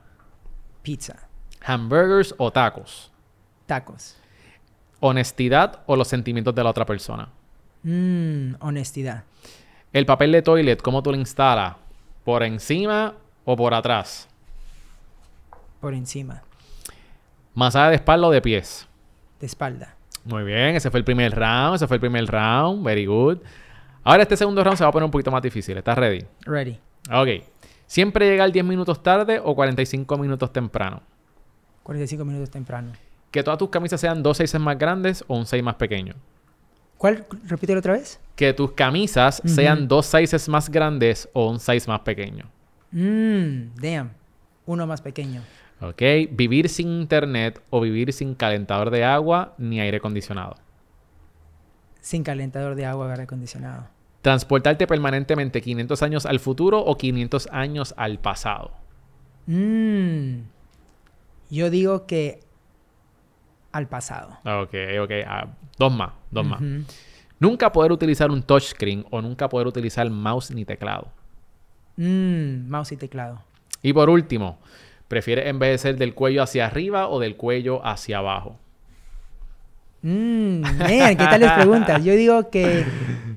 Pizza. 0.81 1.27
Hamburgers 1.63 2.33
o 2.37 2.51
tacos. 2.51 3.11
Tacos. 3.65 4.17
Honestidad 4.99 5.81
o 5.85 5.95
los 5.95 6.07
sentimientos 6.07 6.53
de 6.55 6.63
la 6.63 6.69
otra 6.69 6.85
persona. 6.85 7.29
Mmm, 7.83 8.55
honestidad. 8.59 9.23
El 9.93 10.05
papel 10.05 10.31
de 10.31 10.41
toilet, 10.41 10.81
¿cómo 10.81 11.03
tú 11.03 11.11
lo 11.11 11.17
instalas? 11.17 11.75
¿Por 12.23 12.43
encima 12.43 13.15
o 13.45 13.55
por 13.55 13.73
atrás? 13.73 14.27
Por 15.79 15.93
encima. 15.93 16.43
¿Masaje 17.53 17.89
de 17.89 17.95
espalda 17.95 18.27
o 18.27 18.31
de 18.31 18.41
pies? 18.41 18.87
De 19.39 19.47
espalda. 19.47 19.95
Muy 20.23 20.43
bien, 20.43 20.75
ese 20.75 20.91
fue 20.91 20.99
el 20.99 21.03
primer 21.03 21.35
round, 21.35 21.75
ese 21.75 21.87
fue 21.87 21.97
el 21.97 22.01
primer 22.01 22.25
round, 22.27 22.85
very 22.85 23.05
good. 23.05 23.39
Ahora 24.03 24.23
este 24.23 24.37
segundo 24.37 24.63
round 24.63 24.77
se 24.77 24.83
va 24.83 24.89
a 24.89 24.93
poner 24.93 25.05
un 25.05 25.11
poquito 25.11 25.31
más 25.31 25.41
difícil, 25.41 25.77
¿estás 25.77 25.97
ready? 25.97 26.25
Ready. 26.45 26.79
Ok. 27.11 27.50
¿Siempre 27.91 28.25
llegar 28.25 28.53
10 28.53 28.63
minutos 28.63 29.03
tarde 29.03 29.41
o 29.43 29.53
45 29.53 30.17
minutos 30.17 30.53
temprano? 30.53 31.01
45 31.83 32.23
minutos 32.23 32.49
temprano. 32.49 32.93
Que 33.31 33.43
todas 33.43 33.59
tus 33.59 33.67
camisas 33.67 33.99
sean 33.99 34.23
dos 34.23 34.37
sizes 34.37 34.61
más 34.61 34.77
grandes 34.77 35.25
o 35.27 35.37
un 35.37 35.45
size 35.45 35.61
más 35.61 35.75
pequeño. 35.75 36.13
¿Cuál? 36.97 37.25
Repítelo 37.49 37.79
otra 37.79 37.91
vez. 37.91 38.17
Que 38.37 38.53
tus 38.53 38.71
camisas 38.71 39.41
sean 39.43 39.89
dos 39.89 40.05
sizes 40.05 40.47
más 40.47 40.69
grandes 40.69 41.27
o 41.33 41.49
un 41.49 41.59
size 41.59 41.85
más 41.85 41.99
pequeño. 41.99 42.45
Mmm, 42.91 43.75
damn. 43.75 44.11
Uno 44.65 44.87
más 44.87 45.01
pequeño. 45.01 45.41
Ok. 45.81 46.01
Vivir 46.31 46.69
sin 46.69 46.87
internet 46.87 47.61
o 47.71 47.81
vivir 47.81 48.13
sin 48.13 48.35
calentador 48.35 48.89
de 48.89 49.03
agua 49.03 49.53
ni 49.57 49.81
aire 49.81 49.97
acondicionado. 49.97 50.55
Sin 51.99 52.23
calentador 52.23 52.75
de 52.75 52.85
agua 52.85 53.07
o 53.07 53.09
aire 53.09 53.23
acondicionado 53.23 53.89
transportarte 54.21 54.87
permanentemente 54.87 55.61
500 55.61 56.03
años 56.03 56.25
al 56.25 56.39
futuro 56.39 56.79
o 56.79 56.97
500 56.97 57.49
años 57.51 57.93
al 57.97 58.19
pasado? 58.19 58.71
Mm. 59.47 60.43
yo 61.49 61.69
digo 61.69 62.05
que 62.05 62.39
al 63.71 63.87
pasado. 63.87 64.37
Ok, 64.45 64.73
ok. 65.01 65.11
Ah, 65.25 65.47
dos 65.77 65.93
más, 65.93 66.11
dos 66.29 66.45
más. 66.45 66.61
Nunca 67.39 67.71
poder 67.71 67.91
utilizar 67.91 68.29
un 68.29 68.43
touchscreen 68.43 69.05
o 69.09 69.21
nunca 69.21 69.49
poder 69.49 69.67
utilizar 69.67 70.07
mouse 70.09 70.51
ni 70.51 70.63
teclado. 70.63 71.07
Mm, 71.97 72.69
mouse 72.69 72.91
y 72.91 72.97
teclado. 72.97 73.41
Y 73.81 73.93
por 73.93 74.09
último, 74.09 74.59
¿prefieres 75.07 75.47
envejecer 75.47 75.97
del 75.97 76.13
cuello 76.13 76.43
hacia 76.43 76.67
arriba 76.67 77.07
o 77.07 77.19
del 77.19 77.35
cuello 77.35 77.83
hacia 77.85 78.19
abajo? 78.19 78.59
Mmm, 80.03 80.63
¿qué 80.87 81.15
tal 81.15 81.41
les 81.41 81.51
preguntas? 81.51 82.03
Yo 82.03 82.13
digo 82.13 82.49
que 82.49 82.85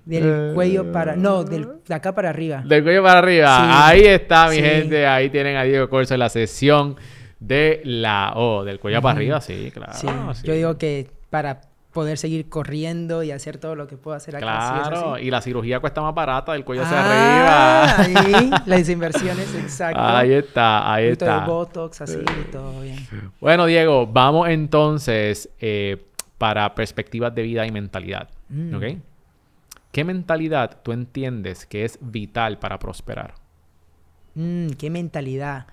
del 0.05 0.53
cuello 0.55 0.91
para. 0.93 1.15
No, 1.17 1.45
del, 1.45 1.69
de 1.87 1.95
acá 1.95 2.15
para 2.15 2.31
arriba. 2.31 2.63
Del 2.65 2.83
cuello 2.83 3.03
para 3.03 3.19
arriba. 3.19 3.87
Ahí 3.87 4.03
está, 4.07 4.49
mi 4.49 4.57
gente. 4.57 5.07
Ahí 5.07 5.31
tienen 5.31 5.57
a 5.57 5.65
Diego 5.65 5.89
Corso 5.89 6.15
en 6.15 6.21
la 6.21 6.29
sesión 6.29 6.97
de 7.39 7.83
la 7.85 8.33
O. 8.37 8.65
del 8.65 8.81
cuello 8.81 9.03
para 9.03 9.17
arriba, 9.17 9.41
sí, 9.41 9.71
claro. 9.73 9.93
Sí. 9.95 10.07
Yo 10.45 10.55
digo 10.55 10.79
que 10.79 11.11
para 11.29 11.61
poder 11.93 12.19
seguir 12.19 12.49
corriendo 12.49 13.23
y 13.23 13.31
hacer 13.31 13.59
todo 13.59 13.77
lo 13.77 13.87
que 13.87 13.97
puedo 13.97 14.17
hacer 14.17 14.37
acá. 14.37 14.45
Claro, 14.45 15.19
y 15.19 15.31
la 15.31 15.41
cirugía 15.41 15.81
cuesta 15.81 16.03
más 16.03 16.15
barata 16.15 16.53
del 16.53 16.65
cuello 16.65 16.83
hacia 16.83 16.99
ah, 17.01 17.97
arriba. 17.97 18.41
Ahí, 18.41 18.51
las 18.67 18.89
inversiones, 18.89 19.55
exacto. 19.55 20.01
Ahí 20.01 20.33
está, 20.33 20.93
ahí 20.93 21.07
está. 21.07 21.41
De 21.41 21.47
Botox, 21.47 22.01
así, 22.01 22.19
todo 22.51 22.81
bien. 22.81 22.99
Bueno, 23.41 23.67
Diego, 23.67 24.07
vamos 24.07 24.49
entonces 24.49 25.49
eh, 25.61 26.05
para 26.39 26.75
perspectivas 26.75 27.35
de 27.35 27.43
vida 27.43 27.67
y 27.67 27.71
mentalidad. 27.71 28.31
Mm. 28.49 28.75
¿Ok? 28.75 28.85
¿Qué 29.93 30.05
mentalidad 30.05 30.81
tú 30.83 30.93
entiendes 30.93 31.67
que 31.67 31.85
es 31.85 31.99
vital 32.01 32.59
para 32.59 32.79
prosperar? 32.79 33.35
Mm, 34.35 34.71
¿Qué 34.71 34.91
mentalidad 34.91 35.69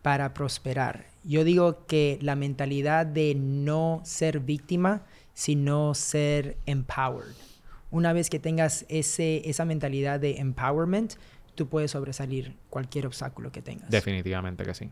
para 0.00 0.32
prosperar? 0.32 1.06
Yo 1.24 1.44
digo 1.44 1.84
que 1.86 2.18
la 2.22 2.36
mentalidad 2.36 3.04
de 3.04 3.34
no 3.34 4.00
ser 4.04 4.40
víctima, 4.40 5.02
sino 5.34 5.92
ser 5.94 6.56
empowered. 6.64 7.34
Una 7.90 8.12
vez 8.12 8.30
que 8.30 8.38
tengas 8.38 8.86
ese, 8.88 9.48
esa 9.48 9.64
mentalidad 9.64 10.20
de 10.20 10.38
empowerment, 10.38 11.14
tú 11.54 11.68
puedes 11.68 11.90
sobresalir 11.90 12.56
cualquier 12.70 13.06
obstáculo 13.06 13.52
que 13.52 13.62
tengas. 13.62 13.90
Definitivamente 13.90 14.64
que 14.64 14.74
sí. 14.74 14.90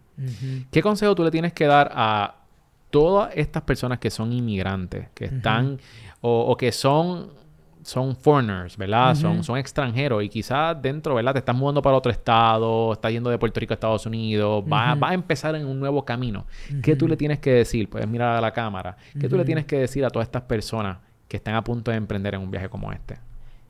¿Qué 0.70 0.82
consejo 0.82 1.14
tú 1.14 1.24
le 1.24 1.30
tienes 1.30 1.52
que 1.52 1.64
dar 1.64 1.90
a 1.94 2.43
todas 2.94 3.32
estas 3.34 3.64
personas 3.64 3.98
que 3.98 4.08
son 4.08 4.32
inmigrantes, 4.32 5.08
que 5.14 5.24
están 5.24 5.80
o, 6.20 6.56
que 6.56 6.70
son 6.70 7.28
son 7.82 8.14
foreigners, 8.14 8.76
¿verdad? 8.76 9.16
son, 9.16 9.42
son 9.42 9.58
extranjeros 9.58 10.22
y 10.22 10.28
quizás 10.28 10.80
dentro, 10.80 11.16
¿verdad? 11.16 11.32
Te 11.32 11.40
estás 11.40 11.56
mudando 11.56 11.82
para 11.82 11.96
otro 11.96 12.12
estado, 12.12 12.92
estás 12.92 13.10
yendo 13.10 13.30
de 13.30 13.36
Puerto 13.36 13.58
Rico 13.58 13.72
a 13.72 13.74
Estados 13.74 14.06
Unidos, 14.06 14.62
va 14.72 14.96
a 15.00 15.12
empezar 15.12 15.56
en 15.56 15.66
un 15.66 15.80
nuevo 15.80 16.04
camino. 16.04 16.46
¿Qué 16.84 16.94
tú 16.94 17.08
le 17.08 17.16
tienes 17.16 17.40
que 17.40 17.50
decir? 17.50 17.90
Puedes 17.90 18.08
mirar 18.08 18.36
a 18.36 18.40
la 18.40 18.52
cámara. 18.52 18.96
¿Qué 19.18 19.28
tú 19.28 19.36
le 19.36 19.44
tienes 19.44 19.64
que 19.64 19.76
decir 19.76 20.04
a 20.04 20.10
todas 20.10 20.28
estas 20.28 20.42
personas 20.42 20.98
que 21.26 21.38
están 21.38 21.56
a 21.56 21.64
punto 21.64 21.90
de 21.90 21.96
emprender 21.96 22.36
en 22.36 22.42
un 22.42 22.50
viaje 22.52 22.68
como 22.68 22.92
este? 22.92 23.18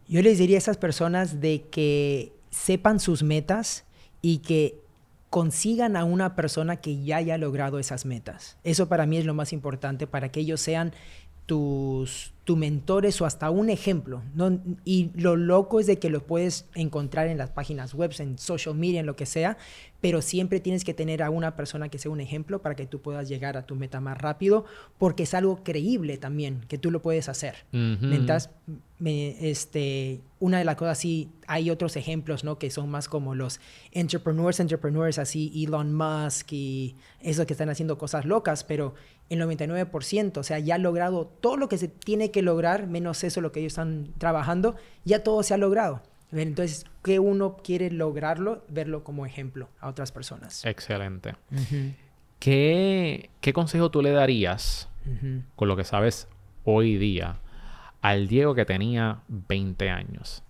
Yo 0.06 0.20
les 0.20 0.36
diría 0.36 0.58
a 0.58 0.58
esas 0.58 0.76
personas 0.76 1.40
de 1.40 1.62
que 1.70 2.34
sepan 2.50 3.00
sus 3.00 3.22
metas 3.22 3.86
y 4.20 4.38
que 4.38 4.83
consigan 5.34 5.96
a 5.96 6.04
una 6.04 6.36
persona 6.36 6.76
que 6.76 7.02
ya 7.02 7.16
haya 7.16 7.36
logrado 7.38 7.80
esas 7.80 8.06
metas. 8.06 8.56
Eso 8.62 8.88
para 8.88 9.04
mí 9.04 9.16
es 9.16 9.24
lo 9.24 9.34
más 9.34 9.52
importante 9.52 10.06
para 10.06 10.28
que 10.28 10.38
ellos 10.38 10.60
sean 10.60 10.92
tus, 11.44 12.32
tu 12.44 12.54
mentores 12.54 13.20
o 13.20 13.26
hasta 13.26 13.50
un 13.50 13.68
ejemplo. 13.68 14.22
¿no? 14.36 14.60
Y 14.84 15.10
lo 15.16 15.34
loco 15.34 15.80
es 15.80 15.88
de 15.88 15.98
que 15.98 16.08
lo 16.08 16.24
puedes 16.24 16.66
encontrar 16.76 17.26
en 17.26 17.36
las 17.36 17.50
páginas 17.50 17.94
web, 17.94 18.12
en 18.20 18.38
social 18.38 18.76
media, 18.76 19.00
en 19.00 19.06
lo 19.06 19.16
que 19.16 19.26
sea, 19.26 19.58
pero 20.00 20.22
siempre 20.22 20.60
tienes 20.60 20.84
que 20.84 20.94
tener 20.94 21.20
a 21.20 21.30
una 21.30 21.56
persona 21.56 21.88
que 21.88 21.98
sea 21.98 22.12
un 22.12 22.20
ejemplo 22.20 22.62
para 22.62 22.76
que 22.76 22.86
tú 22.86 23.00
puedas 23.00 23.28
llegar 23.28 23.56
a 23.56 23.66
tu 23.66 23.74
meta 23.74 23.98
más 23.98 24.16
rápido, 24.16 24.66
porque 24.98 25.24
es 25.24 25.34
algo 25.34 25.64
creíble 25.64 26.16
también, 26.16 26.60
que 26.68 26.78
tú 26.78 26.92
lo 26.92 27.02
puedes 27.02 27.28
hacer. 27.28 27.64
Mientras, 27.72 28.50
me, 29.04 29.50
este, 29.50 30.22
una 30.40 30.56
de 30.56 30.64
las 30.64 30.76
cosas 30.76 30.96
sí, 30.96 31.28
hay 31.46 31.68
otros 31.68 31.94
ejemplos, 31.96 32.42
¿no? 32.42 32.58
Que 32.58 32.70
son 32.70 32.88
más 32.88 33.06
como 33.06 33.34
los 33.34 33.60
entrepreneurs, 33.92 34.60
entrepreneurs, 34.60 35.18
así 35.18 35.52
Elon 35.62 35.92
Musk 35.92 36.52
y 36.52 36.96
esos 37.20 37.44
que 37.44 37.52
están 37.52 37.68
haciendo 37.68 37.98
cosas 37.98 38.24
locas, 38.24 38.64
pero 38.64 38.94
el 39.28 39.42
99%, 39.42 40.38
o 40.38 40.42
sea, 40.42 40.58
ya 40.58 40.76
ha 40.76 40.78
logrado 40.78 41.26
todo 41.26 41.58
lo 41.58 41.68
que 41.68 41.76
se 41.76 41.88
tiene 41.88 42.30
que 42.30 42.40
lograr, 42.40 42.86
menos 42.86 43.22
eso 43.24 43.42
lo 43.42 43.52
que 43.52 43.60
ellos 43.60 43.72
están 43.72 44.08
trabajando, 44.16 44.74
ya 45.04 45.22
todo 45.22 45.42
se 45.42 45.52
ha 45.52 45.58
logrado. 45.58 46.02
Entonces, 46.32 46.86
¿qué 47.02 47.18
uno 47.18 47.58
quiere 47.58 47.90
lograrlo? 47.90 48.64
Verlo 48.68 49.04
como 49.04 49.26
ejemplo 49.26 49.68
a 49.80 49.88
otras 49.90 50.12
personas. 50.12 50.64
Excelente. 50.64 51.34
¿Qué, 52.38 53.28
consejo 53.52 53.90
tú 53.90 54.00
le 54.00 54.12
darías 54.12 54.88
con 55.56 55.68
lo 55.68 55.76
que 55.76 55.84
sabes 55.84 56.26
hoy 56.64 56.96
día 56.96 57.38
al 58.04 58.28
Diego 58.28 58.54
que 58.54 58.66
tenía 58.66 59.22
20 59.28 59.88
años? 59.88 60.42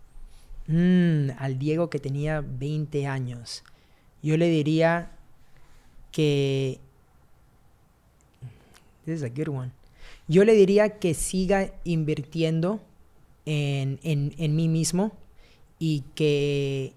Mm, 0.67 1.31
al 1.39 1.57
Diego 1.57 1.89
que 1.89 2.01
tenía 2.01 2.41
20 2.41 3.07
años. 3.07 3.63
Yo 4.25 4.37
le 4.37 4.49
diría 4.49 5.13
que... 6.11 6.81
This 9.05 9.19
is 9.19 9.23
a 9.23 9.29
good 9.29 9.51
one. 9.57 9.71
Yo 10.27 10.43
le 10.43 10.55
diría 10.55 10.99
que 10.99 11.15
siga 11.15 11.73
invirtiendo 11.85 12.83
en, 13.47 14.01
en 14.03 14.57
mí 14.57 14.67
mismo 14.67 15.13
y 15.79 16.03
que, 16.17 16.93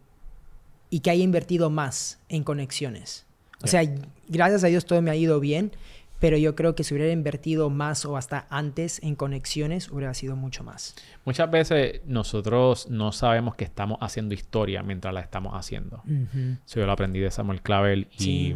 y 0.90 1.02
que 1.02 1.12
haya 1.12 1.24
invertido 1.24 1.70
más 1.70 2.18
en 2.30 2.44
conexiones. 2.44 3.28
O 3.64 3.68
sea, 3.68 3.82
gracias 4.28 4.64
a 4.64 4.68
Dios 4.68 4.86
todo 4.86 5.02
me 5.02 5.12
ha 5.12 5.16
ido 5.16 5.40
bien, 5.40 5.72
pero 6.20 6.38
yo 6.38 6.56
creo 6.56 6.76
que 6.76 6.84
si 6.84 6.94
hubiera 6.94 7.12
invertido 7.12 7.70
más 7.70 8.06
o 8.06 8.18
hasta 8.18 8.48
antes 8.50 9.02
en 9.04 9.16
conexiones, 9.16 9.92
hubiera 9.92 10.14
sido 10.14 10.36
mucho 10.36 10.64
más. 10.64 10.96
Muchas 11.26 11.50
veces 11.52 12.02
nosotros 12.06 12.90
no 12.90 13.12
sabemos 13.12 13.56
que 13.56 13.64
estamos 13.64 13.98
haciendo 14.02 14.34
historia 14.34 14.84
mientras 14.84 15.14
la 15.14 15.22
estamos 15.22 15.54
haciendo. 15.54 16.02
yo 16.06 16.86
lo 16.86 16.92
aprendí 16.92 17.20
de 17.20 17.32
Samuel 17.32 17.62
Clavel 17.62 18.08
y 18.20 18.56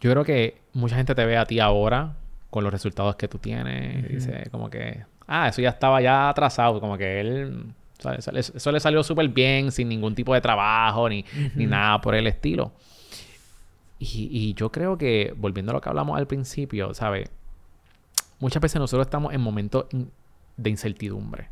yo 0.00 0.10
creo 0.10 0.24
que 0.24 0.60
mucha 0.72 0.96
gente 0.96 1.14
te 1.14 1.24
ve 1.24 1.36
a 1.36 1.44
ti 1.44 1.60
ahora 1.60 2.16
con 2.50 2.64
los 2.64 2.72
resultados 2.72 3.16
que 3.16 3.28
tú 3.28 3.38
tienes 3.38 4.04
y 4.04 4.14
dice 4.14 4.48
como 4.50 4.70
que, 4.70 5.04
ah, 5.26 5.48
eso 5.48 5.60
ya 5.60 5.70
estaba 5.70 6.00
ya 6.00 6.28
atrasado, 6.28 6.80
como 6.80 6.96
que 6.96 7.20
él 7.20 7.74
eso 8.54 8.72
le 8.72 8.80
salió 8.80 9.02
súper 9.02 9.28
bien, 9.28 9.72
sin 9.72 9.88
ningún 9.88 10.14
tipo 10.14 10.34
de 10.34 10.40
trabajo 10.40 11.08
ni, 11.08 11.24
nada 11.56 12.00
por 12.00 12.14
el 12.14 12.26
estilo. 12.26 12.72
Y, 14.00 14.54
yo 14.54 14.70
creo 14.70 14.96
que, 14.96 15.34
volviendo 15.36 15.72
a 15.72 15.74
lo 15.74 15.80
que 15.80 15.88
hablamos 15.88 16.16
al 16.16 16.26
principio, 16.26 16.94
¿sabes? 16.94 17.30
Muchas 18.38 18.62
veces 18.62 18.80
nosotros 18.80 19.06
estamos 19.06 19.34
en 19.34 19.40
momentos 19.40 19.86
de 20.56 20.70
incertidumbre 20.70 21.48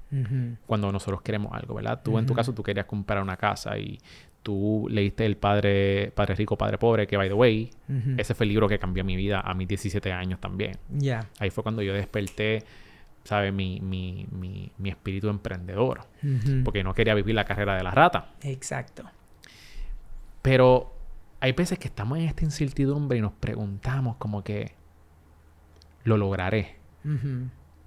cuando 0.66 0.92
nosotros 0.92 1.22
queremos 1.22 1.52
algo, 1.52 1.74
¿verdad? 1.74 2.00
Tú, 2.04 2.18
en 2.18 2.26
tu 2.26 2.34
caso, 2.34 2.54
tú 2.54 2.62
querías 2.62 2.86
comprar 2.86 3.20
una 3.20 3.36
casa 3.36 3.76
y 3.78 3.98
tú 4.44 4.86
leíste 4.88 5.26
El 5.26 5.36
Padre, 5.36 6.12
Padre 6.14 6.36
Rico, 6.36 6.56
Padre 6.56 6.78
Pobre, 6.78 7.08
que, 7.08 7.16
by 7.16 7.28
the 7.28 7.34
way, 7.34 7.70
ese 8.16 8.34
fue 8.34 8.44
el 8.44 8.50
libro 8.50 8.68
que 8.68 8.78
cambió 8.78 9.02
mi 9.04 9.16
vida 9.16 9.40
a 9.40 9.52
mis 9.54 9.66
17 9.66 10.12
años 10.12 10.40
también. 10.40 10.78
Ya. 10.90 11.28
Ahí 11.40 11.50
fue 11.50 11.64
cuando 11.64 11.82
yo 11.82 11.92
desperté 11.94 12.64
¿sabe? 13.26 13.52
Mi, 13.52 13.80
mi, 13.80 14.26
mi, 14.30 14.70
mi 14.78 14.88
espíritu 14.88 15.28
emprendedor. 15.28 16.00
Porque 16.64 16.82
no 16.82 16.94
quería 16.94 17.14
vivir 17.14 17.34
la 17.34 17.44
carrera 17.44 17.76
de 17.76 17.82
la 17.82 17.90
rata. 17.90 18.30
Exacto. 18.42 19.04
Pero 20.42 20.95
hay 21.40 21.52
veces 21.52 21.78
que 21.78 21.88
estamos 21.88 22.18
en 22.18 22.24
esta 22.24 22.44
incertidumbre 22.44 23.18
y 23.18 23.20
nos 23.20 23.32
preguntamos 23.32 24.16
como 24.16 24.42
que 24.42 24.72
lo 26.04 26.16
lograré. 26.16 26.76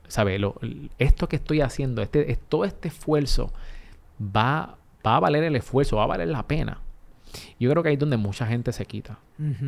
¿Sabe? 0.07 0.39
esto 0.97 1.29
que 1.29 1.35
estoy 1.35 1.61
haciendo, 1.61 2.01
este, 2.01 2.35
todo 2.47 2.65
este 2.65 2.87
esfuerzo 2.87 3.53
va, 4.19 4.77
va 5.05 5.17
a 5.17 5.19
valer 5.19 5.43
el 5.43 5.55
esfuerzo, 5.55 5.97
va 5.97 6.05
a 6.05 6.07
valer 6.07 6.29
la 6.29 6.47
pena. 6.47 6.81
Yo 7.59 7.69
creo 7.69 7.83
que 7.83 7.89
ahí 7.89 7.95
es 7.95 7.99
donde 7.99 8.17
mucha 8.17 8.45
gente 8.45 8.71
se 8.71 8.85
quita. 8.85 9.19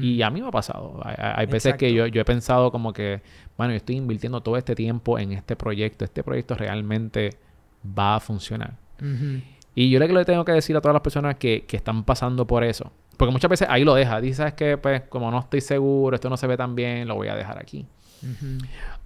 Y 0.01 0.21
a 0.21 0.29
mí 0.29 0.41
me 0.41 0.47
ha 0.47 0.51
pasado. 0.51 0.99
Hay, 1.03 1.45
veces 1.45 1.75
que 1.75 1.93
yo, 1.93 2.05
he 2.05 2.25
pensado 2.25 2.71
como 2.71 2.91
que, 2.91 3.21
bueno, 3.57 3.71
yo 3.71 3.77
estoy 3.77 3.97
invirtiendo 3.97 4.41
todo 4.41 4.57
este 4.57 4.75
tiempo 4.75 5.19
en 5.19 5.31
este 5.31 5.55
proyecto. 5.55 6.03
Este 6.03 6.23
proyecto 6.23 6.55
realmente 6.55 7.37
va 7.85 8.15
a 8.15 8.19
funcionar. 8.19 8.77
Y 9.73 9.89
yo 9.89 9.99
le 9.99 10.25
tengo 10.25 10.43
que 10.43 10.51
decir 10.51 10.75
a 10.75 10.81
todas 10.81 10.93
las 10.93 11.01
personas 11.01 11.35
que, 11.35 11.65
están 11.71 12.03
pasando 12.03 12.45
por 12.45 12.63
eso. 12.63 12.91
Porque 13.21 13.33
muchas 13.33 13.51
veces 13.51 13.67
ahí 13.69 13.83
lo 13.83 13.93
deja. 13.93 14.19
Dices, 14.19 14.37
¿sabes 14.37 14.53
qué? 14.55 14.79
Pues 14.79 15.03
como 15.03 15.29
no 15.29 15.37
estoy 15.37 15.61
seguro, 15.61 16.15
esto 16.15 16.27
no 16.27 16.37
se 16.37 16.47
ve 16.47 16.57
tan 16.57 16.73
bien, 16.73 17.07
lo 17.07 17.13
voy 17.13 17.27
a 17.27 17.35
dejar 17.35 17.59
aquí. 17.59 17.85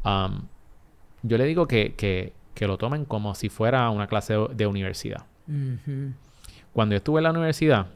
Um, 0.05 0.43
yo 1.21 1.37
le 1.37 1.43
digo 1.43 1.67
que, 1.67 1.95
que, 1.95 2.31
que, 2.53 2.65
lo 2.65 2.77
tomen 2.77 3.03
como 3.03 3.35
si 3.35 3.49
fuera 3.49 3.89
una 3.89 4.07
clase 4.07 4.35
de 4.53 4.67
universidad. 4.67 5.25
Cuando 6.71 6.93
yo 6.93 6.97
estuve 6.97 7.19
en 7.19 7.23
la 7.25 7.31
universidad, 7.31 7.87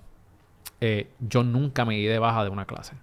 eh, 0.82 1.10
yo 1.22 1.44
nunca 1.44 1.86
me 1.86 1.96
di 1.96 2.04
de 2.04 2.20
baja 2.20 2.44
de 2.44 2.50
una 2.50 2.66
clase, 2.66 2.96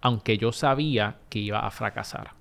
aunque 0.00 0.36
yo 0.36 0.50
sabía 0.50 1.18
que 1.28 1.38
iba 1.38 1.60
a 1.60 1.70
fracasar. 1.70 2.32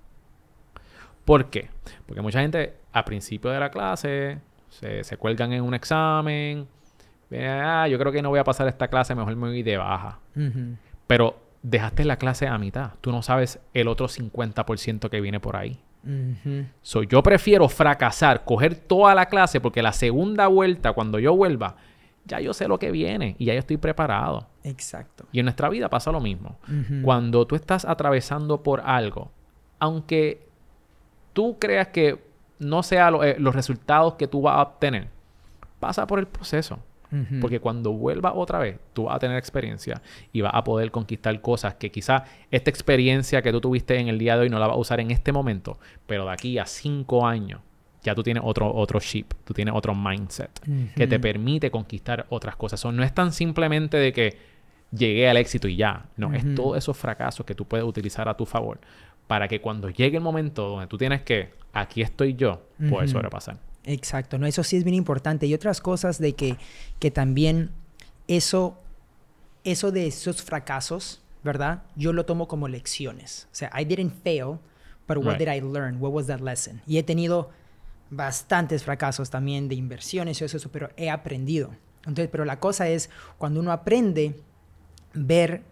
¿Por 1.26 1.52
qué? 1.52 1.70
Porque 2.08 2.24
mucha 2.24 2.42
gente 2.42 2.74
a 2.92 3.06
principio 3.06 3.52
de 3.52 3.60
la 3.60 3.70
clase 3.70 4.40
se, 4.70 5.16
cuelgan 5.18 5.54
en 5.54 5.62
un 5.64 5.76
examen, 5.76 6.68
ah, 7.42 7.88
yo 7.88 7.98
creo 7.98 8.12
que 8.12 8.22
no 8.22 8.30
voy 8.30 8.40
a 8.40 8.44
pasar 8.44 8.68
esta 8.68 8.88
clase, 8.88 9.16
mejor 9.16 9.36
me 9.36 9.48
voy 9.48 9.64
de 9.64 9.78
baja. 9.78 10.20
Pero 11.08 11.38
dejaste 11.62 12.06
la 12.06 12.18
clase 12.18 12.48
a 12.48 12.58
mitad, 12.58 12.92
tú 13.02 13.12
no 13.12 13.22
sabes 13.22 13.60
el 13.74 13.88
otro 13.88 14.08
50% 14.08 15.10
que 15.10 15.22
viene 15.22 15.40
por 15.40 15.56
ahí. 15.56 15.80
yo 17.10 17.24
prefiero 17.24 17.70
fracasar, 17.70 18.44
coger 18.44 18.76
toda 18.76 19.16
la 19.16 19.28
clase, 19.28 19.62
porque 19.62 19.82
la 19.82 19.94
segunda 19.94 20.48
vuelta, 20.48 20.94
cuando 20.94 21.20
yo 21.20 21.36
vuelva, 21.36 21.78
ya 22.26 22.40
yo 22.40 22.54
sé 22.54 22.68
lo 22.68 22.80
que 22.80 22.92
viene 22.92 23.36
y 23.38 23.46
ya 23.46 23.54
yo 23.54 23.60
estoy 23.60 23.78
preparado. 23.78 24.48
Exacto. 24.64 25.26
Y 25.32 25.40
en 25.40 25.46
nuestra 25.46 25.70
vida 25.70 25.90
pasa 25.90 26.12
lo 26.12 26.20
mismo. 26.20 26.58
Cuando 27.04 27.46
tú 27.48 27.56
estás 27.56 27.86
atravesando 27.86 28.64
por 28.64 28.82
algo, 28.82 29.32
aunque 29.80 30.48
tú 31.34 31.58
creas 31.60 31.90
que 31.90 32.24
no 32.60 32.84
sea 32.84 33.10
eh, 33.24 33.36
los 33.40 33.56
resultados 33.56 34.14
que 34.16 34.28
tú 34.28 34.42
vas 34.42 34.56
a 34.56 34.62
obtener, 34.62 35.08
pasa 35.80 36.08
por 36.08 36.20
el 36.20 36.28
proceso. 36.28 36.80
Porque 37.42 37.60
cuando 37.60 37.92
vuelva 37.92 38.34
otra 38.34 38.60
vez, 38.60 38.80
tú 38.94 39.04
vas 39.06 39.16
a 39.16 39.20
tener 39.20 39.38
experiencia 39.38 40.02
y 40.32 40.42
vas 40.42 40.54
a 40.54 40.64
poder 40.64 40.92
conquistar 40.92 41.40
cosas 41.42 41.76
que 41.76 41.92
quizá 41.92 42.24
esta 42.50 42.70
experiencia 42.70 43.42
que 43.42 43.52
tú 43.52 43.62
tuviste 43.62 44.00
en 44.00 44.08
el 44.08 44.18
día 44.18 44.36
de 44.36 44.44
hoy 44.44 44.50
no 44.50 44.60
la 44.60 44.68
vas 44.68 44.76
a 44.76 44.80
usar 44.80 45.00
en 45.00 45.12
este 45.12 45.32
momento, 45.32 45.78
pero 46.08 46.26
de 46.26 46.32
aquí 46.32 46.58
a 46.58 46.66
cinco 46.66 47.28
años 47.28 47.62
ya 48.04 48.16
tú 48.16 48.24
tienes 48.24 48.44
otro, 48.46 48.74
otro 48.74 49.00
chip, 49.00 49.34
tú 49.46 49.54
tienes 49.54 49.74
otro 49.76 49.96
mindset 49.96 50.52
que 50.96 51.08
te 51.08 51.20
permite 51.20 51.72
conquistar 51.72 52.26
otras 52.30 52.56
cosas. 52.56 52.84
no 52.86 53.04
es 53.04 53.14
tan 53.14 53.32
simplemente 53.32 53.98
de 53.98 54.12
que 54.12 54.38
llegué 54.92 55.30
al 55.30 55.38
éxito 55.38 55.68
y 55.68 55.76
ya. 55.76 56.06
No, 56.18 56.34
es 56.34 56.56
todos 56.56 56.78
esos 56.78 56.98
fracasos 56.98 57.46
que 57.46 57.56
tú 57.56 57.66
puedes 57.66 57.86
utilizar 57.86 58.28
a 58.30 58.36
tu 58.36 58.46
favor 58.46 58.80
para 59.28 59.48
que 59.48 59.62
cuando 59.62 59.90
llegue 59.90 60.18
el 60.18 60.24
momento 60.24 60.70
donde 60.70 60.88
tú 60.88 60.98
tienes 60.98 61.22
que, 61.22 61.52
aquí 61.72 62.02
estoy 62.02 62.36
yo, 62.36 62.62
puedes 62.90 63.12
sobrepasar. 63.12 63.58
Exacto, 63.86 64.38
no, 64.38 64.48
eso 64.48 64.64
sí 64.64 64.78
es 64.78 64.84
bien 64.84 64.96
importante. 64.96 65.46
Y 65.46 65.54
otras 65.54 65.82
cosas 65.82 66.20
de 66.20 66.34
que, 66.34 66.58
que 67.00 67.12
también 67.12 67.72
eso, 68.28 68.80
eso 69.64 69.92
de 69.92 70.08
esos 70.08 70.42
fracasos, 70.42 71.22
¿verdad? 71.44 71.84
Yo 71.96 72.14
lo 72.14 72.26
tomo 72.26 72.48
como 72.48 72.68
lecciones. 72.68 73.48
O 73.52 73.56
sea, 73.56 73.72
I 73.78 73.84
didn't 73.84 74.14
fail, 74.24 74.60
but 75.08 75.18
what 75.18 75.38
did 75.38 75.50
I 75.50 75.60
learn? 75.60 75.98
What 76.00 76.12
was 76.12 76.28
that 76.28 76.40
lesson? 76.40 76.82
Y 76.88 76.98
he 76.98 77.04
tenido 77.04 77.50
bastantes 78.10 78.84
fracasos 78.84 79.30
también 79.30 79.68
de 79.68 79.76
inversiones 79.76 80.40
y 80.40 80.46
eso, 80.46 80.58
eso, 80.58 80.72
pero 80.72 80.90
he 80.96 81.10
aprendido. 81.10 81.72
Entonces, 82.06 82.30
pero 82.32 82.46
la 82.46 82.60
cosa 82.60 82.88
es, 82.88 83.10
cuando 83.38 83.60
uno 83.60 83.72
aprende, 83.72 84.40
ver, 85.14 85.64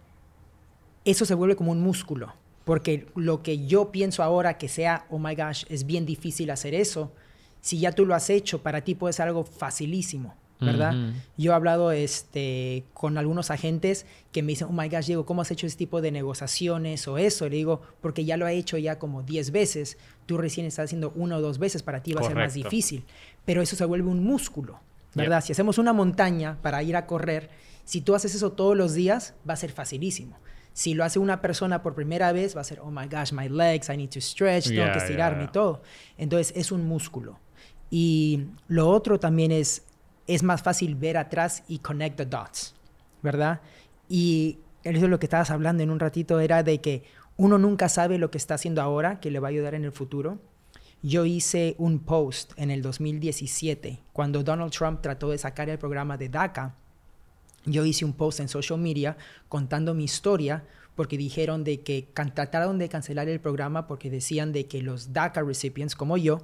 eso 1.05 1.25
se 1.25 1.33
vuelve 1.33 1.55
como 1.55 1.71
un 1.71 1.81
músculo. 1.81 2.33
Porque 2.65 3.07
lo 3.15 3.41
que 3.41 3.65
yo 3.65 3.91
pienso 3.91 4.23
ahora 4.23 4.57
que 4.57 4.69
sea, 4.69 5.05
oh 5.09 5.19
my 5.19 5.35
gosh, 5.35 5.65
es 5.69 5.85
bien 5.85 6.05
difícil 6.05 6.51
hacer 6.51 6.73
eso, 6.73 7.11
si 7.61 7.79
ya 7.79 7.91
tú 7.91 8.05
lo 8.05 8.15
has 8.15 8.29
hecho, 8.29 8.61
para 8.61 8.81
ti 8.81 8.95
puede 8.95 9.13
ser 9.13 9.27
algo 9.27 9.43
facilísimo. 9.43 10.35
¿verdad? 10.61 10.93
Yo 11.37 11.51
he 11.51 11.55
hablado 11.55 11.91
este, 11.91 12.83
con 12.93 13.17
algunos 13.17 13.49
agentes 13.49 14.05
que 14.31 14.43
me 14.43 14.49
dicen, 14.49 14.67
oh 14.69 14.73
my 14.73 14.87
gosh, 14.89 15.07
Diego, 15.07 15.25
¿cómo 15.25 15.41
has 15.41 15.49
hecho 15.49 15.65
ese 15.65 15.75
tipo 15.75 16.01
de 16.01 16.11
negociaciones 16.11 17.07
o 17.07 17.17
eso? 17.17 17.49
le 17.49 17.55
digo, 17.55 17.81
porque 17.99 18.25
ya 18.25 18.37
lo 18.37 18.47
he 18.47 18.55
hecho 18.55 18.77
ya 18.77 18.99
como 18.99 19.23
10 19.23 19.51
veces, 19.51 19.97
tú 20.27 20.37
recién 20.37 20.67
estás 20.67 20.85
haciendo 20.85 21.11
una 21.15 21.37
o 21.37 21.41
dos 21.41 21.57
veces, 21.57 21.81
para 21.81 22.03
ti 22.03 22.13
va 22.13 22.21
a 22.21 22.25
ser 22.25 22.35
más 22.35 22.53
difícil. 22.53 23.03
Pero 23.43 23.61
eso 23.61 23.75
se 23.75 23.85
vuelve 23.85 24.07
un 24.07 24.23
músculo, 24.23 24.79
¿verdad? 25.15 25.43
Si 25.43 25.51
hacemos 25.51 25.77
una 25.77 25.93
montaña 25.93 26.57
para 26.61 26.83
ir 26.83 26.95
a 26.95 27.05
correr 27.05 27.49
Si 27.83 28.01
tú 28.01 28.13
haces 28.13 28.35
eso 28.35 28.51
todos 28.51 28.77
los 28.77 28.93
días, 28.93 29.33
va 29.49 29.53
a 29.53 29.57
ser 29.57 29.71
facilísimo. 29.71 30.37
Si 30.73 30.93
lo 30.93 31.03
hace 31.03 31.19
una 31.19 31.41
persona 31.41 31.81
por 31.81 31.95
primera 31.95 32.31
vez, 32.31 32.55
va 32.55 32.61
a 32.61 32.63
ser, 32.63 32.79
oh 32.79 32.91
my 32.91 33.07
gosh, 33.07 33.33
my 33.33 33.49
legs, 33.49 33.89
I 33.89 33.97
need 33.97 34.09
to 34.09 34.21
stretch, 34.21 34.67
tengo 34.69 34.91
que 34.93 34.99
estirarme 34.99 35.45
y 35.45 35.47
todo. 35.47 35.81
Entonces 36.17 36.53
es 36.55 36.71
un 36.71 36.87
músculo. 36.87 37.39
Y 37.91 38.45
lo 38.67 38.89
otro 38.89 39.19
también 39.19 39.51
es, 39.51 39.83
es 40.25 40.41
más 40.41 40.63
fácil 40.63 40.95
ver 40.95 41.17
atrás 41.17 41.63
y 41.67 41.79
connect 41.79 42.15
the 42.15 42.25
dots, 42.25 42.73
¿verdad? 43.21 43.61
Y 44.07 44.59
eso 44.83 45.05
es 45.05 45.09
lo 45.09 45.19
que 45.19 45.25
estabas 45.25 45.51
hablando 45.51 45.83
en 45.83 45.91
un 45.91 45.99
ratito, 45.99 46.39
era 46.39 46.63
de 46.63 46.79
que 46.79 47.03
uno 47.37 47.57
nunca 47.57 47.89
sabe 47.89 48.17
lo 48.17 48.31
que 48.31 48.37
está 48.37 48.55
haciendo 48.55 48.81
ahora, 48.81 49.19
que 49.19 49.29
le 49.29 49.39
va 49.39 49.49
a 49.49 49.51
ayudar 49.51 49.75
en 49.75 49.83
el 49.83 49.91
futuro. 49.91 50.39
Yo 51.03 51.25
hice 51.25 51.75
un 51.79 51.99
post 51.99 52.53
en 52.55 52.71
el 52.71 52.81
2017, 52.81 53.99
cuando 54.13 54.43
Donald 54.43 54.71
Trump 54.71 55.01
trató 55.01 55.29
de 55.31 55.37
sacar 55.37 55.69
el 55.69 55.79
programa 55.79 56.17
de 56.17 56.29
DACA. 56.29 56.75
Yo 57.65 57.85
hice 57.85 58.05
un 58.05 58.13
post 58.13 58.39
en 58.39 58.47
social 58.47 58.79
media 58.79 59.17
contando 59.49 59.93
mi 59.93 60.05
historia 60.05 60.63
porque 60.95 61.17
dijeron 61.17 61.63
de 61.63 61.81
que 61.81 62.07
trataron 62.35 62.77
de 62.77 62.89
cancelar 62.89 63.27
el 63.29 63.39
programa 63.39 63.87
porque 63.87 64.09
decían 64.09 64.51
de 64.51 64.67
que 64.67 64.81
los 64.81 65.13
DACA 65.13 65.41
recipients 65.41 65.95
como 65.95 66.17
yo 66.17 66.43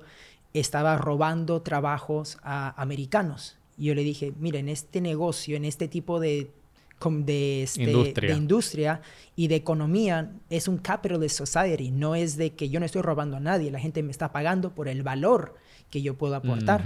estaba 0.54 0.98
robando 0.98 1.62
trabajos 1.62 2.38
a 2.44 2.80
americanos. 2.82 3.58
Y 3.78 3.86
yo 3.86 3.96
le 3.96 4.04
dije, 4.04 4.34
miren, 4.40 4.70
este 4.70 5.02
negocio, 5.02 5.56
en 5.56 5.66
este 5.66 5.88
tipo 5.88 6.20
de, 6.20 6.52
de, 7.00 7.64
este, 7.64 7.84
industria. 7.84 8.32
de 8.32 8.38
industria 8.38 9.02
y 9.36 9.48
de 9.48 9.56
economía, 9.56 10.32
es 10.50 10.68
un 10.68 10.78
capitalist 10.78 11.38
society. 11.38 11.92
No 11.92 12.16
es 12.16 12.38
de 12.38 12.54
que 12.54 12.70
yo 12.70 12.80
no 12.80 12.86
estoy 12.86 13.04
robando 13.04 13.38
a 13.38 13.40
nadie, 13.40 13.72
la 13.72 13.80
gente 13.80 14.02
me 14.04 14.12
está 14.12 14.32
pagando 14.32 14.74
por 14.74 14.88
el 14.88 15.04
valor 15.04 15.56
que 15.92 16.02
yo 16.02 16.16
puedo 16.18 16.36
aportar. 16.36 16.84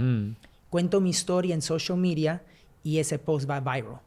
Cuento 0.68 1.00
mi 1.00 1.10
historia 1.10 1.54
en 1.54 1.62
social 1.62 1.98
media 1.98 2.42
y 2.82 2.98
ese 2.98 3.18
post 3.18 3.48
va 3.48 3.60
viral 3.60 4.00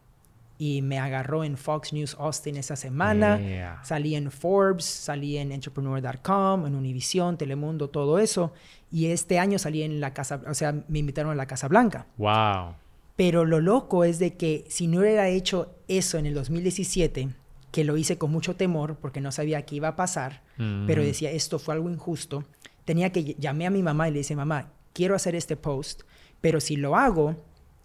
y 0.58 0.82
me 0.82 0.99
agarró 0.99 1.43
en 1.43 1.58
Fox 1.58 1.93
News 1.93 2.16
Austin 2.20 2.58
esa 2.58 2.76
semana. 2.76 3.82
Salí 3.84 4.16
en 4.16 4.32
Forbes, 4.32 4.86
salí 4.86 5.38
en 5.38 5.51
Entrepreneur.com, 5.51 6.66
en 6.66 6.76
Univision, 6.76 7.38
Telemundo, 7.38 7.89
todo 7.89 8.20
eso. 8.20 8.53
Y 8.91 9.08
este 9.08 9.39
año 9.39 9.60
salí 9.60 9.84
en 9.84 9.99
la 9.99 10.14
Casa, 10.14 10.41
o 10.47 10.53
sea, 10.53 10.74
me 10.88 10.99
invitaron 10.99 11.32
a 11.32 11.36
la 11.36 11.45
Casa 11.45 11.68
Blanca. 11.68 12.08
Wow. 12.18 12.76
Pero 13.16 13.45
lo 13.45 13.60
loco 13.60 14.03
es 14.03 14.20
de 14.20 14.36
que 14.36 14.66
si 14.68 14.88
no 14.88 14.99
hubiera 14.99 15.28
hecho 15.30 15.76
eso 15.88 16.18
en 16.18 16.26
el 16.26 16.34
2017, 16.34 17.30
que 17.72 17.84
lo 17.84 17.97
hice 17.97 18.18
con 18.18 18.32
mucho 18.32 18.56
temor 18.56 18.97
porque 19.01 19.22
no 19.22 19.32
sabía 19.32 19.66
qué 19.66 19.76
iba 19.76 19.89
a 19.89 19.95
pasar, 19.95 20.43
pero 20.88 21.03
decía 21.03 21.32
esto 21.32 21.60
fue 21.60 21.74
algo 21.74 21.89
injusto, 21.89 22.45
tenía 22.86 23.12
que 23.12 23.36
llamé 23.36 23.68
a 23.68 23.70
mi 23.70 23.84
mamá 23.84 24.08
y 24.08 24.12
le 24.12 24.20
dije, 24.20 24.36
mamá, 24.36 24.72
quiero 24.93 25.16
hacer 25.16 25.36
este 25.36 25.58
post, 25.58 26.03
pero 26.39 26.62
si 26.62 26.78
lo 26.78 26.95
hago, 26.95 27.36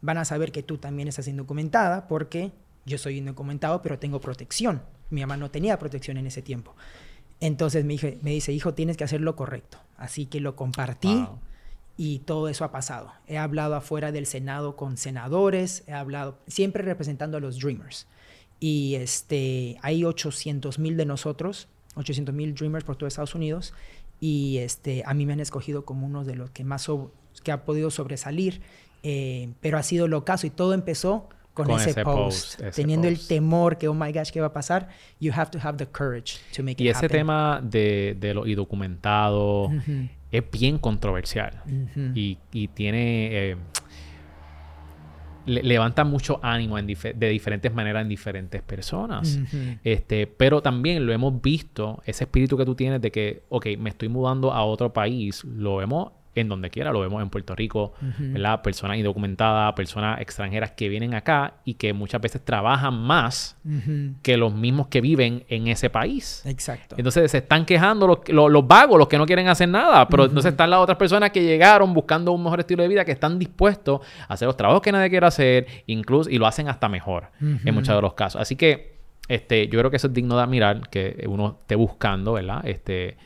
van 0.03 0.19
a 0.19 0.25
saber 0.25 0.53
que 0.53 0.63
tú 0.63 0.79
también 0.79 1.09
estás 1.09 1.29
indocumentada 1.29 2.09
porque 2.09 2.53
yo 2.87 2.99
soy 2.99 3.19
indocumentado, 3.19 3.83
pero 3.83 3.99
tengo 3.99 4.21
protección. 4.21 4.83
Mi 5.11 5.21
mamá 5.21 5.37
no 5.37 5.51
tenía 5.51 5.79
protección 5.79 6.17
en 6.17 6.27
ese 6.27 6.43
tiempo. 6.43 6.75
Entonces 7.41 7.85
me, 7.85 7.97
me 8.23 8.31
dice, 8.31 8.53
hijo, 8.53 8.75
tienes 8.75 8.97
que 8.97 9.05
hacer 9.05 9.21
lo 9.21 9.37
correcto. 9.37 9.79
Así 9.97 10.27
que 10.27 10.41
lo 10.41 10.57
compartí 10.57 11.27
y 11.97 12.21
todo 12.21 12.49
eso 12.49 12.65
ha 12.65 12.73
pasado. 12.73 13.13
He 13.27 13.37
hablado 13.37 13.75
afuera 13.75 14.13
del 14.13 14.27
Senado 14.27 14.77
con 14.77 14.97
senadores, 14.97 15.85
he 15.87 15.93
hablado 15.93 16.39
siempre 16.47 16.83
representando 16.83 17.37
a 17.37 17.41
los 17.41 17.59
Dreamers. 17.59 18.07
Y 18.59 18.95
este, 18.95 19.79
hay 19.83 20.05
800 20.05 20.79
mil 20.79 20.97
de 20.97 21.07
nosotros, 21.07 21.69
800 21.97 22.35
mil 22.35 22.55
Dreamers 22.55 22.85
por 22.85 22.97
todo 22.97 23.07
Estados 23.07 23.35
Unidos. 23.35 23.75
Y 24.19 24.59
este, 24.59 25.03
a 25.07 25.15
mí 25.15 25.25
me 25.27 25.33
han 25.33 25.41
escogido 25.41 25.85
como 25.85 26.07
uno 26.07 26.25
de 26.25 26.37
los 26.37 26.51
que 26.51 26.65
más 26.65 26.91
que 27.43 27.53
ha 27.53 27.65
podido 27.65 27.91
sobresalir 27.91 28.61
eh, 29.03 29.53
pero 29.61 29.79
ha 29.79 29.83
sido 29.83 30.09
lo 30.09 30.25
caso 30.25 30.47
y 30.47 30.51
todo 30.51 30.75
empezó 30.75 31.29
con, 31.55 31.71
ese, 31.71 32.03
post, 32.03 32.61
teniendo 32.75 33.09
el 33.09 33.27
temor 33.27 33.77
que, 33.77 33.89
oh 33.89 33.95
my 33.95 34.13
gosh, 34.13 34.31
¿qué 34.31 34.41
va 34.41 34.49
a 34.49 34.53
pasar? 34.53 34.89
You 35.19 35.33
have 35.35 35.51
to 35.51 35.59
have 35.63 35.77
the 35.77 35.87
courage 35.87 36.39
to 36.57 36.63
make 36.63 36.83
y 36.83 36.89
ese 36.89 37.09
tema 37.09 37.61
de, 37.63 38.17
de 38.19 38.35
lo 38.35 38.47
indocumentado 38.47 39.71
es 40.31 40.45
bien 40.51 40.79
controversial 40.79 41.63
y, 42.15 42.39
y, 42.53 42.69
tiene... 42.69 43.51
Eh, 43.51 43.57
levanta 45.47 46.05
mucho 46.05 46.39
ánimo 46.43 46.79
en 46.79 46.87
de 46.87 47.29
diferentes 47.29 47.73
maneras 47.73 48.03
en 48.03 48.09
diferentes 48.09 48.63
personas. 48.63 49.41
este, 49.83 50.27
pero 50.27 50.63
también 50.63 51.05
lo 51.07 51.13
hemos 51.13 51.41
visto, 51.41 52.03
ese 52.05 52.25
espíritu 52.25 52.57
que 52.57 52.65
tú 52.65 52.75
tienes 52.75 53.01
de 53.01 53.11
que, 53.11 53.43
ok, 53.49 53.67
me 53.79 53.91
estoy 53.91 54.09
mudando 54.09 54.53
a 54.53 54.65
otro 54.65 54.93
país, 54.93 55.43
lo 55.45 55.83
hemos 55.83 56.13
en 56.35 56.49
donde 56.49 56.71
quiera, 56.71 56.93
lo 56.93 57.01
vemos 57.01 57.23
en 57.23 57.29
Puerto 57.29 57.55
Rico, 57.55 57.95
¿verdad? 58.19 58.63
Personas 58.63 58.97
indocumentadas, 58.99 59.73
personas 59.75 60.21
extranjeras 60.21 60.73
que 60.73 60.89
vienen 60.89 61.15
acá 61.15 61.55
y 61.65 61.75
que 61.75 61.93
muchas 61.93 62.21
veces 62.21 62.45
trabajan 62.45 62.95
más 62.95 63.57
que 64.23 64.37
los 64.37 64.55
mismos 64.55 64.87
que 64.87 65.01
viven 65.01 65.45
en 65.49 65.67
ese 65.67 65.91
país. 65.91 66.43
Exacto. 66.47 66.95
Entonces 66.99 67.31
se 67.31 67.39
están 67.39 67.65
quejando 67.65 68.07
los, 68.07 68.19
los, 68.29 68.67
vagos, 68.67 68.99
los 68.99 69.09
que 69.09 69.19
no 69.19 69.27
quieren 69.27 69.49
hacer 69.49 69.69
nada, 69.69 70.09
pero 70.09 70.27
entonces 70.27 70.53
están 70.53 70.71
las 70.71 70.81
otras 70.81 70.99
personas 70.99 71.31
que 71.31 71.43
llegaron 71.43 71.93
buscando 71.93 72.33
un 72.33 72.43
mejor 72.43 72.61
estilo 72.61 72.83
de 72.83 72.89
vida, 72.89 73.05
que 73.05 73.13
están 73.13 73.39
dispuestos 73.39 74.01
a 74.29 74.35
hacer 74.35 74.47
los 74.47 74.57
trabajos 74.57 74.83
que 74.83 74.93
nadie 74.93 75.11
quiere 75.11 75.27
hacer, 75.27 75.67
incluso, 75.87 76.31
y 76.31 76.39
lo 76.39 76.47
hacen 76.47 76.69
hasta 76.69 76.89
mejor 76.89 77.31
en 77.41 77.75
muchos 77.75 77.95
de 77.95 78.03
los 78.03 78.15
casos. 78.15 78.41
Así 78.41 78.55
que 78.55 79.01
este, 79.31 79.69
yo 79.69 79.79
creo 79.79 79.91
que 79.91 79.97
eso 79.97 80.09
es 80.09 80.13
digno 80.13 80.37
de 80.37 80.43
admirar, 80.43 80.89
que 80.91 81.25
uno 81.29 81.59
esté 81.61 81.77
buscando, 81.77 82.33
¿verdad? 82.33 82.67
Este, 82.67 83.17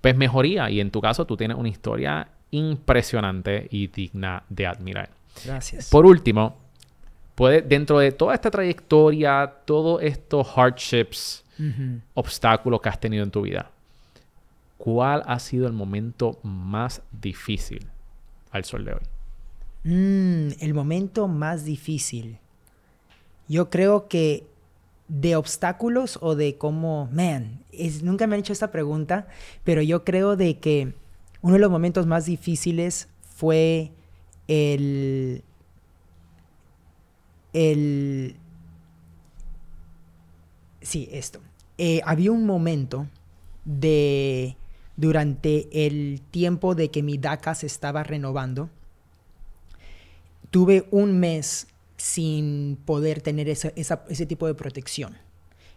pues 0.00 0.16
mejoría. 0.16 0.68
Y 0.68 0.80
en 0.80 0.90
tu 0.90 1.00
caso 1.00 1.24
tú 1.24 1.36
tienes 1.36 1.56
una 1.56 1.68
historia 1.68 2.28
impresionante 2.52 3.66
y 3.70 3.88
digna 3.88 4.44
de 4.48 4.66
admirar. 4.66 5.10
Gracias. 5.44 5.90
Por 5.90 6.06
último, 6.06 6.56
puede, 7.34 7.62
dentro 7.62 7.98
de 7.98 8.12
toda 8.12 8.34
esta 8.34 8.50
trayectoria, 8.50 9.52
todos 9.64 10.00
estos 10.02 10.46
hardships, 10.46 11.44
obstáculos 12.14 12.80
que 12.80 12.88
has 12.88 13.00
tenido 13.00 13.24
en 13.24 13.30
tu 13.30 13.42
vida, 13.42 13.70
¿cuál 14.78 15.22
ha 15.26 15.38
sido 15.38 15.66
el 15.66 15.72
momento 15.72 16.38
más 16.42 17.02
difícil 17.12 17.86
al 18.50 18.64
sol 18.64 18.84
de 18.84 18.92
hoy? 18.92 19.00
Mm, 19.84 20.52
el 20.60 20.74
momento 20.74 21.28
más 21.28 21.64
difícil. 21.64 22.38
Yo 23.48 23.70
creo 23.70 24.08
que 24.08 24.46
de 25.08 25.36
obstáculos 25.36 26.18
o 26.22 26.34
de 26.34 26.56
cómo, 26.56 27.08
man, 27.12 27.60
es, 27.70 28.02
nunca 28.02 28.26
me 28.26 28.34
han 28.34 28.40
hecho 28.40 28.52
esta 28.52 28.70
pregunta, 28.70 29.28
pero 29.62 29.82
yo 29.82 30.04
creo 30.04 30.36
de 30.36 30.58
que 30.58 30.94
uno 31.42 31.54
de 31.54 31.58
los 31.58 31.70
momentos 31.70 32.06
más 32.06 32.24
difíciles 32.24 33.08
fue 33.20 33.90
el, 34.48 35.42
el, 37.52 38.36
sí, 40.80 41.08
esto. 41.12 41.40
Eh, 41.78 42.00
había 42.04 42.30
un 42.30 42.46
momento 42.46 43.08
de, 43.64 44.56
durante 44.96 45.86
el 45.86 46.22
tiempo 46.30 46.74
de 46.76 46.90
que 46.90 47.02
mi 47.02 47.18
DACA 47.18 47.56
se 47.56 47.66
estaba 47.66 48.04
renovando, 48.04 48.70
tuve 50.50 50.86
un 50.90 51.18
mes 51.18 51.66
sin 51.96 52.78
poder 52.84 53.20
tener 53.20 53.48
ese 53.48 54.26
tipo 54.26 54.46
de 54.46 54.54
protección. 54.54 55.16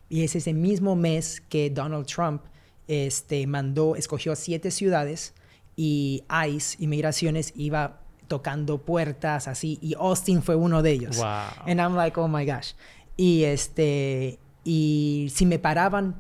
Y 0.09 0.24
es 0.24 0.36
ese 0.36 0.53
mismo 0.53 0.95
mes 0.95 1.41
que 1.49 1.72
Donald 1.72 2.05
Trump 2.05 2.43
este, 2.88 3.47
mandó, 3.47 3.95
escogió 3.95 4.36
siete 4.36 4.70
ciudades 4.70 5.34
y 5.76 6.23
ICE, 6.47 6.84
Inmigraciones, 6.84 7.53
iba 7.55 8.01
tocando 8.28 8.80
puertas 8.80 9.47
así 9.47 9.78
y 9.82 9.93
Austin 9.95 10.41
fue 10.41 10.55
uno 10.55 10.82
de 10.82 10.91
ellos. 10.91 11.17
Wow. 11.17 11.67
And 11.67 11.80
I'm 11.80 11.95
like, 11.95 12.19
oh 12.19 12.28
my 12.28 12.45
gosh. 12.45 12.73
Y 13.17 13.43
este 13.43 14.39
y 14.63 15.32
si 15.34 15.45
me 15.45 15.59
paraban 15.59 16.15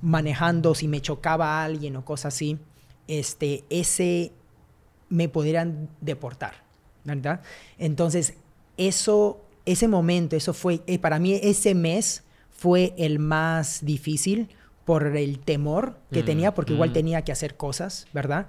manejando, 0.00 0.74
si 0.74 0.86
me 0.88 1.00
chocaba 1.00 1.60
a 1.60 1.64
alguien 1.64 1.96
o 1.96 2.04
cosas 2.04 2.34
así, 2.34 2.58
este 3.08 3.64
ese 3.70 4.32
me 5.08 5.28
podrían 5.28 5.88
deportar, 6.00 6.54
¿verdad? 7.04 7.40
Entonces, 7.78 8.34
eso 8.76 9.40
ese 9.64 9.88
momento, 9.88 10.36
eso 10.36 10.54
fue 10.54 10.80
eh, 10.86 10.98
para 10.98 11.18
mí 11.18 11.38
ese 11.42 11.74
mes 11.74 12.24
fue 12.50 12.94
el 12.96 13.18
más 13.18 13.84
difícil 13.84 14.48
por 14.84 15.16
el 15.16 15.38
temor 15.38 15.98
que 16.10 16.22
mm, 16.22 16.26
tenía, 16.26 16.54
porque 16.54 16.72
igual 16.72 16.90
mm. 16.90 16.94
tenía 16.94 17.22
que 17.22 17.32
hacer 17.32 17.56
cosas, 17.56 18.06
¿verdad? 18.14 18.46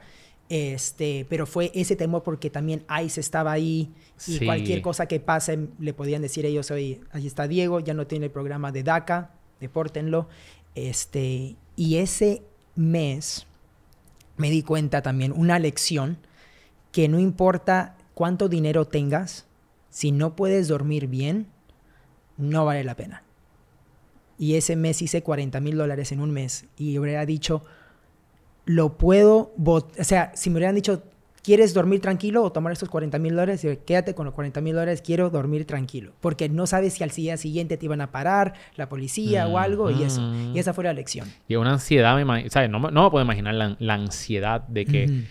Este, 0.50 1.28
pero 1.30 1.46
fue 1.46 1.72
ese 1.76 1.96
temor 1.96 2.24
porque 2.24 2.50
también 2.50 2.84
ICE 3.04 3.22
estaba 3.22 3.52
ahí 3.52 3.94
y 4.26 4.44
cualquier 4.44 4.82
cosa 4.82 5.06
que 5.06 5.20
pase 5.20 5.68
le 5.78 5.94
podían 5.94 6.24
decir 6.24 6.44
ellos, 6.44 6.72
oye, 6.72 7.02
ahí 7.12 7.28
está 7.28 7.48
Diego, 7.48 7.80
ya 7.80 7.94
no 7.94 8.08
tiene 8.08 8.26
el 8.26 8.32
programa 8.32 8.72
de 8.72 8.82
DACA, 8.82 9.32
depórtenlo. 9.60 10.28
Este, 10.74 11.56
y 11.76 11.98
ese 11.98 12.42
mes 12.76 13.46
me 14.38 14.50
di 14.50 14.64
cuenta 14.64 15.04
también, 15.04 15.34
una 15.34 15.60
lección, 15.60 16.18
que 16.92 17.08
no 17.08 17.20
importa 17.20 17.96
cuánto 18.16 18.50
dinero 18.50 18.86
tengas, 18.86 19.46
si 19.92 20.12
no 20.12 20.36
puedes 20.36 20.68
dormir 20.68 21.08
bien, 21.08 21.48
no 22.38 22.66
vale 22.66 22.84
la 22.84 22.96
pena. 22.96 23.24
Y 24.40 24.56
ese 24.56 24.76
mes 24.76 25.02
hice 25.02 25.22
40 25.22 25.60
mil 25.60 25.78
dólares 25.78 26.12
en 26.12 26.22
un 26.22 26.32
mes 26.32 26.66
y 26.78 26.98
hubiera 26.98 27.26
dicho, 27.26 27.64
lo 28.70 29.00
puedo, 29.00 29.52
o 29.66 29.84
sea, 30.02 30.32
si 30.36 30.52
me 30.52 30.58
hubieran 30.58 30.76
dicho 30.76 31.02
¿Quieres 31.42 31.74
dormir 31.74 32.02
tranquilo 32.02 32.44
o 32.44 32.52
tomar 32.52 32.74
estos 32.74 32.90
40 32.90 33.18
mil 33.18 33.34
dólares? 33.34 33.66
Quédate 33.86 34.14
con 34.14 34.26
los 34.26 34.36
40 34.36 34.60
mil 34.60 34.76
dólares, 34.76 35.02
quiero 35.02 35.30
dormir 35.30 35.66
tranquilo. 35.66 36.12
Porque 36.20 36.50
no 36.50 36.68
sabes 36.68 36.94
si 36.94 37.04
al 37.04 37.12
día 37.12 37.38
siguiente 37.38 37.78
te 37.78 37.86
iban 37.86 38.02
a 38.02 38.12
parar 38.12 38.54
la 38.76 38.90
policía 38.90 39.48
o 39.48 39.58
algo 39.58 39.90
y 39.90 40.04
eso. 40.04 40.22
Y 40.54 40.60
esa 40.60 40.74
fue 40.74 40.84
la 40.84 40.94
lección. 40.94 41.28
Y 41.48 41.56
una 41.56 41.72
ansiedad, 41.72 42.24
me 42.24 42.50
¿sabes? 42.50 42.70
No, 42.70 42.80
no 42.80 43.04
me 43.04 43.10
puedo 43.10 43.24
imaginar 43.24 43.56
la, 43.56 43.94
ansiedad 43.94 44.68
de 44.68 44.86
que, 44.86 45.24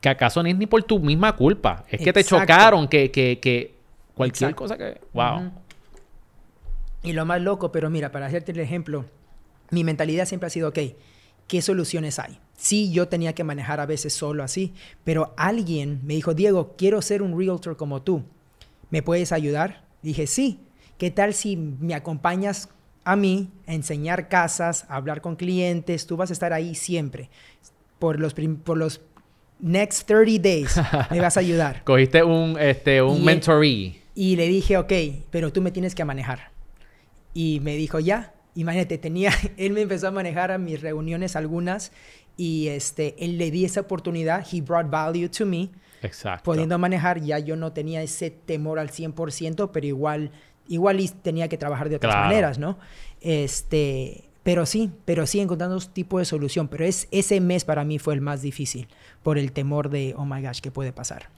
que 0.00 0.08
acaso 0.08 0.42
no 0.42 0.48
es 0.48 0.56
ni 0.56 0.66
por 0.66 0.82
tu 0.84 0.98
misma 0.98 1.36
culpa. 1.36 1.84
Es 1.90 2.00
que 2.00 2.14
te 2.14 2.24
chocaron, 2.24 2.88
que, 2.88 3.10
que, 3.10 3.38
que 3.38 3.74
cualquier 4.14 4.54
cosa 4.54 4.78
que... 4.78 5.00
¡Wow! 5.12 5.50
Y 7.02 7.12
lo 7.12 7.26
más 7.26 7.42
loco, 7.42 7.70
pero 7.70 7.90
mira, 7.90 8.10
para 8.10 8.26
hacerte 8.26 8.52
el 8.52 8.60
ejemplo, 8.60 9.04
mi 9.70 9.84
mentalidad 9.84 10.24
siempre 10.24 10.46
ha 10.46 10.50
sido, 10.50 10.70
ok, 10.70 10.78
¿qué 11.46 11.62
soluciones 11.62 12.18
hay? 12.18 12.38
Sí, 12.62 12.92
yo 12.92 13.08
tenía 13.08 13.32
que 13.32 13.42
manejar 13.42 13.80
a 13.80 13.86
veces 13.86 14.12
solo 14.12 14.44
así, 14.44 14.72
pero 15.02 15.34
alguien 15.36 15.98
me 16.04 16.14
dijo, 16.14 16.32
Diego, 16.32 16.76
quiero 16.78 17.02
ser 17.02 17.20
un 17.20 17.36
realtor 17.36 17.76
como 17.76 18.02
tú. 18.02 18.22
¿Me 18.88 19.02
puedes 19.02 19.32
ayudar? 19.32 19.84
Dije, 20.00 20.28
sí. 20.28 20.60
¿Qué 20.96 21.10
tal 21.10 21.34
si 21.34 21.56
me 21.56 21.96
acompañas 21.96 22.68
a 23.02 23.16
mí 23.16 23.50
a 23.66 23.74
enseñar 23.74 24.28
casas, 24.28 24.86
a 24.88 24.94
hablar 24.94 25.22
con 25.22 25.34
clientes? 25.34 26.06
Tú 26.06 26.16
vas 26.16 26.30
a 26.30 26.34
estar 26.34 26.52
ahí 26.52 26.76
siempre. 26.76 27.30
Por 27.98 28.20
los, 28.20 28.32
por 28.62 28.78
los 28.78 29.00
next 29.58 30.06
30 30.06 30.40
days 30.40 30.80
me 31.10 31.20
vas 31.20 31.36
a 31.36 31.40
ayudar. 31.40 31.82
Cogiste 31.84 32.22
un, 32.22 32.56
este, 32.60 33.02
un 33.02 33.24
mentoree. 33.24 34.00
Y 34.14 34.36
le 34.36 34.46
dije, 34.46 34.76
ok, 34.76 34.92
pero 35.32 35.52
tú 35.52 35.62
me 35.62 35.72
tienes 35.72 35.96
que 35.96 36.04
manejar. 36.04 36.52
Y 37.34 37.58
me 37.58 37.74
dijo, 37.74 37.98
ya. 37.98 38.34
Imagínate, 38.54 38.98
tenía, 38.98 39.32
él 39.56 39.72
me 39.72 39.80
empezó 39.80 40.08
a 40.08 40.10
manejar 40.12 40.52
a 40.52 40.58
mis 40.58 40.80
reuniones 40.80 41.34
algunas 41.34 41.90
y 42.42 42.66
este, 42.66 43.14
él 43.24 43.38
le 43.38 43.52
di 43.52 43.64
esa 43.64 43.82
oportunidad, 43.82 44.44
he 44.52 44.60
brought 44.60 44.90
value 44.90 45.28
to 45.28 45.46
me. 45.46 45.70
Exacto. 46.02 46.50
Pudiendo 46.50 46.76
manejar, 46.76 47.20
ya 47.20 47.38
yo 47.38 47.54
no 47.54 47.72
tenía 47.72 48.02
ese 48.02 48.32
temor 48.32 48.80
al 48.80 48.90
100%, 48.90 49.70
pero 49.72 49.86
igual, 49.86 50.32
igual 50.66 50.98
tenía 51.22 51.46
que 51.46 51.56
trabajar 51.56 51.88
de 51.88 51.94
otras 51.94 52.16
maneras, 52.16 52.58
¿no? 52.58 52.80
Este, 53.20 54.24
pero 54.42 54.66
sí, 54.66 54.90
pero 55.04 55.24
sí 55.28 55.38
encontrando 55.38 55.76
un 55.76 55.82
tipo 55.92 56.18
de 56.18 56.24
solución. 56.24 56.66
Pero 56.66 56.84
es, 56.84 57.06
ese 57.12 57.40
mes 57.40 57.64
para 57.64 57.84
mí 57.84 58.00
fue 58.00 58.14
el 58.14 58.20
más 58.20 58.42
difícil 58.42 58.88
por 59.22 59.38
el 59.38 59.52
temor 59.52 59.88
de, 59.88 60.12
oh 60.16 60.24
my 60.24 60.42
gosh, 60.42 60.58
¿qué 60.58 60.72
puede 60.72 60.92
pasar? 60.92 61.28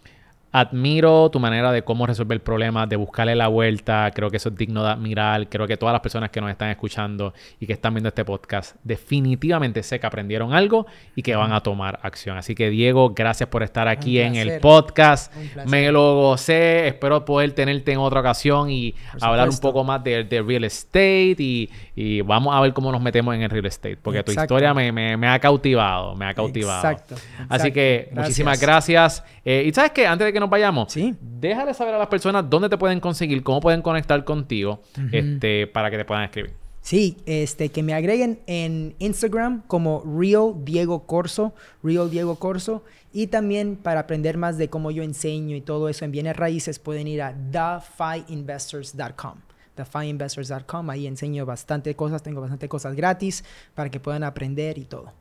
Admiro 0.57 1.33
tu 1.33 1.41
manera 1.41 1.73
de 1.73 1.83
cómo 1.83 2.07
resolver 2.07 2.41
problemas, 2.41 2.89
de 2.89 2.95
buscarle 2.95 3.35
la 3.35 3.49
vuelta. 3.49 4.09
Creo 4.15 4.31
que 4.31 4.37
eso 4.37 4.51
es 4.51 4.55
digno 4.55 4.85
de 4.85 4.91
admirar. 4.91 5.49
Creo 5.49 5.67
que 5.67 5.77
todas 5.77 5.93
las 5.93 6.01
personas 6.01 6.31
que 6.31 6.41
nos 6.41 6.49
están 6.49 6.71
escuchando 6.71 7.35
y 7.59 7.67
que 7.67 7.73
están 7.73 7.93
viendo 7.93 8.07
este 8.07 8.25
podcast 8.25 8.77
definitivamente 8.85 9.83
sé 9.83 9.99
que 9.99 10.07
aprendieron 10.07 10.55
algo 10.55 10.87
y 11.17 11.23
que 11.23 11.35
van 11.35 11.53
a 11.53 11.61
tomar 11.61 11.99
acción. 12.05 12.37
Así 12.37 12.55
que 12.55 12.71
Diego, 12.71 13.15
gracias 13.15 13.49
por 13.49 13.65
estar 13.65 13.89
aquí 13.89 14.21
en 14.21 14.37
el 14.37 14.61
podcast. 14.61 15.35
Me 15.67 15.91
lo 15.91 16.15
gocé. 16.15 16.87
Espero 16.87 17.25
poder 17.25 17.51
tenerte 17.51 17.91
en 17.91 17.99
otra 17.99 18.21
ocasión 18.21 18.71
y 18.71 18.95
hablar 19.21 19.49
un 19.49 19.59
poco 19.59 19.83
más 19.83 20.05
de, 20.05 20.23
real 20.47 20.63
estate 20.63 21.35
y, 21.37 22.21
vamos 22.23 22.55
a 22.55 22.61
ver 22.61 22.73
cómo 22.73 22.93
nos 22.93 23.03
metemos 23.03 23.35
en 23.35 23.43
el 23.43 23.51
real 23.51 23.67
estate. 23.67 23.97
Porque 23.97 24.23
tu 24.23 24.31
historia 24.31 24.73
me, 24.73 25.29
ha 25.29 25.39
cautivado. 25.41 26.15
Me 26.15 26.27
ha 26.27 26.35
cautivado. 26.35 26.79
Exacto. 26.79 27.17
Así 27.49 27.73
que 27.73 28.09
muchísimas 28.13 28.61
gracias. 28.61 29.25
Eh, 29.45 29.65
y 29.67 29.73
sabes 29.73 29.91
que 29.91 30.07
antes 30.07 30.27
de 30.27 30.33
que 30.33 30.44
vayamos, 30.51 30.93
sí. 30.93 31.15
déjale 31.21 31.75
saber 31.75 31.95
a 31.95 31.99
las 31.99 32.09
personas 32.09 32.49
dónde 32.49 32.69
te 32.69 32.79
pueden 32.79 33.01
conseguir, 33.01 33.43
cómo 33.43 33.61
pueden 33.61 33.83
conectar 33.83 34.23
contigo, 34.25 34.81
este, 35.13 35.67
para 35.67 35.91
que 35.91 35.97
te 35.97 36.05
puedan 36.05 36.25
escribir. 36.25 36.53
Sí, 36.81 37.17
este, 37.25 37.71
que 37.71 37.83
me 37.83 37.95
agreguen 37.95 38.41
en 38.47 38.95
Instagram 38.99 39.63
como 39.67 40.03
Real 40.05 40.53
Diego 40.65 41.07
Corso, 41.07 41.55
Real 41.83 42.11
Diego 42.11 42.37
Corso, 42.37 42.85
y 43.13 43.29
también 43.29 43.77
para 43.77 44.01
aprender 44.01 44.37
más 44.37 44.59
de 44.59 44.69
cómo 44.69 44.91
yo 44.91 45.03
enseño 45.03 45.57
y 45.57 45.63
todo 45.63 45.89
eso 45.89 46.05
en 46.05 46.13
bienes 46.13 46.37
raíces 46.37 46.79
pueden 46.79 47.07
ir 47.07 47.23
a 47.23 47.33
thefiinvestors.com 47.33 49.39
thefiinvestors.com, 49.75 50.91
ahí 50.91 51.07
enseño 51.07 51.45
bastante 51.47 51.95
cosas, 51.95 52.23
tengo 52.23 52.41
bastante 52.41 52.69
cosas 52.69 52.95
gratis 52.95 53.45
para 53.75 53.91
que 53.91 54.01
puedan 54.01 54.23
aprender 54.23 54.79
y 54.79 54.85
todo. 54.85 55.13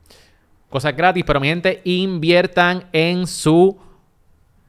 Cosas 0.70 0.96
gratis, 0.96 1.24
pero 1.26 1.40
mi 1.40 1.48
gente, 1.48 1.80
inviertan 1.84 2.84
en 2.92 3.26
su 3.26 3.76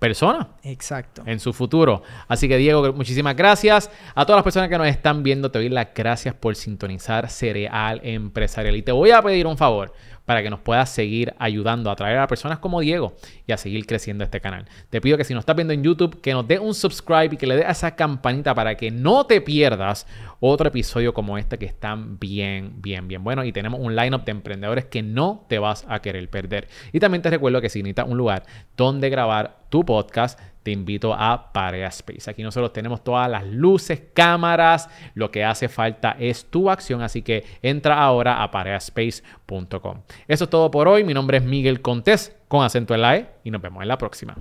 persona. 0.05 0.49
Exacto. 0.63 1.23
En 1.25 1.39
su 1.39 1.51
futuro. 1.51 2.03
Así 2.27 2.47
que 2.47 2.57
Diego, 2.57 2.93
muchísimas 2.93 3.35
gracias. 3.35 3.89
A 4.13 4.25
todas 4.25 4.37
las 4.37 4.43
personas 4.43 4.69
que 4.69 4.77
nos 4.77 4.87
están 4.87 5.23
viendo, 5.23 5.49
te 5.49 5.59
doy 5.59 5.69
las 5.69 5.87
gracias 5.95 6.35
por 6.35 6.55
sintonizar 6.55 7.29
Cereal 7.29 8.01
Empresarial. 8.03 8.75
Y 8.75 8.83
te 8.83 8.91
voy 8.91 9.11
a 9.11 9.21
pedir 9.21 9.47
un 9.47 9.57
favor 9.57 9.93
para 10.25 10.41
que 10.41 10.49
nos 10.49 10.59
puedas 10.59 10.89
seguir 10.89 11.33
ayudando 11.37 11.89
a 11.89 11.93
atraer 11.93 12.17
a 12.17 12.27
personas 12.27 12.59
como 12.59 12.81
Diego 12.81 13.15
y 13.47 13.51
a 13.51 13.57
seguir 13.57 13.85
creciendo 13.85 14.23
este 14.23 14.41
canal. 14.41 14.65
Te 14.89 14.99
pido 14.99 15.17
que 15.17 15.23
si 15.23 15.33
nos 15.33 15.41
estás 15.41 15.55
viendo 15.55 15.73
en 15.73 15.83
YouTube, 15.83 16.19
que 16.19 16.33
nos 16.33 16.47
dé 16.47 16.59
un 16.59 16.73
subscribe 16.73 17.29
y 17.31 17.37
que 17.37 17.47
le 17.47 17.57
dé 17.57 17.65
a 17.65 17.71
esa 17.71 17.95
campanita 17.95 18.53
para 18.53 18.75
que 18.75 18.91
no 18.91 19.25
te 19.25 19.39
pierdas 19.41 20.07
otro 20.39 20.67
episodio 20.67 21.13
como 21.13 21.37
este 21.37 21.57
que 21.57 21.65
están 21.65 22.19
bien, 22.19 22.81
bien, 22.81 23.07
bien 23.07 23.23
bueno. 23.23 23.43
Y 23.43 23.51
tenemos 23.51 23.79
un 23.79 23.95
lineup 23.95 24.25
de 24.25 24.31
emprendedores 24.31 24.85
que 24.85 25.03
no 25.03 25.45
te 25.47 25.59
vas 25.59 25.85
a 25.87 26.01
querer 26.01 26.27
perder. 26.29 26.67
Y 26.91 26.99
también 26.99 27.21
te 27.21 27.29
recuerdo 27.29 27.61
que 27.61 27.69
si 27.69 27.83
necesitas 27.83 28.07
un 28.07 28.17
lugar 28.17 28.43
donde 28.75 29.09
grabar 29.09 29.64
tu 29.75 29.83
podcast, 29.83 30.39
te 30.63 30.71
invito 30.71 31.13
a 31.13 31.51
Parea 31.51 31.89
Space. 31.89 32.31
Aquí 32.31 32.41
nosotros 32.43 32.71
tenemos 32.71 33.03
todas 33.03 33.29
las 33.29 33.45
luces, 33.45 34.03
cámaras, 34.13 34.89
lo 35.15 35.29
que 35.31 35.43
hace 35.43 35.67
falta 35.67 36.15
es 36.17 36.45
tu 36.45 36.69
acción, 36.69 37.01
así 37.01 37.23
que 37.23 37.43
entra 37.61 38.01
ahora 38.01 38.41
a 38.41 38.51
pareaspace.com. 38.51 40.03
Eso 40.29 40.43
es 40.45 40.49
todo 40.49 40.71
por 40.71 40.87
hoy, 40.87 41.03
mi 41.03 41.13
nombre 41.13 41.39
es 41.39 41.43
Miguel 41.43 41.81
Contés 41.81 42.33
con 42.47 42.63
acento 42.63 42.95
en 42.95 43.01
la 43.01 43.17
E 43.17 43.29
y 43.43 43.51
nos 43.51 43.61
vemos 43.61 43.81
en 43.81 43.89
la 43.89 43.97
próxima. 43.97 44.37